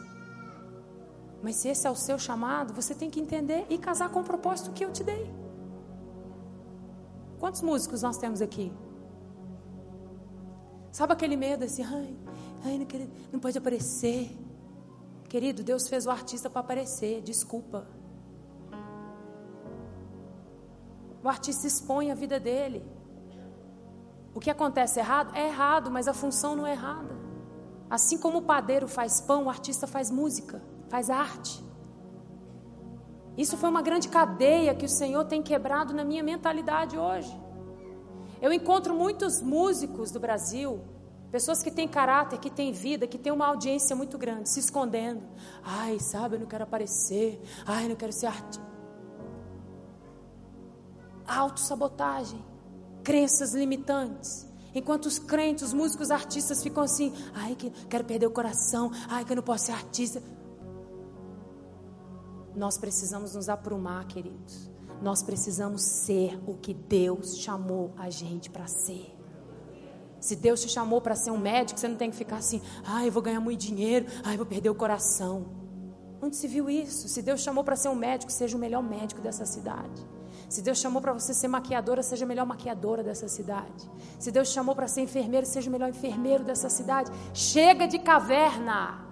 Mas 1.41 1.55
se 1.55 1.69
esse 1.69 1.87
é 1.87 1.91
o 1.91 1.95
seu 1.95 2.17
chamado, 2.17 2.73
você 2.73 2.93
tem 2.93 3.09
que 3.09 3.19
entender 3.19 3.65
e 3.69 3.77
casar 3.77 4.09
com 4.09 4.21
o 4.21 4.23
propósito 4.23 4.71
que 4.71 4.83
eu 4.83 4.91
te 4.91 5.03
dei. 5.03 5.31
Quantos 7.39 7.61
músicos 7.61 8.01
nós 8.01 8.17
temos 8.17 8.41
aqui? 8.41 8.73
Sabe 10.91 11.13
aquele 11.13 11.37
medo 11.37 11.63
assim, 11.63 11.83
ai, 11.83 12.13
ai 12.64 12.78
não, 12.78 12.86
quero, 12.86 13.10
não 13.32 13.39
pode 13.39 13.57
aparecer. 13.57 14.36
Querido, 15.28 15.64
Deus 15.64 15.88
fez 15.88 16.05
o 16.05 16.12
artista 16.12 16.49
para 16.49 16.62
aparecer, 16.62 17.22
desculpa. 17.22 17.88
O 21.24 21.28
artista 21.28 21.68
expõe 21.68 22.12
a 22.12 22.16
vida 22.16 22.39
dele. 22.39 22.84
O 24.34 24.39
que 24.39 24.49
acontece 24.49 24.99
errado 24.99 25.36
é 25.36 25.47
errado, 25.47 25.91
mas 25.91 26.07
a 26.07 26.14
função 26.14 26.55
não 26.55 26.66
é 26.66 26.72
errada. 26.72 27.18
Assim 27.89 28.18
como 28.18 28.39
o 28.39 28.41
padeiro 28.41 28.88
faz 28.88 29.20
pão, 29.20 29.45
o 29.45 29.49
artista 29.49 29.86
faz 29.88 30.10
música, 30.10 30.62
faz 30.88 31.10
arte. 31.10 31.64
Isso 33.38 33.57
foi 33.57 33.70
uma 33.70 33.82
grande 33.82 34.07
cadeia 34.10 34.76
que 34.76 34.86
o 34.86 34.89
Senhor 34.89 35.26
tem 35.26 35.41
quebrado 35.41 35.93
na 35.93 36.03
minha 36.03 36.24
mentalidade 36.24 36.97
hoje. 36.97 37.36
Eu 38.41 38.53
encontro 38.53 38.93
muitos 38.93 39.41
músicos 39.41 40.12
do 40.12 40.20
Brasil, 40.20 40.82
pessoas 41.32 41.61
que 41.61 41.71
têm 41.71 41.88
caráter, 41.88 42.39
que 42.39 42.49
têm 42.49 42.71
vida, 42.71 43.07
que 43.07 43.17
têm 43.17 43.32
uma 43.32 43.47
audiência 43.47 43.95
muito 43.95 44.17
grande, 44.17 44.49
se 44.49 44.59
escondendo. 44.59 45.23
Ai, 45.63 45.99
sabe, 45.99 46.36
eu 46.36 46.39
não 46.39 46.47
quero 46.47 46.63
aparecer. 46.63 47.41
Ai, 47.65 47.86
eu 47.86 47.89
não 47.89 47.95
quero 47.95 48.11
ser 48.11 48.27
artista. 48.27 48.67
Autossabotagem, 51.27 52.43
crenças 53.03 53.53
limitantes. 53.53 54.47
Enquanto 54.73 55.05
os 55.07 55.17
crentes, 55.17 55.63
os 55.63 55.73
músicos, 55.73 56.11
artistas 56.11 56.61
ficam 56.61 56.84
assim, 56.84 57.13
ai, 57.34 57.55
que 57.55 57.69
quero 57.88 58.05
perder 58.05 58.27
o 58.27 58.32
coração, 58.32 58.91
ai, 59.07 59.25
que 59.25 59.32
eu 59.32 59.36
não 59.36 59.43
posso 59.43 59.65
ser 59.65 59.71
artista. 59.71 60.21
Nós 62.55 62.77
precisamos 62.77 63.36
nos 63.36 63.49
aprumar, 63.49 64.05
queridos. 64.07 64.69
Nós 65.01 65.23
precisamos 65.23 65.82
ser 65.82 66.39
o 66.45 66.55
que 66.55 66.73
Deus 66.73 67.38
chamou 67.38 67.93
a 67.97 68.09
gente 68.09 68.49
para 68.49 68.67
ser. 68.67 69.18
Se 70.20 70.36
Deus 70.36 70.61
te 70.61 70.70
chamou 70.70 71.01
para 71.01 71.15
ser 71.15 71.32
um 71.32 71.38
médico, 71.38 71.80
você 71.80 71.88
não 71.88 71.95
tem 71.95 72.09
que 72.11 72.17
ficar 72.17 72.38
assim, 72.38 72.61
ai, 72.86 73.07
eu 73.07 73.11
vou 73.11 73.22
ganhar 73.22 73.39
muito 73.39 73.59
dinheiro, 73.59 74.05
ai, 74.24 74.38
vou 74.38 74.45
perder 74.45 74.70
o 74.70 74.76
coração. 74.76 75.45
Onde 76.22 76.36
se 76.36 76.47
viu 76.47 76.70
isso? 76.70 77.07
Se 77.07 77.22
Deus 77.22 77.41
chamou 77.41 77.63
para 77.63 77.76
ser 77.76 77.89
um 77.89 77.95
médico, 77.95 78.32
seja 78.32 78.57
o 78.57 78.59
melhor 78.59 78.84
médico 78.84 79.22
dessa 79.22 79.45
cidade. 79.45 80.05
Se 80.49 80.61
Deus 80.61 80.80
chamou 80.80 81.01
para 81.01 81.13
você 81.13 81.34
ser 81.34 81.47
maquiadora, 81.47 82.01
seja 82.01 82.26
a 82.26 82.28
melhor 82.28 82.45
maquiadora 82.45 83.03
dessa 83.03 83.28
cidade. 83.28 83.89
Se 84.17 84.32
Deus 84.32 84.49
chamou 84.49 84.76
para 84.76 84.88
ser 84.88 85.01
enfermeiro, 85.01 85.45
seja 85.45 85.70
o 85.70 85.72
melhor 85.72 85.89
enfermeiro 85.89 86.43
dessa 86.43 86.70
cidade. 86.70 87.11
Chega 87.34 87.88
de 87.88 87.99
caverna. 87.99 89.09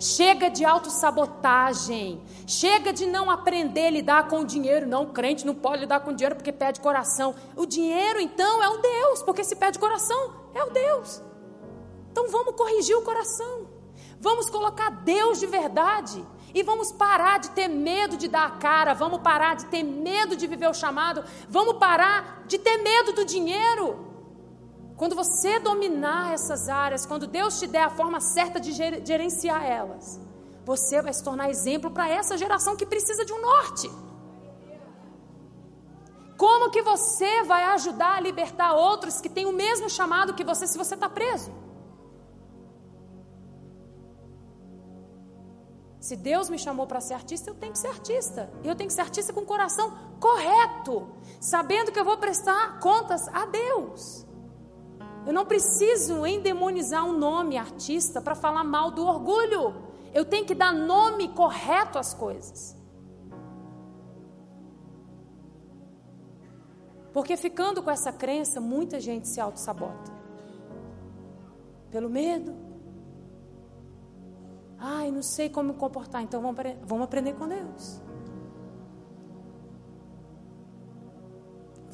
Chega 0.00 0.48
de 0.48 0.64
autossabotagem. 0.64 2.22
Chega 2.46 2.90
de 2.90 3.04
não 3.06 3.30
aprender 3.30 3.88
a 3.88 3.90
lidar 3.90 4.28
com 4.28 4.40
o 4.40 4.46
dinheiro. 4.46 4.86
Não, 4.86 5.04
crente 5.04 5.44
não 5.44 5.54
pode 5.54 5.82
lidar 5.82 6.00
com 6.00 6.10
o 6.10 6.14
dinheiro 6.14 6.36
porque 6.36 6.50
pede 6.50 6.80
coração. 6.80 7.34
O 7.54 7.66
dinheiro, 7.66 8.18
então, 8.18 8.62
é 8.62 8.68
o 8.70 8.78
Deus, 8.78 9.22
porque 9.22 9.44
se 9.44 9.54
pede 9.54 9.78
coração, 9.78 10.32
é 10.54 10.64
o 10.64 10.70
Deus. 10.70 11.22
Então 12.10 12.28
vamos 12.30 12.56
corrigir 12.56 12.96
o 12.96 13.02
coração. 13.02 13.68
Vamos 14.18 14.48
colocar 14.48 14.88
Deus 14.90 15.38
de 15.38 15.46
verdade. 15.46 16.24
E 16.54 16.62
vamos 16.62 16.90
parar 16.90 17.38
de 17.38 17.50
ter 17.50 17.68
medo 17.68 18.16
de 18.16 18.26
dar 18.26 18.46
a 18.46 18.50
cara, 18.52 18.94
vamos 18.94 19.20
parar 19.20 19.54
de 19.54 19.66
ter 19.66 19.82
medo 19.82 20.34
de 20.34 20.46
viver 20.46 20.68
o 20.68 20.74
chamado, 20.74 21.22
vamos 21.48 21.74
parar 21.74 22.42
de 22.46 22.58
ter 22.58 22.78
medo 22.78 23.12
do 23.12 23.24
dinheiro. 23.24 24.09
Quando 25.00 25.16
você 25.16 25.58
dominar 25.58 26.34
essas 26.34 26.68
áreas, 26.68 27.06
quando 27.06 27.26
Deus 27.26 27.58
te 27.58 27.66
der 27.66 27.84
a 27.84 27.88
forma 27.88 28.20
certa 28.20 28.60
de 28.60 28.70
gerenciar 28.70 29.64
elas, 29.64 30.20
você 30.62 31.00
vai 31.00 31.14
se 31.14 31.24
tornar 31.24 31.48
exemplo 31.48 31.90
para 31.90 32.06
essa 32.06 32.36
geração 32.36 32.76
que 32.76 32.84
precisa 32.84 33.24
de 33.24 33.32
um 33.32 33.40
norte. 33.40 33.90
Como 36.36 36.70
que 36.70 36.82
você 36.82 37.42
vai 37.44 37.64
ajudar 37.76 38.18
a 38.18 38.20
libertar 38.20 38.74
outros 38.74 39.22
que 39.22 39.30
têm 39.30 39.46
o 39.46 39.54
mesmo 39.54 39.88
chamado 39.88 40.34
que 40.34 40.44
você 40.44 40.66
se 40.66 40.76
você 40.76 40.92
está 40.96 41.08
preso? 41.08 41.50
Se 45.98 46.14
Deus 46.14 46.50
me 46.50 46.58
chamou 46.58 46.86
para 46.86 47.00
ser 47.00 47.14
artista, 47.14 47.48
eu 47.48 47.54
tenho 47.54 47.72
que 47.72 47.78
ser 47.78 47.88
artista. 47.88 48.52
E 48.62 48.68
eu 48.68 48.76
tenho 48.76 48.88
que 48.88 48.94
ser 48.94 49.00
artista 49.00 49.32
com 49.32 49.40
o 49.40 49.46
coração 49.46 49.96
correto, 50.20 51.08
sabendo 51.40 51.90
que 51.90 51.98
eu 51.98 52.04
vou 52.04 52.18
prestar 52.18 52.78
contas 52.80 53.26
a 53.28 53.46
Deus. 53.46 54.28
Eu 55.26 55.32
não 55.32 55.44
preciso 55.44 56.26
endemonizar 56.26 57.04
um 57.04 57.16
nome 57.16 57.56
artista 57.58 58.20
para 58.20 58.34
falar 58.34 58.64
mal 58.64 58.90
do 58.90 59.06
orgulho. 59.06 59.74
Eu 60.12 60.24
tenho 60.24 60.44
que 60.44 60.54
dar 60.54 60.72
nome 60.72 61.28
correto 61.28 61.98
às 61.98 62.14
coisas. 62.14 62.76
Porque 67.12 67.36
ficando 67.36 67.82
com 67.82 67.90
essa 67.90 68.12
crença, 68.12 68.60
muita 68.60 69.00
gente 69.00 69.28
se 69.28 69.40
auto-sabota. 69.40 70.12
Pelo 71.90 72.08
medo. 72.08 72.54
Ai, 74.78 75.10
não 75.10 75.22
sei 75.22 75.50
como 75.50 75.72
me 75.72 75.78
comportar, 75.78 76.22
então 76.22 76.40
vamos, 76.40 76.58
vamos 76.86 77.04
aprender 77.04 77.34
com 77.34 77.46
Deus. 77.46 78.00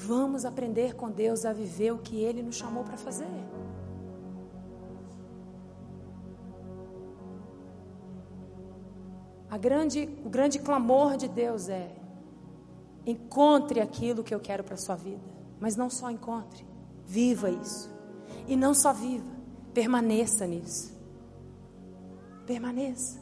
Vamos 0.07 0.45
aprender 0.45 0.95
com 0.95 1.11
Deus 1.11 1.45
a 1.45 1.53
viver 1.53 1.93
o 1.93 1.99
que 1.99 2.23
Ele 2.23 2.41
nos 2.41 2.55
chamou 2.55 2.85
para 2.85 2.97
fazer. 2.97 3.27
Grande, 9.59 10.09
o 10.25 10.29
grande 10.29 10.61
clamor 10.61 11.17
de 11.17 11.27
Deus 11.27 11.69
é: 11.69 11.93
encontre 13.05 13.81
aquilo 13.81 14.23
que 14.23 14.33
eu 14.33 14.39
quero 14.39 14.63
para 14.63 14.75
a 14.75 14.79
sua 14.79 14.95
vida. 14.95 15.25
Mas 15.59 15.75
não 15.75 15.91
só 15.91 16.09
encontre, 16.09 16.65
viva 17.05 17.51
isso. 17.51 17.91
E 18.47 18.55
não 18.55 18.75
só 18.75 18.93
viva, 18.93 19.33
permaneça 19.75 20.47
nisso. 20.47 20.95
Permaneça. 22.47 23.19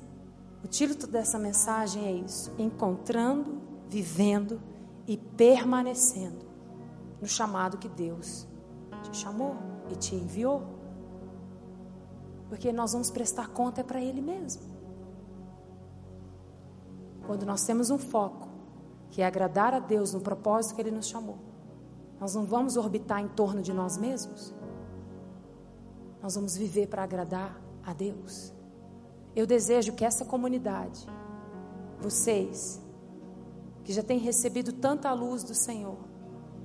O 0.62 0.68
título 0.68 1.11
dessa 1.11 1.39
mensagem 1.39 2.05
é 2.07 2.12
isso: 2.12 2.53
encontrando, 2.59 3.59
vivendo 3.89 4.61
e 5.07 5.16
permanecendo 5.16 6.53
no 7.25 7.29
chamado 7.29 7.79
que 7.79 7.89
Deus 7.89 8.47
te 9.03 9.16
chamou 9.16 9.57
e 9.91 9.97
te 9.97 10.14
enviou. 10.14 10.62
Porque 12.51 12.70
nós 12.70 12.93
vamos 12.93 13.11
prestar 13.11 13.49
conta 13.49 13.81
é 13.81 13.85
para 13.85 13.99
Ele 13.99 14.20
mesmo. 14.20 14.62
Quando 17.27 17.47
nós 17.47 17.64
temos 17.64 17.89
um 17.89 17.97
foco, 17.97 18.47
que 19.11 19.22
é 19.22 19.27
agradar 19.27 19.72
a 19.72 19.79
Deus 19.79 20.12
no 20.12 20.20
propósito 20.20 20.75
que 20.75 20.83
Ele 20.83 20.91
nos 20.91 21.07
chamou, 21.07 21.39
nós 22.20 22.35
não 22.35 22.45
vamos 22.45 22.77
orbitar 22.77 23.20
em 23.20 23.29
torno 23.29 23.62
de 23.62 23.72
nós 23.72 23.97
mesmos. 23.97 24.55
Nós 26.22 26.35
vamos 26.35 26.59
viver 26.59 26.89
para 26.89 27.05
agradar 27.05 27.59
a 27.83 27.95
Deus. 27.95 28.53
Eu 29.35 29.47
desejo 29.47 29.95
que 29.95 30.05
essa 30.05 30.27
comunidade, 30.27 31.07
vocês, 31.99 32.83
que 33.83 33.95
já 33.95 34.03
têm 34.03 34.18
recebido 34.18 34.75
tanta 34.75 35.11
luz 35.14 35.43
do 35.43 35.55
Senhor, 35.55 36.12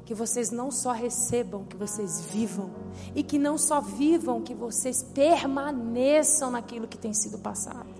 que 0.09 0.15
vocês 0.15 0.49
não 0.49 0.71
só 0.71 0.91
recebam, 0.91 1.65
que 1.65 1.77
vocês 1.77 2.19
vivam. 2.21 2.71
E 3.13 3.21
que 3.21 3.37
não 3.37 3.59
só 3.59 3.79
vivam, 3.79 4.41
que 4.41 4.55
vocês 4.55 5.03
permaneçam 5.03 6.49
naquilo 6.49 6.87
que 6.87 6.97
tem 6.97 7.13
sido 7.13 7.37
passado. 7.37 7.93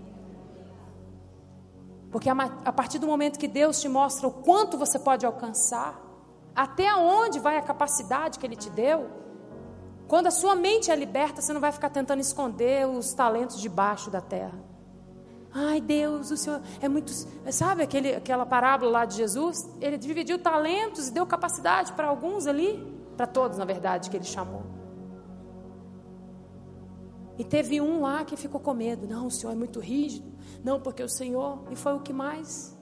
Porque 2.12 2.28
a 2.28 2.74
partir 2.74 2.98
do 2.98 3.06
momento 3.06 3.38
que 3.38 3.48
Deus 3.48 3.80
te 3.80 3.88
mostra 3.88 4.28
o 4.28 4.32
quanto 4.32 4.76
você 4.76 4.98
pode 4.98 5.24
alcançar, 5.24 6.02
até 6.56 6.92
onde 6.96 7.38
vai 7.38 7.58
a 7.58 7.62
capacidade 7.62 8.40
que 8.40 8.46
Ele 8.48 8.56
te 8.56 8.72
deu, 8.72 9.08
quando 10.08 10.26
a 10.26 10.32
sua 10.32 10.56
mente 10.56 10.90
é 10.90 10.96
liberta, 10.96 11.44
você 11.44 11.54
não 11.54 11.62
vai 11.62 11.72
ficar 11.72 11.92
tentando 11.92 12.22
esconder 12.22 12.88
os 12.88 13.14
talentos 13.14 13.62
debaixo 13.62 14.10
da 14.10 14.20
terra. 14.20 14.69
Ai, 15.52 15.82
Deus, 15.82 16.30
o 16.30 16.38
Senhor 16.38 16.62
é 16.80 16.88
muito. 16.88 17.12
Sabe 17.52 17.82
aquele, 17.82 18.14
aquela 18.14 18.46
parábola 18.46 18.92
lá 18.92 19.06
de 19.06 19.16
Jesus? 19.16 19.68
Ele 19.82 19.98
dividiu 19.98 20.38
talentos 20.38 21.08
e 21.08 21.12
deu 21.12 21.26
capacidade 21.26 21.94
para 21.94 22.08
alguns 22.08 22.46
ali, 22.46 22.78
para 23.18 23.26
todos, 23.26 23.58
na 23.58 23.66
verdade, 23.66 24.10
que 24.10 24.18
ele 24.18 24.26
chamou. 24.26 24.64
E 27.38 27.44
teve 27.44 27.82
um 27.82 28.02
lá 28.02 28.24
que 28.26 28.36
ficou 28.36 28.60
com 28.60 28.74
medo. 28.74 29.08
Não, 29.08 29.28
o 29.28 29.32
Senhor 29.32 29.54
é 29.54 29.56
muito 29.56 29.80
rígido. 29.80 30.30
Não, 30.64 30.80
porque 30.80 31.02
o 31.02 31.10
Senhor. 31.10 31.64
E 31.72 31.76
foi 31.76 31.94
o 31.94 32.02
que 32.02 32.14
mais? 32.14 32.78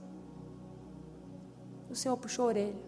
O 1.90 1.96
Senhor 1.96 2.18
puxou 2.18 2.46
a 2.46 2.48
orelha. 2.50 2.88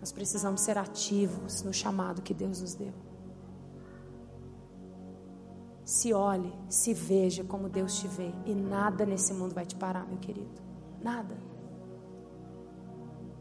Nós 0.00 0.10
precisamos 0.10 0.62
ser 0.62 0.76
ativos 0.76 1.62
no 1.62 1.72
chamado 1.72 2.22
que 2.22 2.34
Deus 2.34 2.60
nos 2.60 2.74
deu. 2.74 2.92
Se 5.84 6.12
olhe, 6.12 6.52
se 6.68 6.94
veja 6.94 7.42
como 7.44 7.68
Deus 7.68 7.98
te 7.98 8.06
vê. 8.06 8.32
E 8.46 8.54
nada 8.54 9.04
nesse 9.04 9.34
mundo 9.34 9.54
vai 9.54 9.66
te 9.66 9.74
parar, 9.74 10.06
meu 10.06 10.18
querido. 10.18 10.60
Nada. 11.02 11.36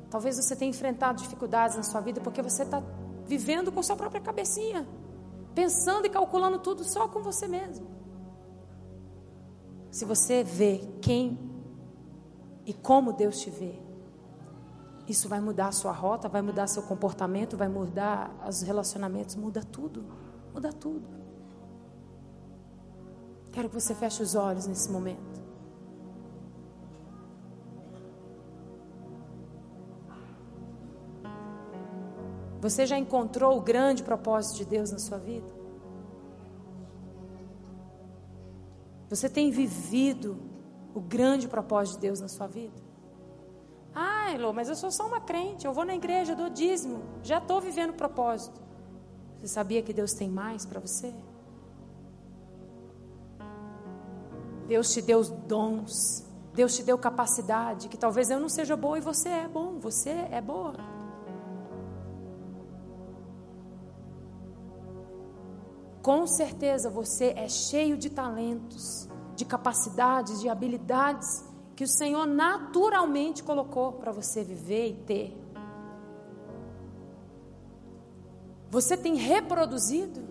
Talvez 0.09 0.35
você 0.35 0.55
tenha 0.55 0.69
enfrentado 0.69 1.21
dificuldades 1.21 1.77
na 1.77 1.83
sua 1.83 2.01
vida 2.01 2.19
porque 2.19 2.41
você 2.41 2.63
está 2.63 2.83
vivendo 3.25 3.71
com 3.71 3.81
sua 3.81 3.95
própria 3.95 4.19
cabecinha, 4.19 4.85
pensando 5.55 6.05
e 6.05 6.09
calculando 6.09 6.59
tudo 6.59 6.83
só 6.83 7.07
com 7.07 7.21
você 7.21 7.47
mesmo. 7.47 7.87
Se 9.89 10.03
você 10.03 10.43
vê 10.43 10.79
quem 11.01 11.39
e 12.65 12.73
como 12.73 13.13
Deus 13.13 13.39
te 13.39 13.49
vê, 13.49 13.79
isso 15.07 15.29
vai 15.29 15.39
mudar 15.39 15.67
a 15.67 15.71
sua 15.71 15.91
rota, 15.91 16.27
vai 16.27 16.41
mudar 16.41 16.67
seu 16.67 16.83
comportamento, 16.83 17.55
vai 17.55 17.69
mudar 17.69 18.33
os 18.47 18.61
relacionamentos, 18.61 19.35
muda 19.35 19.63
tudo, 19.63 20.05
muda 20.53 20.73
tudo. 20.73 21.20
Quero 23.51 23.67
que 23.69 23.75
você 23.75 23.93
feche 23.93 24.23
os 24.23 24.35
olhos 24.35 24.65
nesse 24.65 24.89
momento. 24.89 25.41
Você 32.61 32.85
já 32.85 32.97
encontrou 32.97 33.57
o 33.57 33.61
grande 33.61 34.03
propósito 34.03 34.57
de 34.57 34.65
Deus 34.65 34.91
na 34.91 34.99
sua 34.99 35.17
vida? 35.17 35.51
Você 39.09 39.27
tem 39.27 39.49
vivido 39.51 40.37
o 40.93 41.01
grande 41.01 41.47
propósito 41.47 41.95
de 41.95 42.01
Deus 42.01 42.21
na 42.21 42.27
sua 42.27 42.47
vida? 42.47 42.81
Ah, 43.93 44.31
Elô, 44.31 44.53
mas 44.53 44.69
eu 44.69 44.75
sou 44.75 44.91
só 44.91 45.05
uma 45.05 45.19
crente, 45.19 45.65
eu 45.65 45.73
vou 45.73 45.83
na 45.83 45.95
igreja, 45.95 46.35
dou 46.35 46.49
dízimo, 46.49 47.01
já 47.21 47.39
estou 47.39 47.59
vivendo 47.59 47.89
o 47.89 47.93
propósito. 47.93 48.61
Você 49.37 49.47
sabia 49.47 49.81
que 49.81 49.91
Deus 49.91 50.13
tem 50.13 50.29
mais 50.29 50.65
para 50.65 50.79
você? 50.79 51.13
Deus 54.71 54.93
te 54.93 55.01
deu 55.01 55.21
dons. 55.21 56.25
Deus 56.53 56.73
te 56.73 56.81
deu 56.81 56.97
capacidade 56.97 57.89
que 57.89 57.97
talvez 57.97 58.29
eu 58.29 58.39
não 58.39 58.47
seja 58.47 58.77
boa 58.77 58.97
e 58.97 59.01
você 59.01 59.27
é 59.27 59.45
bom, 59.45 59.77
você 59.77 60.11
é 60.31 60.39
boa. 60.39 60.75
Com 66.01 66.25
certeza 66.25 66.89
você 66.89 67.33
é 67.35 67.49
cheio 67.49 67.97
de 67.97 68.09
talentos, 68.09 69.09
de 69.35 69.43
capacidades, 69.43 70.39
de 70.39 70.47
habilidades 70.47 71.45
que 71.75 71.83
o 71.83 71.87
Senhor 71.89 72.25
naturalmente 72.25 73.43
colocou 73.43 73.91
para 73.91 74.13
você 74.13 74.41
viver 74.41 74.87
e 74.87 74.93
ter. 74.93 75.37
Você 78.69 78.95
tem 78.95 79.15
reproduzido 79.15 80.21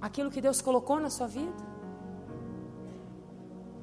aquilo 0.00 0.32
que 0.32 0.40
Deus 0.40 0.60
colocou 0.60 0.98
na 0.98 1.10
sua 1.10 1.28
vida? 1.28 1.73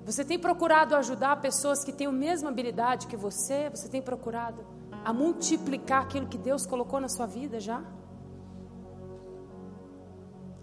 Você 0.05 0.25
tem 0.25 0.39
procurado 0.39 0.95
ajudar 0.95 1.41
pessoas 1.41 1.83
que 1.83 1.91
têm 1.91 2.07
a 2.07 2.11
mesma 2.11 2.49
habilidade 2.49 3.07
que 3.07 3.15
você? 3.15 3.69
Você 3.69 3.87
tem 3.87 4.01
procurado 4.01 4.65
a 5.03 5.13
multiplicar 5.13 6.03
aquilo 6.03 6.27
que 6.27 6.37
Deus 6.37 6.65
colocou 6.65 6.99
na 6.99 7.07
sua 7.07 7.25
vida 7.25 7.59
já? 7.59 7.83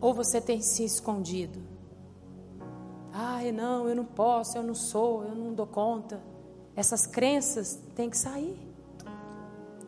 Ou 0.00 0.12
você 0.12 0.40
tem 0.40 0.60
se 0.60 0.84
escondido? 0.84 1.60
Ai, 3.12 3.50
não, 3.50 3.88
eu 3.88 3.96
não 3.96 4.04
posso, 4.04 4.56
eu 4.56 4.62
não 4.62 4.74
sou, 4.74 5.24
eu 5.24 5.34
não 5.34 5.52
dou 5.52 5.66
conta. 5.66 6.20
Essas 6.76 7.06
crenças 7.06 7.80
têm 7.94 8.08
que 8.08 8.16
sair. 8.16 8.56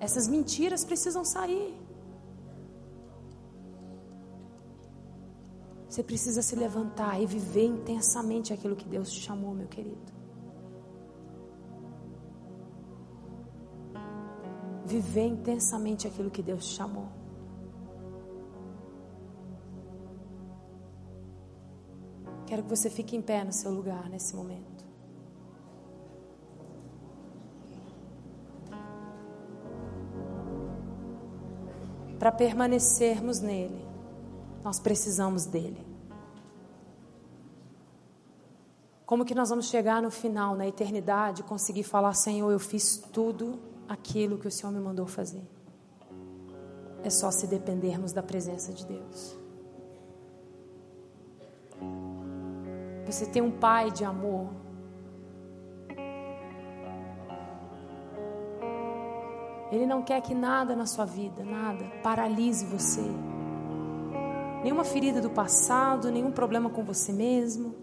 Essas 0.00 0.26
mentiras 0.26 0.84
precisam 0.84 1.24
sair. 1.24 1.79
Você 5.90 6.04
precisa 6.04 6.40
se 6.40 6.54
levantar 6.54 7.20
e 7.20 7.26
viver 7.26 7.64
intensamente 7.64 8.52
aquilo 8.52 8.76
que 8.76 8.88
Deus 8.88 9.10
te 9.10 9.22
chamou, 9.22 9.52
meu 9.52 9.66
querido. 9.66 10.12
Viver 14.86 15.26
intensamente 15.26 16.06
aquilo 16.06 16.30
que 16.30 16.42
Deus 16.42 16.64
te 16.64 16.74
chamou. 16.76 17.08
Quero 22.46 22.62
que 22.62 22.68
você 22.68 22.88
fique 22.88 23.16
em 23.16 23.22
pé 23.22 23.42
no 23.42 23.52
seu 23.52 23.72
lugar 23.72 24.08
nesse 24.08 24.36
momento. 24.36 24.88
para 32.20 32.30
permanecermos 32.30 33.40
nele, 33.40 33.89
nós 34.62 34.78
precisamos 34.78 35.46
dele. 35.46 35.86
Como 39.06 39.24
que 39.24 39.34
nós 39.34 39.50
vamos 39.50 39.66
chegar 39.66 40.00
no 40.00 40.10
final, 40.10 40.54
na 40.54 40.68
eternidade, 40.68 41.42
conseguir 41.42 41.82
falar, 41.82 42.14
Senhor, 42.14 42.48
eu 42.50 42.60
fiz 42.60 42.96
tudo 42.96 43.58
aquilo 43.88 44.38
que 44.38 44.46
o 44.46 44.50
Senhor 44.52 44.70
me 44.72 44.78
mandou 44.78 45.04
fazer? 45.04 45.42
É 47.02 47.10
só 47.10 47.30
se 47.30 47.46
dependermos 47.48 48.12
da 48.12 48.22
presença 48.22 48.72
de 48.72 48.86
Deus. 48.86 49.36
Você 53.04 53.26
tem 53.26 53.42
um 53.42 53.50
pai 53.50 53.90
de 53.90 54.04
amor. 54.04 54.48
Ele 59.72 59.86
não 59.86 60.02
quer 60.02 60.20
que 60.20 60.34
nada 60.34 60.76
na 60.76 60.86
sua 60.86 61.04
vida, 61.04 61.42
nada, 61.42 61.84
paralise 62.02 62.64
você. 62.64 63.02
Nenhuma 64.62 64.84
ferida 64.84 65.20
do 65.20 65.30
passado, 65.30 66.10
nenhum 66.10 66.30
problema 66.30 66.68
com 66.68 66.84
você 66.84 67.12
mesmo. 67.12 67.74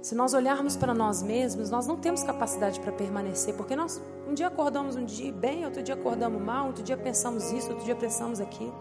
Se 0.00 0.14
nós 0.14 0.34
olharmos 0.34 0.76
para 0.76 0.94
nós 0.94 1.20
mesmos, 1.20 1.68
nós 1.68 1.86
não 1.86 1.96
temos 1.96 2.22
capacidade 2.22 2.78
para 2.78 2.92
permanecer, 2.92 3.54
porque 3.54 3.74
nós 3.74 4.00
um 4.28 4.34
dia 4.34 4.46
acordamos 4.46 4.94
um 4.94 5.04
dia 5.04 5.32
bem, 5.32 5.64
outro 5.64 5.82
dia 5.82 5.94
acordamos 5.94 6.40
mal, 6.40 6.68
outro 6.68 6.84
dia 6.84 6.96
pensamos 6.96 7.50
isso, 7.50 7.70
outro 7.70 7.84
dia 7.84 7.96
pensamos 7.96 8.40
aquilo. 8.40 8.72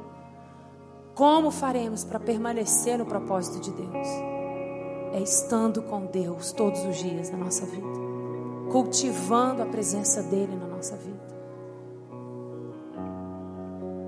Como 1.16 1.50
faremos 1.50 2.04
para 2.04 2.20
permanecer 2.20 3.00
no 3.00 3.08
propósito 3.08 3.60
de 3.60 3.72
Deus? 3.72 4.08
É 5.14 5.20
estando 5.20 5.82
com 5.82 6.06
Deus 6.06 6.52
todos 6.52 6.86
os 6.86 6.98
dias 6.98 7.32
na 7.32 7.38
nossa 7.38 7.66
vida, 7.66 7.88
cultivando 8.72 9.64
a 9.64 9.66
presença 9.66 10.22
dEle 10.22 10.56
na 10.56 10.68
nossa 10.68 10.96
vida. 10.96 11.35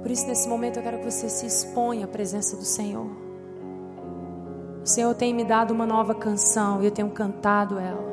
Por 0.08 0.12
isso, 0.14 0.26
nesse 0.26 0.47
momento, 0.47 0.78
eu 0.78 0.84
quero 0.84 0.99
que 0.99 1.12
você 1.12 1.28
se 1.28 1.45
exponha 1.45 2.05
à 2.05 2.08
presença 2.08 2.55
do 2.55 2.64
Senhor. 2.64 3.08
O 4.82 4.88
Senhor 4.88 5.14
tem 5.14 5.34
me 5.34 5.43
dado 5.43 5.72
uma 5.72 5.86
nova 5.86 6.16
canção 6.16 6.82
e 6.82 6.86
eu 6.86 6.91
tenho 6.91 7.10
cantado 7.10 7.78
ela. 7.78 8.05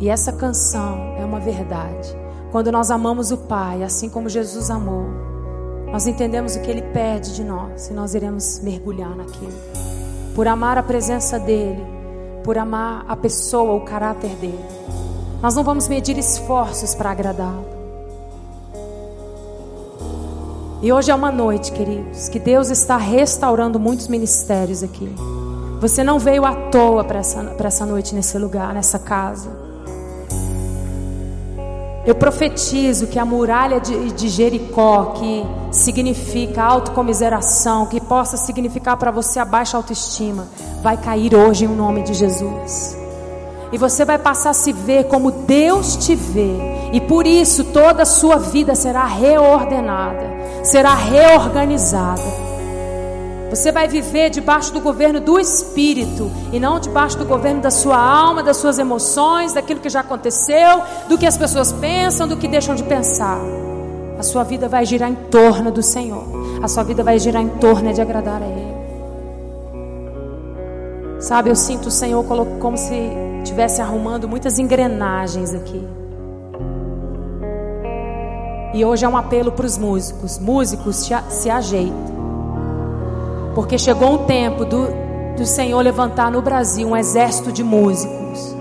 E 0.00 0.08
essa 0.08 0.32
canção 0.32 1.14
é 1.16 1.24
uma 1.24 1.38
verdade. 1.38 2.18
Quando 2.50 2.72
nós 2.72 2.90
amamos 2.90 3.30
o 3.30 3.38
Pai, 3.46 3.84
assim 3.84 4.10
como 4.10 4.28
Jesus 4.28 4.70
amou, 4.70 5.06
nós 5.92 6.08
entendemos 6.08 6.56
o 6.56 6.62
que 6.62 6.68
Ele 6.72 6.82
pede 6.82 7.32
de 7.36 7.44
nós 7.44 7.86
e 7.86 7.92
nós 7.92 8.12
iremos 8.16 8.58
mergulhar 8.58 9.14
naquilo. 9.14 9.54
Por 10.34 10.48
amar 10.48 10.76
a 10.76 10.82
presença 10.82 11.38
dEle, 11.38 11.86
por 12.42 12.58
amar 12.58 13.04
a 13.06 13.14
pessoa, 13.14 13.74
o 13.74 13.84
caráter 13.84 14.34
dEle. 14.40 14.58
Nós 15.40 15.54
não 15.54 15.62
vamos 15.62 15.86
medir 15.86 16.18
esforços 16.18 16.92
para 16.92 17.12
agradá-lo. 17.12 17.73
E 20.84 20.92
hoje 20.92 21.10
é 21.10 21.14
uma 21.14 21.32
noite, 21.32 21.72
queridos, 21.72 22.28
que 22.28 22.38
Deus 22.38 22.68
está 22.68 22.98
restaurando 22.98 23.80
muitos 23.80 24.06
ministérios 24.06 24.82
aqui. 24.82 25.10
Você 25.80 26.04
não 26.04 26.18
veio 26.18 26.44
à 26.44 26.54
toa 26.54 27.02
para 27.02 27.20
essa, 27.20 27.56
essa 27.58 27.86
noite 27.86 28.14
nesse 28.14 28.36
lugar, 28.36 28.74
nessa 28.74 28.98
casa. 28.98 29.48
Eu 32.04 32.14
profetizo 32.14 33.06
que 33.06 33.18
a 33.18 33.24
muralha 33.24 33.80
de, 33.80 34.12
de 34.12 34.28
Jericó, 34.28 35.14
que 35.16 35.42
significa 35.72 36.62
autocomiseração, 36.62 37.86
que 37.86 37.98
possa 37.98 38.36
significar 38.36 38.98
para 38.98 39.10
você 39.10 39.40
a 39.40 39.44
baixa 39.46 39.78
autoestima, 39.78 40.46
vai 40.82 40.98
cair 40.98 41.34
hoje 41.34 41.64
em 41.64 41.68
nome 41.68 42.02
de 42.02 42.12
Jesus. 42.12 42.94
E 43.72 43.78
você 43.78 44.04
vai 44.04 44.18
passar 44.18 44.50
a 44.50 44.54
se 44.54 44.70
ver 44.70 45.04
como 45.04 45.30
Deus 45.30 45.96
te 45.96 46.14
vê. 46.14 46.58
E 46.92 47.00
por 47.00 47.26
isso 47.26 47.64
toda 47.64 48.02
a 48.02 48.06
sua 48.06 48.36
vida 48.36 48.74
será 48.74 49.06
reordenada, 49.06 50.33
será 50.64 50.94
reorganizada. 50.94 52.44
Você 53.50 53.70
vai 53.70 53.86
viver 53.86 54.30
debaixo 54.30 54.72
do 54.72 54.80
governo 54.80 55.20
do 55.20 55.38
Espírito 55.38 56.28
e 56.52 56.58
não 56.58 56.80
debaixo 56.80 57.16
do 57.16 57.24
governo 57.24 57.60
da 57.60 57.70
sua 57.70 57.96
alma, 57.96 58.42
das 58.42 58.56
suas 58.56 58.78
emoções, 58.80 59.52
daquilo 59.52 59.78
que 59.78 59.88
já 59.88 60.00
aconteceu, 60.00 60.82
do 61.08 61.16
que 61.16 61.26
as 61.26 61.38
pessoas 61.38 61.70
pensam, 61.72 62.26
do 62.26 62.36
que 62.36 62.48
deixam 62.48 62.74
de 62.74 62.82
pensar. 62.82 63.38
A 64.18 64.22
sua 64.22 64.42
vida 64.42 64.68
vai 64.68 64.84
girar 64.84 65.08
em 65.10 65.14
torno 65.14 65.70
do 65.70 65.82
Senhor. 65.82 66.24
A 66.62 66.68
sua 66.68 66.82
vida 66.82 67.04
vai 67.04 67.18
girar 67.18 67.42
em 67.42 67.48
torno 67.48 67.92
de 67.92 68.00
agradar 68.00 68.42
a 68.42 68.46
Ele. 68.46 68.74
Sabe, 71.20 71.50
eu 71.50 71.56
sinto 71.56 71.86
o 71.86 71.90
Senhor 71.90 72.24
como 72.58 72.76
se 72.76 72.94
estivesse 73.42 73.80
arrumando 73.80 74.28
muitas 74.28 74.58
engrenagens 74.58 75.54
aqui. 75.54 76.03
E 78.74 78.84
hoje 78.84 79.04
é 79.04 79.08
um 79.08 79.16
apelo 79.16 79.52
para 79.52 79.64
os 79.64 79.78
músicos: 79.78 80.36
músicos, 80.40 81.08
se 81.28 81.48
ajeitem. 81.48 82.14
Porque 83.54 83.78
chegou 83.78 84.14
um 84.14 84.26
tempo 84.26 84.64
do, 84.64 84.88
do 85.36 85.46
Senhor 85.46 85.80
levantar 85.80 86.28
no 86.28 86.42
Brasil 86.42 86.88
um 86.88 86.96
exército 86.96 87.52
de 87.52 87.62
músicos 87.62 88.52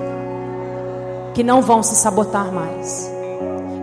que 1.33 1.43
não 1.43 1.63
vão 1.63 1.81
se 1.81 1.95
sabotar 1.95 2.53
mais, 2.53 3.11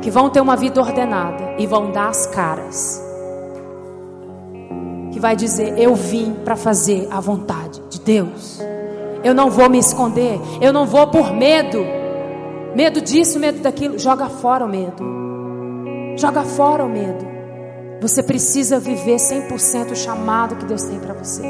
que 0.03 0.09
vão 0.09 0.31
ter 0.31 0.41
uma 0.41 0.55
vida 0.55 0.81
ordenada 0.81 1.57
e 1.59 1.66
vão 1.66 1.91
dar 1.91 2.11
as 2.11 2.28
caras. 2.28 3.05
Que 5.11 5.18
vai 5.18 5.35
dizer: 5.35 5.76
Eu 5.76 5.97
vim 5.97 6.37
para 6.45 6.55
fazer 6.55 7.09
a 7.11 7.18
vontade 7.18 7.83
de 7.91 7.99
Deus. 7.99 8.61
Eu 9.24 9.35
não 9.35 9.51
vou 9.51 9.68
me 9.68 9.78
esconder. 9.78 10.41
Eu 10.61 10.72
não 10.72 10.87
vou 10.87 11.09
por 11.09 11.33
medo. 11.33 11.85
Medo 12.76 13.01
disso, 13.01 13.41
medo 13.41 13.59
daquilo. 13.59 13.99
Joga 13.99 14.28
fora 14.28 14.64
o 14.64 14.68
medo. 14.68 15.30
Joga 16.17 16.43
fora 16.43 16.85
o 16.85 16.89
medo. 16.89 17.27
Você 18.01 18.23
precisa 18.23 18.79
viver 18.79 19.17
100% 19.17 19.93
o 19.93 19.97
chamado 19.97 20.57
que 20.57 20.65
Deus 20.65 20.83
tem 20.83 20.99
para 20.99 21.13
você. 21.13 21.43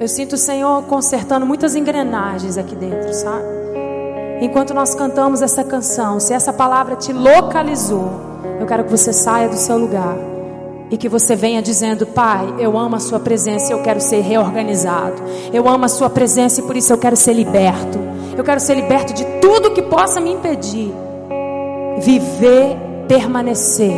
Eu 0.00 0.08
sinto 0.08 0.32
o 0.32 0.38
Senhor 0.38 0.82
consertando 0.84 1.46
muitas 1.46 1.76
engrenagens 1.76 2.58
aqui 2.58 2.74
dentro, 2.74 3.14
sabe? 3.14 3.44
Enquanto 4.40 4.74
nós 4.74 4.94
cantamos 4.94 5.40
essa 5.40 5.62
canção, 5.62 6.18
se 6.18 6.34
essa 6.34 6.52
palavra 6.52 6.96
te 6.96 7.12
localizou, 7.12 8.10
eu 8.60 8.66
quero 8.66 8.84
que 8.84 8.90
você 8.90 9.12
saia 9.12 9.48
do 9.48 9.56
seu 9.56 9.78
lugar 9.78 10.16
e 10.90 10.96
que 10.96 11.08
você 11.08 11.36
venha 11.36 11.62
dizendo: 11.62 12.06
Pai, 12.06 12.54
eu 12.58 12.76
amo 12.76 12.96
a 12.96 13.00
Sua 13.00 13.20
presença, 13.20 13.72
eu 13.72 13.82
quero 13.82 14.00
ser 14.00 14.20
reorganizado. 14.20 15.22
Eu 15.52 15.68
amo 15.68 15.84
a 15.84 15.88
Sua 15.88 16.10
presença 16.10 16.60
e 16.60 16.64
por 16.64 16.76
isso 16.76 16.92
eu 16.92 16.98
quero 16.98 17.16
ser 17.16 17.32
liberto. 17.32 17.98
Eu 18.36 18.42
quero 18.42 18.60
ser 18.60 18.74
liberto 18.74 19.14
de 19.14 19.24
tudo 19.40 19.70
que 19.70 19.82
possa 19.82 20.20
me 20.20 20.32
impedir. 20.32 20.92
Viver, 21.98 22.76
permanecer 23.08 23.94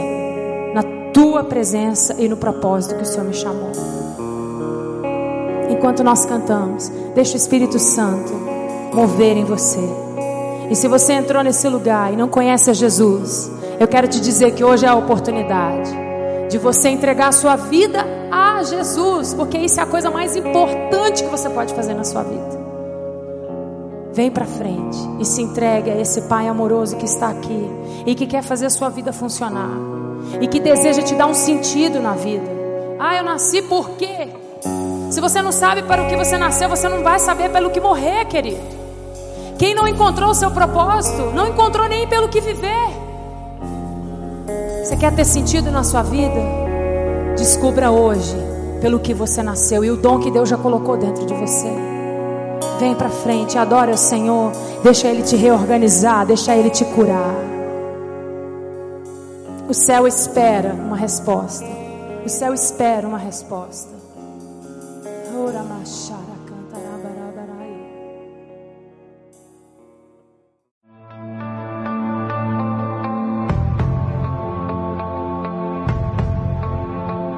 na 0.75 0.83
Tua 1.13 1.45
presença 1.45 2.15
e 2.19 2.29
no 2.29 2.37
propósito 2.37 2.97
que 2.97 3.03
o 3.03 3.07
Senhor 3.07 3.25
me 3.25 3.35
chamou. 3.35 3.73
Enquanto 5.69 6.05
nós 6.05 6.25
cantamos, 6.25 6.91
deixa 7.15 7.35
o 7.35 7.37
Espírito 7.37 7.79
Santo 7.79 8.33
mover 8.93 9.37
em 9.37 9.45
você. 9.45 9.81
E 10.71 10.75
se 10.75 10.89
você 10.89 11.13
entrou 11.13 11.43
nesse 11.43 11.69
lugar 11.69 12.13
e 12.13 12.17
não 12.17 12.29
conhece 12.29 12.71
a 12.71 12.75
Jesus, 12.75 13.51
eu 13.79 13.87
quero 13.87 14.09
te 14.09 14.21
dizer 14.21 14.53
que 14.53 14.65
hoje 14.65 14.87
é 14.87 14.89
a 14.89 14.95
oportunidade 14.95 15.91
de 16.49 16.59
você 16.59 16.89
entregar 16.89 17.29
a 17.29 17.33
sua 17.33 17.57
vida 17.57 18.05
a 18.31 18.63
Jesus, 18.63 19.35
porque 19.35 19.59
isso 19.59 19.79
é 19.79 19.83
a 19.83 19.87
coisa 19.87 20.11
mais 20.11 20.35
importante 20.37 21.23
que 21.23 21.31
você 21.31 21.49
pode 21.51 21.75
fazer 21.75 21.95
na 21.95 22.05
sua 22.05 22.23
vida. 22.23 22.56
Vem 24.17 24.31
para 24.31 24.47
frente 24.47 24.97
e 25.21 25.27
se 25.27 25.43
entregue 25.43 25.91
a 25.91 26.01
esse 26.01 26.23
Pai 26.23 26.49
amoroso 26.49 26.97
que 26.97 27.05
está 27.05 27.29
aqui 27.29 27.71
e 28.07 28.15
que 28.15 28.27
quer 28.27 28.43
fazer 28.43 28.65
a 28.65 28.71
sua 28.71 28.89
vida 28.89 29.13
funcionar 29.13 29.77
e 30.41 30.49
que 30.49 30.59
deseja 30.59 31.03
te 31.03 31.15
dar 31.15 31.27
um 31.27 31.35
sentido 31.35 32.01
na 32.01 32.13
vida. 32.13 32.51
Ah, 32.99 33.15
eu 33.15 33.23
nasci 33.23 33.61
por 33.61 33.91
quê? 33.91 34.29
Se 35.11 35.21
você 35.21 35.43
não 35.43 35.53
sabe 35.53 35.83
para 35.83 36.03
o 36.03 36.09
que 36.09 36.17
você 36.17 36.39
nasceu, 36.39 36.67
você 36.67 36.89
não 36.89 37.03
vai 37.03 37.19
saber 37.19 37.51
pelo 37.51 37.69
que 37.69 37.79
morrer, 37.79 38.25
querido. 38.25 38.57
Quem 39.59 39.75
não 39.75 39.87
encontrou 39.87 40.31
o 40.31 40.35
seu 40.35 40.51
propósito, 40.51 41.31
não 41.35 41.49
encontrou 41.49 41.87
nem 41.87 42.09
pelo 42.09 42.31
que 42.31 42.41
viver. 42.41 42.89
Você 44.83 44.97
quer 44.97 45.15
ter 45.15 45.27
sentido 45.27 45.71
na 45.71 45.85
sua 45.85 46.03
vida? 46.03 46.41
Descubra 47.37 47.91
hoje 47.91 48.35
pelo 48.81 48.99
que 48.99 49.13
você 49.13 49.43
nasceu 49.43 49.85
e 49.85 49.91
o 49.91 49.97
dom 49.99 50.21
que 50.21 50.31
Deus 50.31 50.49
já 50.49 50.57
colocou 50.57 50.97
dentro 50.97 51.27
de 51.27 51.35
você. 51.35 51.96
Vem 52.79 52.95
para 52.95 53.09
frente, 53.09 53.57
adora 53.57 53.93
o 53.93 53.97
Senhor, 53.97 54.53
deixa 54.83 55.09
Ele 55.09 55.23
te 55.23 55.35
reorganizar, 55.35 56.27
deixa 56.27 56.55
Ele 56.55 56.69
te 56.69 56.85
curar. 56.85 57.35
O 59.69 59.75
céu 59.75 60.07
espera 60.07 60.75
uma 60.75 60.97
resposta. 60.97 61.67
O 62.25 62.29
céu 62.29 62.53
espera 62.53 63.09
uma 63.09 63.19
resposta. 63.19 63.97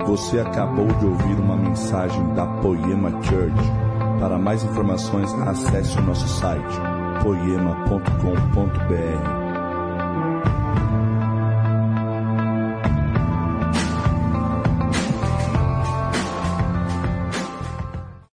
Você 0.07 0.41
acabou 0.41 0.87
de 0.87 1.07
ouvir 1.07 1.39
uma 1.39 1.57
mensagem 1.57 2.35
da 2.35 2.45
Poema 2.61 3.11
Church. 3.23 3.88
Para 4.19 4.39
mais 4.39 4.65
informações, 4.65 5.31
acesse 5.35 5.99
o 5.99 6.03
nosso 6.03 6.27
site 6.27 6.81
apoiema.com.br 7.19 9.38